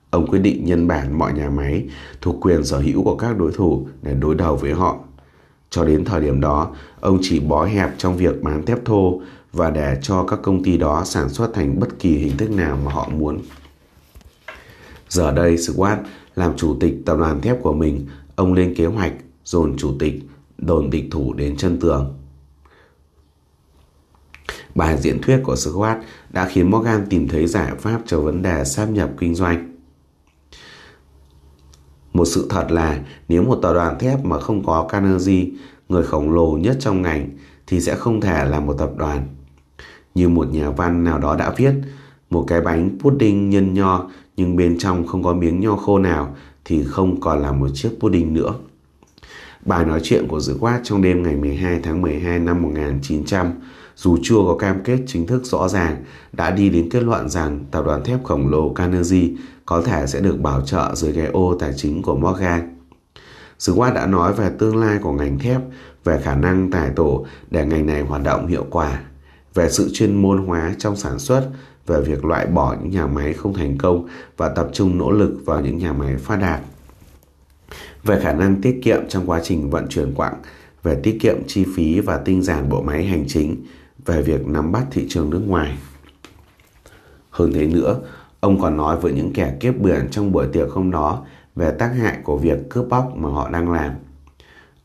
Ông 0.10 0.28
quyết 0.28 0.40
định 0.40 0.66
nhân 0.66 0.88
bản 0.88 1.20
mọi 1.20 1.34
nhà 1.34 1.50
máy 1.50 1.86
thuộc 2.22 2.36
quyền 2.42 2.64
sở 2.64 2.80
hữu 2.80 3.04
của 3.04 3.16
các 3.16 3.38
đối 3.38 3.52
thủ 3.52 3.88
để 4.02 4.14
đối 4.14 4.36
đầu 4.36 4.56
với 4.56 4.74
họ. 4.74 5.00
Cho 5.70 5.86
đến 5.86 6.06
thời 6.06 6.22
điểm 6.22 6.42
đó, 6.42 6.72
ông 7.00 7.20
chỉ 7.22 7.40
bó 7.40 7.66
hẹp 7.66 7.90
trong 7.98 8.18
việc 8.18 8.44
bán 8.44 8.66
thép 8.66 8.86
thô 8.86 9.22
và 9.54 9.70
để 9.70 9.98
cho 10.02 10.24
các 10.24 10.40
công 10.44 10.64
ty 10.64 10.78
đó 10.78 11.04
sản 11.06 11.30
xuất 11.30 11.54
thành 11.54 11.80
bất 11.80 12.00
kỳ 12.00 12.18
hình 12.18 12.38
thức 12.38 12.52
nào 12.52 12.78
mà 12.86 12.92
họ 12.92 13.10
muốn. 13.10 13.40
Giờ 15.10 15.32
đây, 15.32 15.58
Squat 15.58 16.00
làm 16.36 16.58
chủ 16.58 16.78
tịch 16.80 16.96
tập 17.06 17.18
đoàn 17.20 17.42
thép 17.42 17.62
của 17.62 17.74
mình, 17.74 18.08
ông 18.36 18.54
lên 18.54 18.76
kế 18.76 18.86
hoạch 18.86 19.14
dồn 19.46 19.78
chủ 19.78 19.92
tịch 20.00 20.14
đồn 20.58 20.90
địch 20.90 21.06
thủ 21.12 21.34
đến 21.34 21.58
chân 21.58 21.80
tường. 21.80 22.14
Bài 24.76 24.98
diễn 24.98 25.22
thuyết 25.22 25.40
của 25.44 25.54
Swat 25.54 25.96
đã 26.30 26.46
khiến 26.46 26.72
Morgan 26.72 27.06
tìm 27.10 27.28
thấy 27.28 27.48
giải 27.48 27.72
pháp 27.80 28.02
cho 28.06 28.20
vấn 28.20 28.42
đề 28.42 28.64
sáp 28.66 28.90
nhập 28.90 29.10
kinh 29.20 29.36
doanh. 29.36 29.76
Một 32.14 32.26
sự 32.26 32.48
thật 32.50 32.72
là 32.72 33.00
nếu 33.28 33.44
một 33.44 33.60
tập 33.62 33.74
đoàn 33.74 34.00
thép 34.00 34.26
mà 34.26 34.40
không 34.40 34.66
có 34.66 34.88
Carnegie, 34.90 35.46
người 35.90 36.04
khổng 36.04 36.32
lồ 36.32 36.52
nhất 36.52 36.78
trong 36.80 37.02
ngành, 37.02 37.30
thì 37.68 37.82
sẽ 37.82 37.96
không 37.96 38.22
thể 38.22 38.46
là 38.46 38.60
một 38.60 38.74
tập 38.74 38.92
đoàn. 38.98 39.28
Như 40.16 40.30
một 40.30 40.48
nhà 40.52 40.70
văn 40.70 41.04
nào 41.04 41.20
đó 41.20 41.36
đã 41.36 41.54
viết, 41.58 41.74
một 42.30 42.46
cái 42.48 42.62
bánh 42.62 42.98
pudding 43.00 43.50
nhân 43.50 43.74
nho 43.74 44.10
nhưng 44.38 44.56
bên 44.56 44.78
trong 44.80 45.08
không 45.08 45.24
có 45.24 45.34
miếng 45.34 45.60
nho 45.60 45.76
khô 45.76 46.00
nào 46.00 46.36
thì 46.66 46.84
không 46.84 47.20
còn 47.20 47.42
là 47.42 47.52
một 47.52 47.68
chiếc 47.74 47.90
pudding 48.00 48.34
nữa. 48.34 48.54
Bài 49.66 49.86
nói 49.86 50.00
chuyện 50.04 50.28
của 50.28 50.40
Dự 50.40 50.58
Quát 50.60 50.80
trong 50.84 51.02
đêm 51.02 51.24
ngày 51.24 51.36
12 51.36 51.80
tháng 51.84 52.02
12 52.02 52.40
năm 52.40 52.62
1900 52.62 53.52
dù 53.96 54.18
chưa 54.24 54.36
có 54.36 54.58
cam 54.60 54.84
kết 54.84 55.00
chính 55.08 55.28
thức 55.28 55.46
rõ 55.46 55.68
ràng, 55.68 56.04
đã 56.32 56.52
đi 56.52 56.70
đến 56.70 56.90
kết 56.90 57.04
luận 57.04 57.30
rằng 57.30 57.66
tập 57.72 57.84
đoàn 57.86 58.04
thép 58.04 58.24
khổng 58.24 58.48
lồ 58.48 58.74
Carnegie 58.74 59.30
có 59.66 59.82
thể 59.82 60.08
sẽ 60.08 60.20
được 60.20 60.42
bảo 60.42 60.62
trợ 60.62 60.96
dưới 60.96 61.14
cái 61.14 61.26
ô 61.26 61.56
tài 61.60 61.74
chính 61.76 62.02
của 62.02 62.16
Morgan. 62.16 62.78
Swart 63.60 63.94
đã 63.94 64.06
nói 64.06 64.34
về 64.34 64.52
tương 64.60 64.78
lai 64.78 65.00
của 65.02 65.12
ngành 65.12 65.40
thép, 65.40 65.62
về 66.04 66.22
khả 66.24 66.36
năng 66.36 66.72
tài 66.72 66.90
tổ 66.90 67.26
để 67.52 67.66
ngành 67.66 67.86
này 67.86 68.02
hoạt 68.02 68.24
động 68.24 68.48
hiệu 68.48 68.66
quả, 68.70 69.02
về 69.54 69.70
sự 69.70 69.90
chuyên 69.94 70.22
môn 70.22 70.46
hóa 70.46 70.76
trong 70.78 70.96
sản 70.96 71.20
xuất, 71.20 71.50
về 71.88 72.02
việc 72.02 72.26
loại 72.26 72.46
bỏ 72.46 72.76
những 72.82 72.92
nhà 72.92 73.08
máy 73.08 73.34
không 73.34 73.54
thành 73.54 73.78
công 73.78 74.08
và 74.38 74.50
tập 74.50 74.70
trung 74.74 74.98
nỗ 74.98 75.12
lực 75.12 75.42
vào 75.46 75.62
những 75.62 75.78
nhà 75.78 75.94
máy 75.94 76.16
phát 76.18 76.36
đạt. 76.36 76.62
Về 78.04 78.20
khả 78.22 78.34
năng 78.34 78.62
tiết 78.62 78.80
kiệm 78.84 79.00
trong 79.10 79.30
quá 79.30 79.40
trình 79.44 79.70
vận 79.70 79.88
chuyển 79.90 80.14
quặng, 80.14 80.42
về 80.84 81.00
tiết 81.04 81.18
kiệm 81.22 81.36
chi 81.48 81.66
phí 81.76 82.00
và 82.00 82.18
tinh 82.18 82.44
giản 82.44 82.70
bộ 82.70 82.82
máy 82.82 83.06
hành 83.06 83.26
chính, 83.28 83.66
về 84.06 84.22
việc 84.22 84.48
nắm 84.48 84.72
bắt 84.72 84.86
thị 84.92 85.06
trường 85.10 85.30
nước 85.30 85.42
ngoài. 85.48 85.78
Hơn 87.30 87.54
thế 87.54 87.68
nữa, 87.68 88.00
ông 88.40 88.62
còn 88.62 88.78
nói 88.78 88.98
với 88.98 89.14
những 89.14 89.34
kẻ 89.34 89.58
kiếp 89.60 89.78
bưởi 89.78 90.00
trong 90.12 90.32
buổi 90.32 90.48
tiệc 90.54 90.70
hôm 90.72 90.92
đó 90.92 91.26
về 91.56 91.72
tác 91.72 91.88
hại 91.88 92.18
của 92.24 92.38
việc 92.38 92.70
cướp 92.70 92.86
bóc 92.90 93.14
mà 93.16 93.30
họ 93.30 93.50
đang 93.50 93.72
làm. 93.72 93.92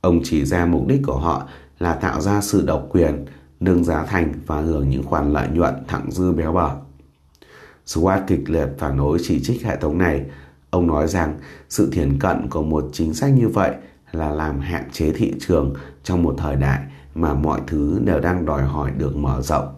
Ông 0.00 0.20
chỉ 0.24 0.44
ra 0.44 0.66
mục 0.66 0.86
đích 0.86 1.00
của 1.06 1.18
họ 1.18 1.48
là 1.78 1.94
tạo 1.94 2.20
ra 2.20 2.40
sự 2.40 2.66
độc 2.66 2.86
quyền, 2.90 3.24
nâng 3.60 3.84
giá 3.84 4.04
thành 4.04 4.32
và 4.46 4.60
hưởng 4.60 4.88
những 4.88 5.02
khoản 5.02 5.32
lợi 5.32 5.48
nhuận 5.48 5.74
thẳng 5.88 6.10
dư 6.10 6.32
béo 6.32 6.52
bở. 6.52 6.70
Swat 7.86 8.20
kịch 8.26 8.50
liệt 8.50 8.68
phản 8.78 8.96
đối 8.96 9.18
chỉ 9.22 9.40
trích 9.42 9.64
hệ 9.64 9.76
thống 9.76 9.98
này. 9.98 10.24
Ông 10.70 10.86
nói 10.86 11.08
rằng 11.08 11.38
sự 11.68 11.90
thiển 11.92 12.18
cận 12.18 12.50
của 12.50 12.62
một 12.62 12.88
chính 12.92 13.14
sách 13.14 13.32
như 13.32 13.48
vậy 13.48 13.74
là 14.12 14.30
làm 14.30 14.60
hạn 14.60 14.90
chế 14.92 15.12
thị 15.12 15.34
trường 15.40 15.74
trong 16.02 16.22
một 16.22 16.34
thời 16.38 16.56
đại 16.56 16.80
mà 17.14 17.34
mọi 17.34 17.60
thứ 17.66 18.00
đều 18.04 18.20
đang 18.20 18.46
đòi 18.46 18.62
hỏi 18.62 18.90
được 18.98 19.16
mở 19.16 19.42
rộng. 19.42 19.68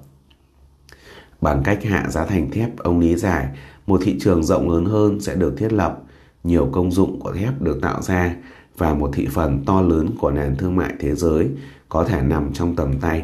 Bằng 1.40 1.62
cách 1.64 1.84
hạ 1.84 2.06
giá 2.10 2.24
thành 2.24 2.50
thép, 2.50 2.76
ông 2.76 3.00
lý 3.00 3.16
giải 3.16 3.48
một 3.86 4.00
thị 4.04 4.18
trường 4.20 4.44
rộng 4.44 4.70
lớn 4.70 4.84
hơn 4.84 5.20
sẽ 5.20 5.34
được 5.34 5.54
thiết 5.56 5.72
lập, 5.72 6.02
nhiều 6.44 6.68
công 6.72 6.90
dụng 6.90 7.20
của 7.20 7.32
thép 7.32 7.60
được 7.60 7.78
tạo 7.82 8.02
ra 8.02 8.36
và 8.78 8.94
một 8.94 9.10
thị 9.12 9.28
phần 9.30 9.64
to 9.66 9.80
lớn 9.80 10.10
của 10.20 10.30
nền 10.30 10.56
thương 10.56 10.76
mại 10.76 10.94
thế 11.00 11.14
giới 11.14 11.48
có 11.88 12.04
thể 12.04 12.22
nằm 12.22 12.52
trong 12.52 12.76
tầm 12.76 13.00
tay. 13.00 13.22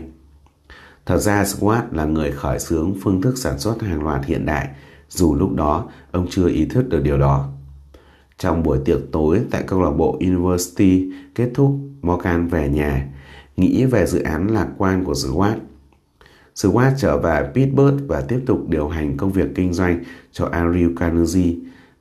Thật 1.06 1.18
ra 1.18 1.44
Squat 1.44 1.84
là 1.92 2.04
người 2.04 2.32
khởi 2.32 2.58
xướng 2.58 2.94
phương 3.02 3.22
thức 3.22 3.38
sản 3.38 3.58
xuất 3.58 3.82
hàng 3.82 4.04
loạt 4.04 4.24
hiện 4.24 4.46
đại, 4.46 4.68
dù 5.08 5.34
lúc 5.34 5.54
đó 5.54 5.88
ông 6.10 6.26
chưa 6.30 6.48
ý 6.48 6.66
thức 6.66 6.88
được 6.88 7.00
điều 7.02 7.18
đó. 7.18 7.48
Trong 8.38 8.62
buổi 8.62 8.78
tiệc 8.84 8.98
tối 9.12 9.40
tại 9.50 9.62
câu 9.66 9.82
lạc 9.82 9.90
bộ 9.90 10.16
University 10.20 11.12
kết 11.34 11.50
thúc, 11.54 11.78
Morgan 12.02 12.48
về 12.48 12.68
nhà, 12.68 13.06
nghĩ 13.58 13.84
về 13.84 14.06
dự 14.06 14.22
án 14.22 14.46
lạc 14.46 14.68
quan 14.78 15.04
của 15.04 15.12
Swart. 15.12 15.56
Swart 16.54 16.92
trở 16.98 17.18
về 17.18 17.50
Pittsburgh 17.54 18.08
và 18.08 18.20
tiếp 18.20 18.40
tục 18.46 18.68
điều 18.68 18.88
hành 18.88 19.16
công 19.16 19.32
việc 19.32 19.48
kinh 19.54 19.72
doanh 19.72 20.04
cho 20.32 20.48
Ariel 20.52 20.90
Carnegie, 20.96 21.54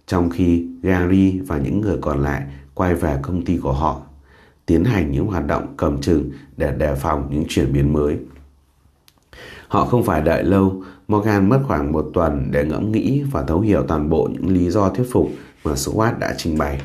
trong 0.07 0.29
khi 0.29 0.67
Gary 0.81 1.39
và 1.39 1.57
những 1.57 1.81
người 1.81 1.97
còn 2.01 2.23
lại 2.23 2.43
quay 2.73 2.95
về 2.95 3.17
công 3.21 3.45
ty 3.45 3.57
của 3.57 3.73
họ, 3.73 4.01
tiến 4.65 4.83
hành 4.83 5.11
những 5.11 5.25
hoạt 5.25 5.47
động 5.47 5.73
cầm 5.77 6.01
chừng 6.01 6.31
để 6.57 6.71
đề 6.71 6.95
phòng 6.95 7.27
những 7.31 7.45
chuyển 7.47 7.73
biến 7.73 7.93
mới. 7.93 8.17
Họ 9.67 9.85
không 9.85 10.03
phải 10.03 10.21
đợi 10.21 10.43
lâu, 10.43 10.83
Morgan 11.07 11.49
mất 11.49 11.59
khoảng 11.67 11.91
một 11.91 12.09
tuần 12.13 12.47
để 12.51 12.65
ngẫm 12.65 12.91
nghĩ 12.91 13.23
và 13.31 13.43
thấu 13.43 13.59
hiểu 13.59 13.83
toàn 13.87 14.09
bộ 14.09 14.29
những 14.33 14.49
lý 14.49 14.69
do 14.69 14.89
thuyết 14.89 15.07
phục 15.11 15.29
mà 15.63 15.73
Swart 15.73 16.19
đã 16.19 16.33
trình 16.37 16.57
bày. 16.57 16.81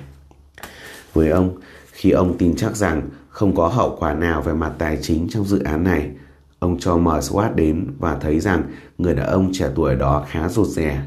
Với 1.12 1.30
ông, 1.30 1.56
khi 1.92 2.10
ông 2.10 2.38
tin 2.38 2.56
chắc 2.56 2.76
rằng 2.76 3.02
không 3.32 3.54
có 3.54 3.68
hậu 3.68 3.96
quả 3.98 4.14
nào 4.14 4.42
về 4.42 4.52
mặt 4.52 4.72
tài 4.78 4.98
chính 5.02 5.28
trong 5.30 5.44
dự 5.44 5.58
án 5.58 5.84
này, 5.84 6.10
ông 6.58 6.78
cho 6.78 6.96
mời 6.96 7.20
Swat 7.20 7.54
đến 7.54 7.86
và 7.98 8.16
thấy 8.16 8.40
rằng 8.40 8.62
người 8.98 9.14
đàn 9.14 9.26
ông 9.26 9.50
trẻ 9.52 9.68
tuổi 9.74 9.94
đó 9.94 10.26
khá 10.28 10.48
rụt 10.48 10.66
rè. 10.66 11.02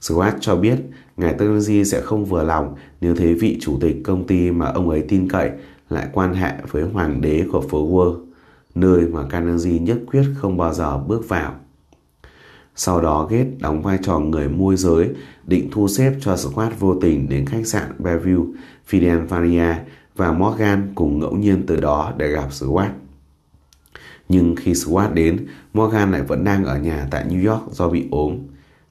Swat 0.00 0.32
cho 0.40 0.56
biết 0.56 0.76
ngài 1.16 1.34
Turner 1.34 1.92
sẽ 1.92 2.00
không 2.00 2.24
vừa 2.24 2.42
lòng 2.42 2.74
nếu 3.00 3.16
thấy 3.16 3.34
vị 3.34 3.58
chủ 3.60 3.78
tịch 3.80 3.96
công 4.04 4.26
ty 4.26 4.50
mà 4.50 4.66
ông 4.66 4.90
ấy 4.90 5.04
tin 5.08 5.28
cậy 5.28 5.50
lại 5.90 6.08
quan 6.12 6.34
hệ 6.34 6.52
với 6.70 6.82
hoàng 6.82 7.20
đế 7.20 7.46
của 7.52 7.60
phố 7.60 7.88
Wall, 7.88 8.16
nơi 8.74 9.00
mà 9.00 9.22
Carnegie 9.30 9.78
nhất 9.78 9.98
quyết 10.06 10.24
không 10.36 10.56
bao 10.56 10.74
giờ 10.74 10.98
bước 10.98 11.28
vào. 11.28 11.54
Sau 12.76 13.00
đó 13.00 13.28
Gates 13.30 13.60
đóng 13.60 13.82
vai 13.82 13.98
trò 14.02 14.18
người 14.18 14.48
môi 14.48 14.76
giới 14.76 15.10
định 15.46 15.68
thu 15.72 15.88
xếp 15.88 16.12
cho 16.20 16.36
Scott 16.36 16.80
vô 16.80 16.94
tình 17.00 17.28
đến 17.28 17.46
khách 17.46 17.66
sạn 17.66 17.90
Bellevue, 17.98 18.44
Philadelphia 18.86 19.74
và 20.16 20.32
Morgan 20.32 20.92
cùng 20.94 21.18
ngẫu 21.18 21.36
nhiên 21.36 21.64
từ 21.66 21.76
đó 21.76 22.12
để 22.16 22.28
gặp 22.28 22.52
Stuart. 22.52 22.90
Nhưng 24.28 24.56
khi 24.56 24.74
Stuart 24.74 25.14
đến, 25.14 25.46
Morgan 25.72 26.12
lại 26.12 26.22
vẫn 26.22 26.44
đang 26.44 26.64
ở 26.64 26.78
nhà 26.78 27.08
tại 27.10 27.24
New 27.28 27.50
York 27.50 27.72
do 27.72 27.88
bị 27.88 28.08
ốm. 28.10 28.38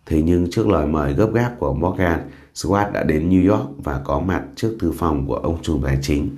Thế 0.05 0.21
nhưng 0.21 0.51
trước 0.51 0.67
lời 0.67 0.87
mời 0.87 1.13
gấp 1.13 1.33
gáp 1.33 1.55
của 1.59 1.73
Morgan, 1.73 2.29
Stuart 2.55 2.93
đã 2.93 3.03
đến 3.03 3.29
New 3.29 3.51
York 3.51 3.69
và 3.83 4.01
có 4.03 4.19
mặt 4.19 4.43
trước 4.55 4.77
thư 4.79 4.91
phòng 4.91 5.27
của 5.27 5.35
ông 5.35 5.61
trùm 5.61 5.81
tài 5.81 5.97
chính. 6.01 6.29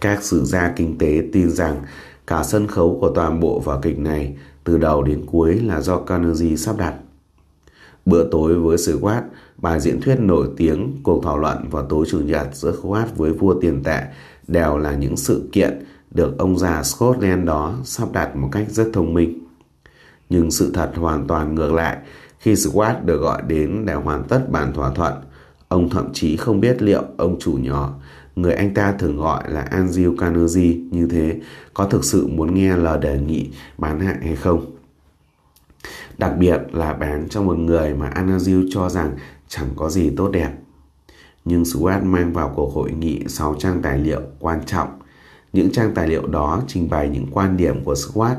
Các 0.00 0.22
sử 0.22 0.44
gia 0.44 0.72
kinh 0.76 0.98
tế 0.98 1.22
tin 1.32 1.50
rằng 1.50 1.82
cả 2.26 2.42
sân 2.44 2.66
khấu 2.66 2.98
của 3.00 3.12
toàn 3.14 3.40
bộ 3.40 3.60
vở 3.60 3.80
kịch 3.82 3.98
này 3.98 4.36
từ 4.64 4.78
đầu 4.78 5.02
đến 5.02 5.26
cuối 5.26 5.54
là 5.54 5.80
do 5.80 5.98
Carnegie 5.98 6.56
sắp 6.56 6.76
đặt. 6.78 6.94
Bữa 8.06 8.28
tối 8.30 8.54
với 8.54 8.78
Stuart, 8.78 9.24
bài 9.58 9.80
diễn 9.80 10.00
thuyết 10.00 10.20
nổi 10.20 10.48
tiếng, 10.56 11.00
cuộc 11.02 11.24
thảo 11.24 11.38
luận 11.38 11.68
vào 11.70 11.86
tối 11.86 12.06
chủ 12.10 12.20
nhật 12.20 12.48
giữa 12.52 12.72
Swart 12.82 13.06
với 13.16 13.32
vua 13.32 13.60
tiền 13.60 13.82
tệ 13.82 14.02
đều 14.48 14.78
là 14.78 14.94
những 14.94 15.16
sự 15.16 15.48
kiện 15.52 15.84
được 16.10 16.38
ông 16.38 16.58
già 16.58 16.82
Scotland 16.82 17.46
đó 17.46 17.74
sắp 17.84 18.12
đặt 18.12 18.36
một 18.36 18.48
cách 18.52 18.66
rất 18.70 18.90
thông 18.92 19.14
minh. 19.14 19.38
Nhưng 20.28 20.50
sự 20.50 20.70
thật 20.74 20.92
hoàn 20.96 21.26
toàn 21.26 21.54
ngược 21.54 21.72
lại, 21.72 21.96
khi 22.38 22.54
Swart 22.54 23.04
được 23.04 23.18
gọi 23.20 23.42
đến 23.48 23.86
để 23.86 23.94
hoàn 23.94 24.24
tất 24.24 24.50
bản 24.50 24.72
thỏa 24.74 24.94
thuận, 24.94 25.12
ông 25.68 25.90
thậm 25.90 26.12
chí 26.12 26.36
không 26.36 26.60
biết 26.60 26.82
liệu 26.82 27.02
ông 27.16 27.38
chủ 27.40 27.52
nhỏ, 27.52 27.94
người 28.36 28.54
anh 28.54 28.74
ta 28.74 28.92
thường 28.92 29.16
gọi 29.16 29.52
là 29.52 29.68
Andrew 29.70 30.16
Carnegie 30.16 30.76
như 30.90 31.06
thế, 31.06 31.40
có 31.74 31.86
thực 31.86 32.04
sự 32.04 32.26
muốn 32.26 32.54
nghe 32.54 32.76
lời 32.76 32.98
đề 32.98 33.18
nghị 33.18 33.50
bán 33.78 34.00
hại 34.00 34.16
hay 34.22 34.36
không. 34.36 34.66
Đặc 36.18 36.32
biệt 36.38 36.60
là 36.72 36.92
bán 36.92 37.26
cho 37.30 37.42
một 37.42 37.58
người 37.58 37.94
mà 37.94 38.10
Andrew 38.10 38.68
cho 38.70 38.88
rằng 38.88 39.16
chẳng 39.48 39.68
có 39.76 39.90
gì 39.90 40.10
tốt 40.16 40.28
đẹp. 40.32 40.50
Nhưng 41.44 41.62
Swart 41.62 42.04
mang 42.04 42.32
vào 42.32 42.52
cuộc 42.56 42.74
hội 42.74 42.92
nghị 42.92 43.24
6 43.28 43.54
trang 43.58 43.82
tài 43.82 43.98
liệu 43.98 44.20
quan 44.38 44.60
trọng. 44.66 44.88
Những 45.52 45.72
trang 45.72 45.94
tài 45.94 46.08
liệu 46.08 46.26
đó 46.26 46.62
trình 46.66 46.88
bày 46.90 47.08
những 47.08 47.26
quan 47.30 47.56
điểm 47.56 47.84
của 47.84 47.94
Swart 47.94 48.36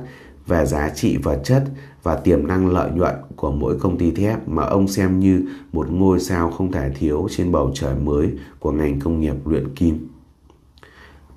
về 0.47 0.65
giá 0.65 0.89
trị 0.89 1.17
vật 1.17 1.41
chất 1.43 1.63
và 2.03 2.15
tiềm 2.15 2.47
năng 2.47 2.67
lợi 2.67 2.91
nhuận 2.91 3.15
của 3.35 3.51
mỗi 3.51 3.79
công 3.79 3.97
ty 3.97 4.11
thép 4.11 4.49
mà 4.49 4.63
ông 4.63 4.87
xem 4.87 5.19
như 5.19 5.45
một 5.71 5.91
ngôi 5.91 6.19
sao 6.19 6.51
không 6.51 6.71
thể 6.71 6.91
thiếu 6.99 7.27
trên 7.31 7.51
bầu 7.51 7.71
trời 7.73 7.95
mới 7.95 8.31
của 8.59 8.71
ngành 8.71 8.99
công 8.99 9.19
nghiệp 9.19 9.35
luyện 9.45 9.75
kim. 9.75 10.07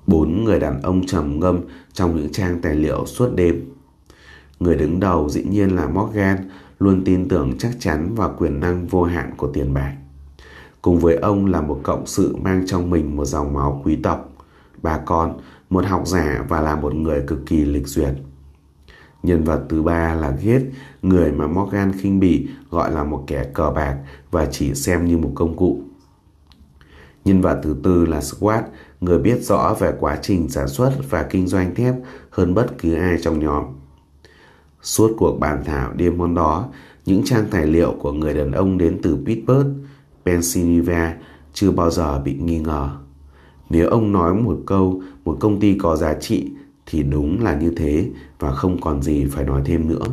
Bốn 0.07 0.43
người 0.43 0.59
đàn 0.59 0.81
ông 0.81 1.05
trầm 1.05 1.39
ngâm 1.39 1.59
trong 1.93 2.15
những 2.15 2.31
trang 2.31 2.61
tài 2.61 2.75
liệu 2.75 3.05
suốt 3.05 3.35
đêm. 3.35 3.65
Người 4.59 4.75
đứng 4.75 4.99
đầu 4.99 5.29
dĩ 5.29 5.43
nhiên 5.43 5.75
là 5.75 5.87
Morgan, 5.87 6.37
luôn 6.81 7.03
tin 7.05 7.27
tưởng 7.27 7.57
chắc 7.59 7.71
chắn 7.79 8.15
vào 8.15 8.35
quyền 8.37 8.59
năng 8.59 8.87
vô 8.87 9.03
hạn 9.03 9.31
của 9.37 9.47
tiền 9.47 9.73
bạc. 9.73 9.95
Cùng 10.81 10.99
với 10.99 11.15
ông 11.15 11.45
là 11.45 11.61
một 11.61 11.79
cộng 11.83 12.05
sự 12.05 12.35
mang 12.35 12.63
trong 12.67 12.89
mình 12.89 13.15
một 13.15 13.25
dòng 13.25 13.53
máu 13.53 13.81
quý 13.85 13.95
tộc, 13.95 14.29
bà 14.81 14.97
con, 14.97 15.39
một 15.69 15.85
học 15.85 16.07
giả 16.07 16.45
và 16.49 16.61
là 16.61 16.75
một 16.75 16.93
người 16.93 17.23
cực 17.27 17.45
kỳ 17.45 17.65
lịch 17.65 17.87
duyệt. 17.87 18.13
Nhân 19.23 19.43
vật 19.43 19.65
thứ 19.69 19.83
ba 19.83 20.13
là 20.13 20.29
Gates, 20.29 20.63
người 21.01 21.31
mà 21.31 21.47
Morgan 21.47 21.91
khinh 21.99 22.19
bỉ 22.19 22.47
gọi 22.69 22.91
là 22.91 23.03
một 23.03 23.23
kẻ 23.27 23.43
cờ 23.53 23.71
bạc 23.75 23.97
và 24.31 24.45
chỉ 24.45 24.73
xem 24.73 25.05
như 25.05 25.17
một 25.17 25.31
công 25.35 25.55
cụ. 25.55 25.81
Nhân 27.25 27.41
vật 27.41 27.59
thứ 27.63 27.75
tư 27.83 28.05
là 28.05 28.19
Swat, 28.19 28.61
người 29.01 29.19
biết 29.19 29.37
rõ 29.41 29.75
về 29.79 29.93
quá 29.99 30.17
trình 30.21 30.49
sản 30.49 30.67
xuất 30.67 30.93
và 31.09 31.23
kinh 31.23 31.47
doanh 31.47 31.75
thép 31.75 31.95
hơn 32.29 32.53
bất 32.53 32.67
cứ 32.77 32.93
ai 32.93 33.17
trong 33.21 33.39
nhóm. 33.39 33.63
Suốt 34.81 35.13
cuộc 35.17 35.39
bàn 35.39 35.63
thảo 35.65 35.93
đêm 35.93 36.19
hôm 36.19 36.35
đó, 36.35 36.69
những 37.05 37.23
trang 37.23 37.45
tài 37.51 37.67
liệu 37.67 37.95
của 37.99 38.11
người 38.11 38.33
đàn 38.33 38.51
ông 38.51 38.77
đến 38.77 38.99
từ 39.03 39.17
Pittsburgh, 39.25 39.69
Pennsylvania 40.25 41.15
chưa 41.53 41.71
bao 41.71 41.91
giờ 41.91 42.19
bị 42.19 42.33
nghi 42.33 42.59
ngờ. 42.59 42.89
Nếu 43.69 43.89
ông 43.89 44.11
nói 44.11 44.33
một 44.33 44.57
câu 44.65 45.01
một 45.25 45.37
công 45.39 45.59
ty 45.59 45.77
có 45.77 45.95
giá 45.95 46.13
trị 46.13 46.51
thì 46.85 47.03
đúng 47.03 47.43
là 47.43 47.55
như 47.55 47.73
thế 47.77 48.09
và 48.39 48.51
không 48.51 48.81
còn 48.81 49.01
gì 49.01 49.25
phải 49.25 49.45
nói 49.45 49.61
thêm 49.65 49.87
nữa. 49.89 50.05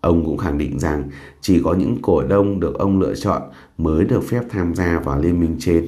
Ông 0.00 0.24
cũng 0.24 0.38
khẳng 0.38 0.58
định 0.58 0.78
rằng 0.78 1.08
chỉ 1.40 1.60
có 1.64 1.74
những 1.74 1.96
cổ 2.02 2.22
đông 2.22 2.60
được 2.60 2.78
ông 2.78 3.00
lựa 3.00 3.14
chọn 3.14 3.42
mới 3.78 4.04
được 4.04 4.24
phép 4.24 4.42
tham 4.50 4.74
gia 4.74 5.00
vào 5.00 5.20
liên 5.20 5.40
minh 5.40 5.56
trên. 5.58 5.86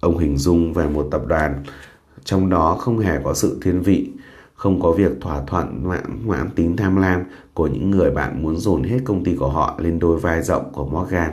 Ông 0.00 0.18
hình 0.18 0.36
dung 0.36 0.72
về 0.72 0.88
một 0.88 1.08
tập 1.10 1.22
đoàn 1.26 1.62
trong 2.24 2.50
đó 2.50 2.76
không 2.80 2.98
hề 2.98 3.20
có 3.24 3.34
sự 3.34 3.58
thiên 3.62 3.82
vị, 3.82 4.10
không 4.58 4.80
có 4.80 4.92
việc 4.92 5.12
thỏa 5.20 5.42
thuận 5.46 5.88
mãn 5.88 6.22
mãn 6.26 6.50
tính 6.50 6.76
tham 6.76 6.96
lam 6.96 7.24
của 7.54 7.66
những 7.66 7.90
người 7.90 8.10
bạn 8.10 8.42
muốn 8.42 8.56
dồn 8.56 8.82
hết 8.82 8.98
công 9.04 9.24
ty 9.24 9.36
của 9.36 9.48
họ 9.48 9.78
lên 9.78 9.98
đôi 9.98 10.18
vai 10.18 10.42
rộng 10.42 10.72
của 10.72 10.86
Morgan. 10.86 11.32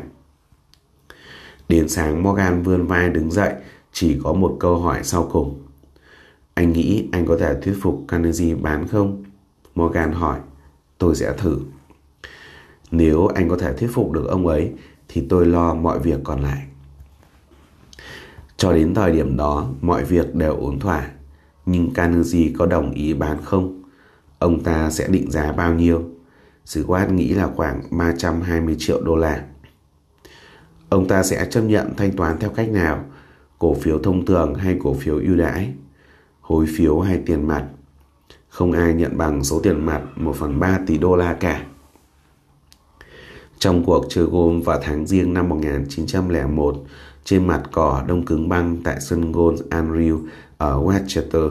Đến 1.70 1.90
sáng 1.90 2.24
Morgan 2.24 2.64
vươn 2.64 2.88
vai 2.88 3.10
đứng 3.10 3.32
dậy, 3.32 3.54
chỉ 3.94 4.20
có 4.24 4.34
một 4.34 4.58
câu 4.60 4.78
hỏi 4.80 5.00
sau 5.04 5.30
cùng. 5.32 5.64
Anh 6.54 6.74
nghĩ 6.74 7.08
anh 7.12 7.26
có 7.26 7.38
thể 7.40 7.62
thuyết 7.62 7.76
phục 7.82 8.06
Carnegie 8.08 8.56
bán 8.56 8.88
không? 8.88 9.24
Morgan 9.76 10.12
hỏi. 10.12 10.40
Tôi 10.98 11.16
sẽ 11.16 11.34
thử. 11.38 11.60
Nếu 12.92 13.28
anh 13.28 13.50
có 13.50 13.58
thể 13.58 13.74
thuyết 13.74 13.90
phục 13.94 14.12
được 14.12 14.28
ông 14.28 14.48
ấy 14.48 14.72
thì 15.08 15.26
tôi 15.30 15.46
lo 15.46 15.74
mọi 15.74 16.00
việc 16.00 16.20
còn 16.24 16.42
lại. 16.42 16.66
Cho 18.58 18.74
đến 18.74 18.94
thời 18.94 19.12
điểm 19.12 19.38
đó, 19.38 19.70
mọi 19.82 20.04
việc 20.04 20.36
đều 20.36 20.56
ổn 20.56 20.80
thỏa. 20.80 21.10
Nhưng 21.66 21.94
Carnegie 21.94 22.52
có 22.58 22.66
đồng 22.66 22.92
ý 22.92 23.14
bán 23.14 23.38
không? 23.44 23.84
Ông 24.40 24.64
ta 24.64 24.90
sẽ 24.92 25.08
định 25.08 25.32
giá 25.32 25.52
bao 25.52 25.74
nhiêu? 25.74 26.04
Swart 26.66 27.14
nghĩ 27.14 27.30
là 27.30 27.50
khoảng 27.56 27.82
320 27.92 28.76
triệu 28.80 29.02
đô 29.02 29.16
la. 29.16 29.44
Ông 30.90 31.08
ta 31.08 31.24
sẽ 31.24 31.48
chấp 31.50 31.62
nhận 31.62 31.94
thanh 31.98 32.12
toán 32.12 32.40
theo 32.40 32.50
cách 32.50 32.70
nào? 32.70 33.06
Cổ 33.60 33.74
phiếu 33.74 34.00
thông 34.00 34.26
thường 34.26 34.56
hay 34.56 34.78
cổ 34.84 34.94
phiếu 34.94 35.18
ưu 35.18 35.36
đãi? 35.36 35.74
Hối 36.42 36.66
phiếu 36.78 37.00
hay 37.00 37.22
tiền 37.26 37.48
mặt? 37.48 37.66
Không 38.50 38.72
ai 38.72 38.94
nhận 38.94 39.18
bằng 39.18 39.44
số 39.44 39.60
tiền 39.60 39.86
mặt 39.86 40.02
1 40.16 40.36
phần 40.36 40.60
3 40.60 40.80
tỷ 40.88 40.98
đô 40.98 41.16
la 41.16 41.34
cả. 41.34 41.66
Trong 43.60 43.86
cuộc 43.86 44.06
chơi 44.10 44.26
gôn 44.26 44.62
vào 44.62 44.80
tháng 44.84 45.06
riêng 45.08 45.34
năm 45.34 45.50
1901, 45.50 46.84
trên 47.24 47.48
mặt 47.48 47.64
cỏ 47.72 48.04
đông 48.08 48.26
cứng 48.26 48.50
băng 48.50 48.78
tại 48.84 49.02
sân 49.02 49.32
gôn 49.32 49.56
Andrew, 49.70 50.20
ở 50.58 50.84
Westchester. 50.84 51.50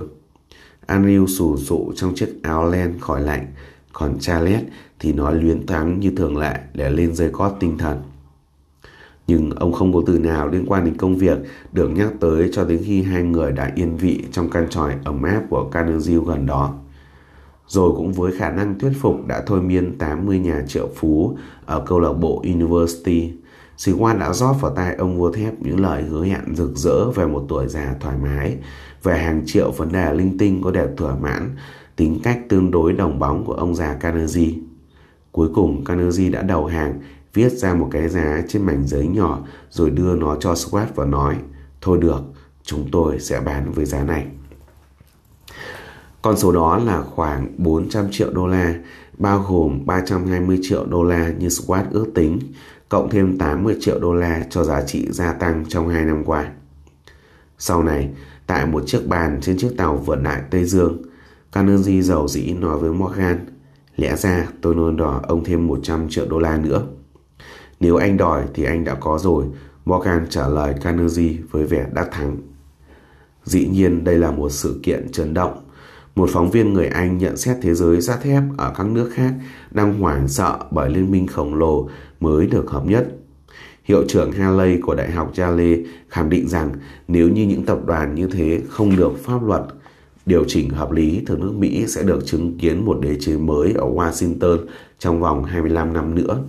Unreal 0.89 1.27
sù 1.27 1.57
sụ 1.57 1.93
trong 1.97 2.15
chiếc 2.15 2.43
áo 2.43 2.71
len 2.71 2.99
khỏi 3.01 3.21
lạnh, 3.21 3.47
còn 3.93 4.19
Charles 4.21 4.63
thì 4.99 5.13
nói 5.13 5.35
luyến 5.35 5.67
thoáng 5.67 6.01
như 6.01 6.11
thường 6.17 6.37
lệ 6.37 6.61
để 6.75 6.91
lên 6.91 7.15
dây 7.15 7.31
cót 7.33 7.53
tinh 7.61 7.79
thần. 7.79 8.03
Nhưng 9.27 9.51
ông 9.51 9.73
không 9.73 9.93
có 9.93 10.03
từ 10.07 10.19
nào 10.19 10.49
liên 10.49 10.65
quan 10.67 10.85
đến 10.85 10.97
công 10.97 11.17
việc 11.17 11.39
được 11.73 11.89
nhắc 11.89 12.13
tới 12.21 12.51
cho 12.53 12.65
đến 12.65 12.83
khi 12.87 13.03
hai 13.03 13.23
người 13.23 13.53
đã 13.53 13.73
yên 13.75 13.97
vị 13.97 14.25
trong 14.33 14.51
căn 14.51 14.67
tròi 14.71 14.95
ấm 15.05 15.23
áp 15.23 15.43
của 15.51 15.69
Carnegie 15.73 16.19
gần 16.27 16.47
đó. 16.47 16.75
Rồi 17.67 17.93
cũng 17.97 18.13
với 18.13 18.33
khả 18.33 18.51
năng 18.51 18.79
thuyết 18.79 18.93
phục 19.01 19.27
đã 19.27 19.43
thôi 19.47 19.63
miên 19.63 19.99
80 19.99 20.39
nhà 20.39 20.65
triệu 20.69 20.89
phú 20.97 21.37
ở 21.67 21.83
câu 21.87 22.01
lạc 22.01 22.13
bộ 22.13 22.43
University, 22.45 23.33
Sĩ 23.77 23.93
quan 23.99 24.19
đã 24.19 24.33
rót 24.33 24.53
vào 24.61 24.75
tai 24.75 24.95
ông 24.95 25.19
vua 25.19 25.33
thép 25.33 25.63
những 25.63 25.81
lời 25.81 26.03
hứa 26.03 26.25
hẹn 26.25 26.57
rực 26.57 26.71
rỡ 26.77 27.11
về 27.11 27.27
một 27.27 27.45
tuổi 27.49 27.69
già 27.69 27.95
thoải 28.01 28.17
mái, 28.23 28.57
về 29.03 29.19
hàng 29.19 29.43
triệu 29.47 29.71
vấn 29.71 29.93
đề 29.93 30.15
linh 30.15 30.39
tinh 30.39 30.63
có 30.63 30.71
đẹp 30.71 30.89
thỏa 30.97 31.17
mãn, 31.17 31.57
tính 31.97 32.21
cách 32.23 32.41
tương 32.49 32.71
đối 32.71 32.93
đồng 32.93 33.19
bóng 33.19 33.45
của 33.45 33.55
ông 33.55 33.75
già 33.75 33.95
Carnegie. 33.95 34.55
Cuối 35.33 35.49
cùng 35.55 35.85
Carnegie 35.85 36.31
đã 36.31 36.43
đầu 36.43 36.67
hàng, 36.67 37.01
viết 37.35 37.53
ra 37.53 37.75
một 37.75 37.89
cái 37.91 38.09
giá 38.09 38.43
trên 38.49 38.67
mảnh 38.67 38.87
giấy 38.87 39.07
nhỏ 39.07 39.39
rồi 39.71 39.91
đưa 39.91 40.15
nó 40.15 40.37
cho 40.41 40.53
Swat 40.53 40.87
và 40.95 41.05
nói 41.05 41.37
Thôi 41.85 41.99
được, 42.01 42.21
chúng 42.63 42.89
tôi 42.93 43.21
sẽ 43.21 43.41
bán 43.41 43.73
với 43.73 43.85
giá 43.85 44.05
này. 44.05 44.27
Con 46.23 46.37
số 46.37 46.53
đó 46.53 46.79
là 46.79 47.03
khoảng 47.03 47.55
400 47.59 48.07
triệu 48.11 48.33
đô 48.33 48.47
la, 48.47 48.75
bao 49.19 49.45
gồm 49.49 49.87
320 49.87 50.59
triệu 50.63 50.87
đô 50.87 51.03
la 51.03 51.33
như 51.39 51.49
Swat 51.49 51.85
ước 51.91 52.07
tính, 52.15 52.39
cộng 52.95 53.11
thêm 53.11 53.39
80 53.39 53.77
triệu 53.81 53.99
đô 53.99 54.15
la 54.15 54.47
cho 54.51 54.65
giá 54.65 54.83
trị 54.83 55.07
gia 55.11 55.33
tăng 55.33 55.65
trong 55.69 55.89
2 55.89 56.05
năm 56.05 56.25
qua. 56.25 56.51
Sau 57.59 57.83
này, 57.83 58.11
tại 58.47 58.67
một 58.67 58.83
chiếc 58.87 59.09
bàn 59.09 59.39
trên 59.43 59.59
chiếc 59.59 59.71
tàu 59.77 59.97
vượt 59.97 60.17
đại 60.23 60.43
Tây 60.51 60.65
Dương, 60.65 61.03
Carnegie 61.53 62.03
giàu 62.03 62.29
dĩ 62.29 62.53
nói 62.53 62.79
với 62.79 62.93
Morgan, 62.93 63.47
lẽ 63.97 64.17
ra 64.17 64.49
tôi 64.61 64.75
nên 64.75 64.97
đòi 64.97 65.21
ông 65.23 65.45
thêm 65.45 65.67
100 65.67 66.09
triệu 66.09 66.27
đô 66.27 66.39
la 66.39 66.59
nữa. 66.59 66.83
Nếu 67.81 67.97
anh 67.97 68.17
đòi 68.17 68.45
thì 68.55 68.65
anh 68.65 68.85
đã 68.85 68.95
có 68.95 69.19
rồi, 69.19 69.45
Morgan 69.85 70.27
trả 70.31 70.49
lời 70.49 70.75
Carnegie 70.83 71.37
với 71.51 71.67
vẻ 71.67 71.87
đắc 71.93 72.09
thắng. 72.13 72.37
Dĩ 73.45 73.69
nhiên 73.73 74.05
đây 74.05 74.19
là 74.19 74.31
một 74.31 74.53
sự 74.53 74.81
kiện 74.83 75.13
chấn 75.13 75.35
động. 75.35 75.65
Một 76.15 76.31
phóng 76.33 76.51
viên 76.51 76.73
người 76.73 76.87
Anh 76.87 77.19
nhận 77.19 77.37
xét 77.37 77.57
thế 77.63 77.75
giới 77.75 78.03
sắt 78.03 78.23
thép 78.23 78.43
ở 78.57 78.73
các 78.77 78.87
nước 78.87 79.11
khác 79.15 79.35
đang 79.71 80.01
hoảng 80.01 80.29
sợ 80.29 80.59
bởi 80.71 80.91
liên 80.91 81.11
minh 81.11 81.27
khổng 81.27 81.55
lồ 81.55 81.89
mới 82.25 82.47
được 82.47 82.71
hợp 82.71 82.87
nhất. 82.87 83.09
Hiệu 83.85 84.05
trưởng 84.09 84.33
Haley 84.33 84.81
của 84.81 84.95
Đại 84.95 85.11
học 85.11 85.33
Yale 85.37 85.77
khẳng 86.09 86.31
định 86.31 86.49
rằng 86.49 86.73
nếu 87.09 87.29
như 87.29 87.47
những 87.47 87.63
tập 87.63 87.79
đoàn 87.87 88.15
như 88.15 88.27
thế 88.27 88.61
không 88.69 88.97
được 88.97 89.13
pháp 89.25 89.47
luật 89.47 89.63
điều 90.27 90.45
chỉnh 90.49 90.71
hợp 90.71 90.93
lý, 90.93 91.23
thì 91.27 91.35
nước 91.39 91.53
Mỹ 91.59 91.85
sẽ 91.87 92.03
được 92.03 92.27
chứng 92.27 92.59
kiến 92.59 92.85
một 92.85 92.99
đế 93.01 93.17
chế 93.21 93.37
mới 93.37 93.73
ở 93.73 93.87
Washington 93.87 94.59
trong 94.99 95.21
vòng 95.21 95.45
25 95.45 95.93
năm 95.93 96.15
nữa. 96.15 96.43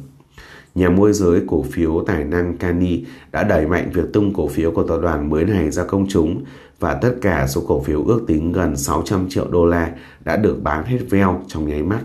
Nhà 0.75 0.89
môi 0.89 1.13
giới 1.13 1.41
cổ 1.47 1.65
phiếu 1.71 2.03
tài 2.07 2.23
năng 2.23 2.57
Kani 2.57 3.03
đã 3.31 3.43
đẩy 3.43 3.67
mạnh 3.67 3.89
việc 3.93 4.13
tung 4.13 4.33
cổ 4.33 4.47
phiếu 4.47 4.71
của 4.71 4.83
tập 4.83 4.99
đoàn 5.01 5.29
mới 5.29 5.45
này 5.45 5.71
ra 5.71 5.83
công 5.83 6.07
chúng 6.09 6.43
và 6.79 6.93
tất 6.93 7.15
cả 7.21 7.47
số 7.47 7.63
cổ 7.67 7.81
phiếu 7.81 8.03
ước 8.03 8.21
tính 8.27 8.51
gần 8.51 8.77
600 8.77 9.29
triệu 9.29 9.47
đô 9.51 9.65
la 9.65 9.91
đã 10.25 10.37
được 10.37 10.63
bán 10.63 10.85
hết 10.85 10.99
veo 11.09 11.41
trong 11.47 11.67
nháy 11.67 11.83
mắt. 11.83 12.01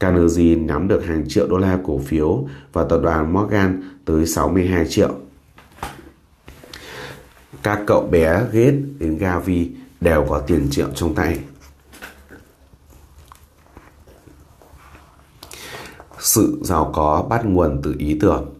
Carnegie 0.00 0.56
nắm 0.56 0.88
được 0.88 1.04
hàng 1.04 1.24
triệu 1.28 1.48
đô 1.48 1.58
la 1.58 1.78
cổ 1.84 1.98
phiếu 1.98 2.48
và 2.72 2.84
tập 2.84 3.00
đoàn 3.02 3.32
Morgan 3.32 3.82
tới 4.04 4.26
62 4.26 4.86
triệu. 4.88 5.14
Các 7.62 7.80
cậu 7.86 8.08
bé 8.10 8.44
Gates, 8.52 8.74
đến 8.98 9.18
Gavi 9.18 9.70
đều 10.00 10.26
có 10.28 10.38
tiền 10.40 10.68
triệu 10.70 10.88
trong 10.94 11.14
tay. 11.14 11.38
Sự 16.18 16.60
giàu 16.62 16.90
có 16.94 17.26
bắt 17.30 17.44
nguồn 17.44 17.80
từ 17.82 17.94
ý 17.98 18.18
tưởng. 18.20 18.54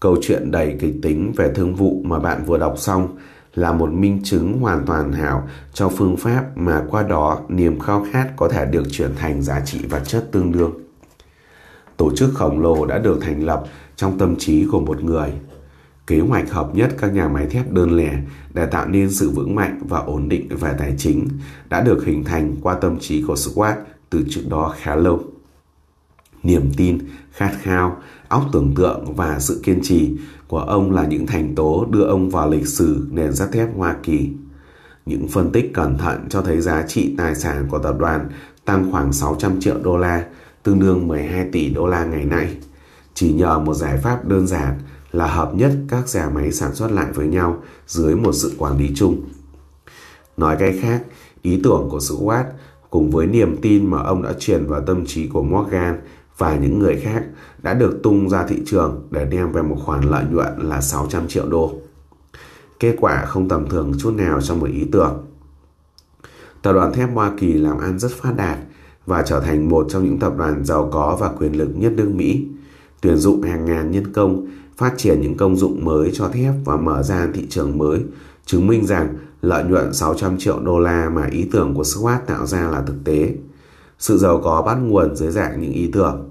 Câu 0.00 0.16
chuyện 0.22 0.50
đầy 0.50 0.76
kịch 0.80 0.94
tính 1.02 1.32
về 1.36 1.52
thương 1.54 1.74
vụ 1.74 2.02
mà 2.04 2.18
bạn 2.18 2.44
vừa 2.44 2.58
đọc 2.58 2.74
xong 2.78 3.18
là 3.54 3.72
một 3.72 3.92
minh 3.92 4.20
chứng 4.24 4.58
hoàn 4.60 4.86
toàn 4.86 5.12
hảo 5.12 5.48
cho 5.72 5.88
phương 5.88 6.16
pháp 6.16 6.44
mà 6.56 6.84
qua 6.90 7.02
đó 7.02 7.40
niềm 7.48 7.80
khao 7.80 8.06
khát 8.12 8.36
có 8.36 8.48
thể 8.48 8.66
được 8.66 8.84
chuyển 8.90 9.10
thành 9.16 9.42
giá 9.42 9.60
trị 9.60 9.78
vật 9.88 10.02
chất 10.06 10.28
tương 10.32 10.52
đương. 10.52 10.72
Tổ 11.96 12.16
chức 12.16 12.30
khổng 12.34 12.60
lồ 12.60 12.86
đã 12.86 12.98
được 12.98 13.18
thành 13.20 13.44
lập 13.44 13.64
trong 13.96 14.18
tâm 14.18 14.36
trí 14.36 14.66
của 14.72 14.80
một 14.80 15.02
người. 15.02 15.32
Kế 16.06 16.20
hoạch 16.20 16.50
hợp 16.50 16.74
nhất 16.74 16.94
các 16.98 17.12
nhà 17.12 17.28
máy 17.28 17.46
thép 17.46 17.72
đơn 17.72 17.96
lẻ 17.96 18.22
để 18.54 18.66
tạo 18.66 18.88
nên 18.88 19.10
sự 19.10 19.30
vững 19.30 19.54
mạnh 19.54 19.80
và 19.88 19.98
ổn 19.98 20.28
định 20.28 20.48
về 20.48 20.74
tài 20.78 20.94
chính 20.98 21.28
đã 21.68 21.80
được 21.80 22.04
hình 22.04 22.24
thành 22.24 22.56
qua 22.62 22.74
tâm 22.74 22.98
trí 22.98 23.22
của 23.22 23.34
Swart 23.34 23.76
từ 24.10 24.24
trước 24.30 24.42
đó 24.48 24.74
khá 24.78 24.96
lâu. 24.96 25.20
Niềm 26.42 26.70
tin, 26.76 26.98
khát 27.32 27.52
khao, 27.62 27.96
óc 28.28 28.44
tưởng 28.52 28.74
tượng 28.76 29.14
và 29.14 29.40
sự 29.40 29.60
kiên 29.64 29.80
trì 29.82 30.16
của 30.48 30.58
ông 30.58 30.92
là 30.92 31.06
những 31.06 31.26
thành 31.26 31.54
tố 31.54 31.86
đưa 31.90 32.04
ông 32.04 32.30
vào 32.30 32.50
lịch 32.50 32.68
sử 32.68 33.06
nền 33.10 33.34
sắt 33.34 33.52
thép 33.52 33.76
Hoa 33.76 33.96
Kỳ. 34.02 34.30
Những 35.06 35.28
phân 35.28 35.52
tích 35.52 35.70
cẩn 35.74 35.98
thận 35.98 36.26
cho 36.30 36.42
thấy 36.42 36.60
giá 36.60 36.84
trị 36.88 37.14
tài 37.18 37.34
sản 37.34 37.66
của 37.70 37.78
tập 37.78 37.96
đoàn 37.98 38.28
tăng 38.64 38.92
khoảng 38.92 39.12
600 39.12 39.60
triệu 39.60 39.78
đô 39.82 39.96
la, 39.96 40.24
tương 40.62 40.80
đương 40.80 41.08
12 41.08 41.48
tỷ 41.52 41.70
đô 41.70 41.86
la 41.86 42.04
ngày 42.04 42.24
nay. 42.24 42.56
Chỉ 43.14 43.32
nhờ 43.32 43.58
một 43.58 43.74
giải 43.74 43.98
pháp 44.02 44.24
đơn 44.24 44.46
giản 44.46 44.78
là 45.12 45.26
hợp 45.26 45.54
nhất 45.54 45.72
các 45.88 46.04
nhà 46.14 46.30
máy 46.34 46.52
sản 46.52 46.74
xuất 46.74 46.92
lại 46.92 47.06
với 47.14 47.26
nhau 47.26 47.62
dưới 47.86 48.16
một 48.16 48.32
sự 48.32 48.54
quản 48.58 48.78
lý 48.78 48.90
chung. 48.94 49.20
Nói 50.36 50.56
cách 50.58 50.74
khác, 50.80 51.02
ý 51.42 51.60
tưởng 51.64 51.88
của 51.90 52.00
Stuart 52.00 52.46
cùng 52.90 53.10
với 53.10 53.26
niềm 53.26 53.56
tin 53.62 53.90
mà 53.90 54.02
ông 54.02 54.22
đã 54.22 54.32
truyền 54.38 54.66
vào 54.66 54.80
tâm 54.80 55.06
trí 55.06 55.28
của 55.28 55.42
Morgan 55.42 56.00
và 56.38 56.56
những 56.56 56.78
người 56.78 56.96
khác 56.96 57.24
đã 57.62 57.74
được 57.74 58.02
tung 58.02 58.28
ra 58.28 58.46
thị 58.46 58.56
trường 58.66 59.08
để 59.10 59.24
đem 59.24 59.52
về 59.52 59.62
một 59.62 59.76
khoản 59.84 60.04
lợi 60.04 60.24
nhuận 60.30 60.52
là 60.58 60.80
600 60.80 61.28
triệu 61.28 61.48
đô. 61.48 61.72
Kết 62.80 62.96
quả 63.00 63.24
không 63.24 63.48
tầm 63.48 63.68
thường 63.68 63.92
chút 63.98 64.14
nào 64.14 64.40
trong 64.40 64.60
một 64.60 64.68
ý 64.72 64.84
tưởng. 64.92 65.26
Tập 66.62 66.72
đoàn 66.72 66.92
thép 66.92 67.14
Hoa 67.14 67.32
Kỳ 67.38 67.52
làm 67.52 67.78
ăn 67.78 67.98
rất 67.98 68.10
phát 68.10 68.32
đạt 68.36 68.58
và 69.06 69.22
trở 69.22 69.40
thành 69.40 69.68
một 69.68 69.86
trong 69.90 70.04
những 70.04 70.18
tập 70.18 70.32
đoàn 70.36 70.64
giàu 70.64 70.88
có 70.92 71.16
và 71.20 71.28
quyền 71.38 71.58
lực 71.58 71.68
nhất 71.74 71.92
nước 71.96 72.10
Mỹ, 72.14 72.46
tuyển 73.00 73.16
dụng 73.16 73.42
hàng 73.42 73.64
ngàn 73.64 73.90
nhân 73.90 74.12
công, 74.12 74.46
phát 74.76 74.94
triển 74.96 75.20
những 75.20 75.36
công 75.36 75.56
dụng 75.56 75.84
mới 75.84 76.10
cho 76.14 76.28
thép 76.28 76.54
và 76.64 76.76
mở 76.76 77.02
ra 77.02 77.28
thị 77.34 77.46
trường 77.50 77.78
mới, 77.78 78.00
chứng 78.46 78.66
minh 78.66 78.86
rằng 78.86 79.16
lợi 79.42 79.64
nhuận 79.64 79.94
600 79.94 80.38
triệu 80.38 80.60
đô 80.60 80.78
la 80.78 81.10
mà 81.10 81.26
ý 81.26 81.48
tưởng 81.52 81.74
của 81.74 81.82
Swat 81.82 82.18
tạo 82.26 82.46
ra 82.46 82.70
là 82.70 82.82
thực 82.82 82.96
tế. 83.04 83.34
Sự 83.98 84.18
giàu 84.18 84.40
có 84.44 84.62
bắt 84.62 84.74
nguồn 84.74 85.16
dưới 85.16 85.30
dạng 85.30 85.60
những 85.60 85.72
ý 85.72 85.90
tưởng. 85.92 86.30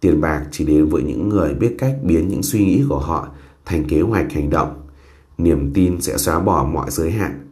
Tiền 0.00 0.20
bạc 0.20 0.44
chỉ 0.50 0.64
đến 0.64 0.88
với 0.88 1.02
những 1.02 1.28
người 1.28 1.54
biết 1.54 1.74
cách 1.78 1.96
biến 2.02 2.28
những 2.28 2.42
suy 2.42 2.64
nghĩ 2.64 2.84
của 2.88 2.98
họ 2.98 3.28
thành 3.64 3.84
kế 3.84 4.00
hoạch 4.00 4.32
hành 4.32 4.50
động. 4.50 4.80
Niềm 5.38 5.72
tin 5.74 6.00
sẽ 6.00 6.18
xóa 6.18 6.40
bỏ 6.40 6.64
mọi 6.64 6.90
giới 6.90 7.10
hạn. 7.10 7.48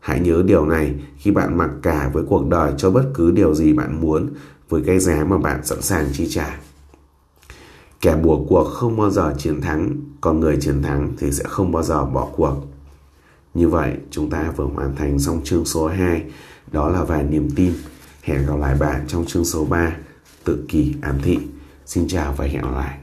Hãy 0.00 0.20
nhớ 0.20 0.42
điều 0.46 0.66
này 0.66 0.94
khi 1.16 1.30
bạn 1.30 1.58
mặc 1.58 1.70
cả 1.82 2.10
với 2.12 2.24
cuộc 2.28 2.48
đời 2.48 2.72
cho 2.76 2.90
bất 2.90 3.04
cứ 3.14 3.30
điều 3.30 3.54
gì 3.54 3.72
bạn 3.72 4.00
muốn 4.00 4.30
với 4.68 4.82
cái 4.86 4.98
giá 4.98 5.24
mà 5.24 5.38
bạn 5.38 5.64
sẵn 5.64 5.82
sàng 5.82 6.06
chi 6.12 6.26
trả. 6.30 6.60
Kẻ 8.00 8.16
bỏ 8.16 8.36
cuộc 8.48 8.64
không 8.64 8.96
bao 8.96 9.10
giờ 9.10 9.34
chiến 9.38 9.60
thắng, 9.60 9.96
còn 10.20 10.40
người 10.40 10.56
chiến 10.60 10.82
thắng 10.82 11.12
thì 11.18 11.32
sẽ 11.32 11.44
không 11.44 11.72
bao 11.72 11.82
giờ 11.82 12.04
bỏ 12.04 12.28
cuộc. 12.36 12.54
Như 13.54 13.68
vậy, 13.68 13.96
chúng 14.10 14.30
ta 14.30 14.52
vừa 14.56 14.64
hoàn 14.64 14.96
thành 14.96 15.18
xong 15.18 15.40
chương 15.44 15.64
số 15.64 15.86
2, 15.86 16.22
đó 16.72 16.88
là 16.88 17.04
về 17.04 17.22
niềm 17.22 17.48
tin. 17.56 17.72
Hẹn 18.26 18.46
gặp 18.46 18.56
lại 18.60 18.74
bạn 18.74 19.04
trong 19.08 19.26
chương 19.26 19.44
số 19.44 19.64
3 19.64 19.96
Tự 20.44 20.64
kỷ 20.68 20.94
ám 21.02 21.18
thị. 21.22 21.38
Xin 21.86 22.08
chào 22.08 22.34
và 22.36 22.44
hẹn 22.44 22.62
gặp 22.62 22.70
lại. 22.74 22.98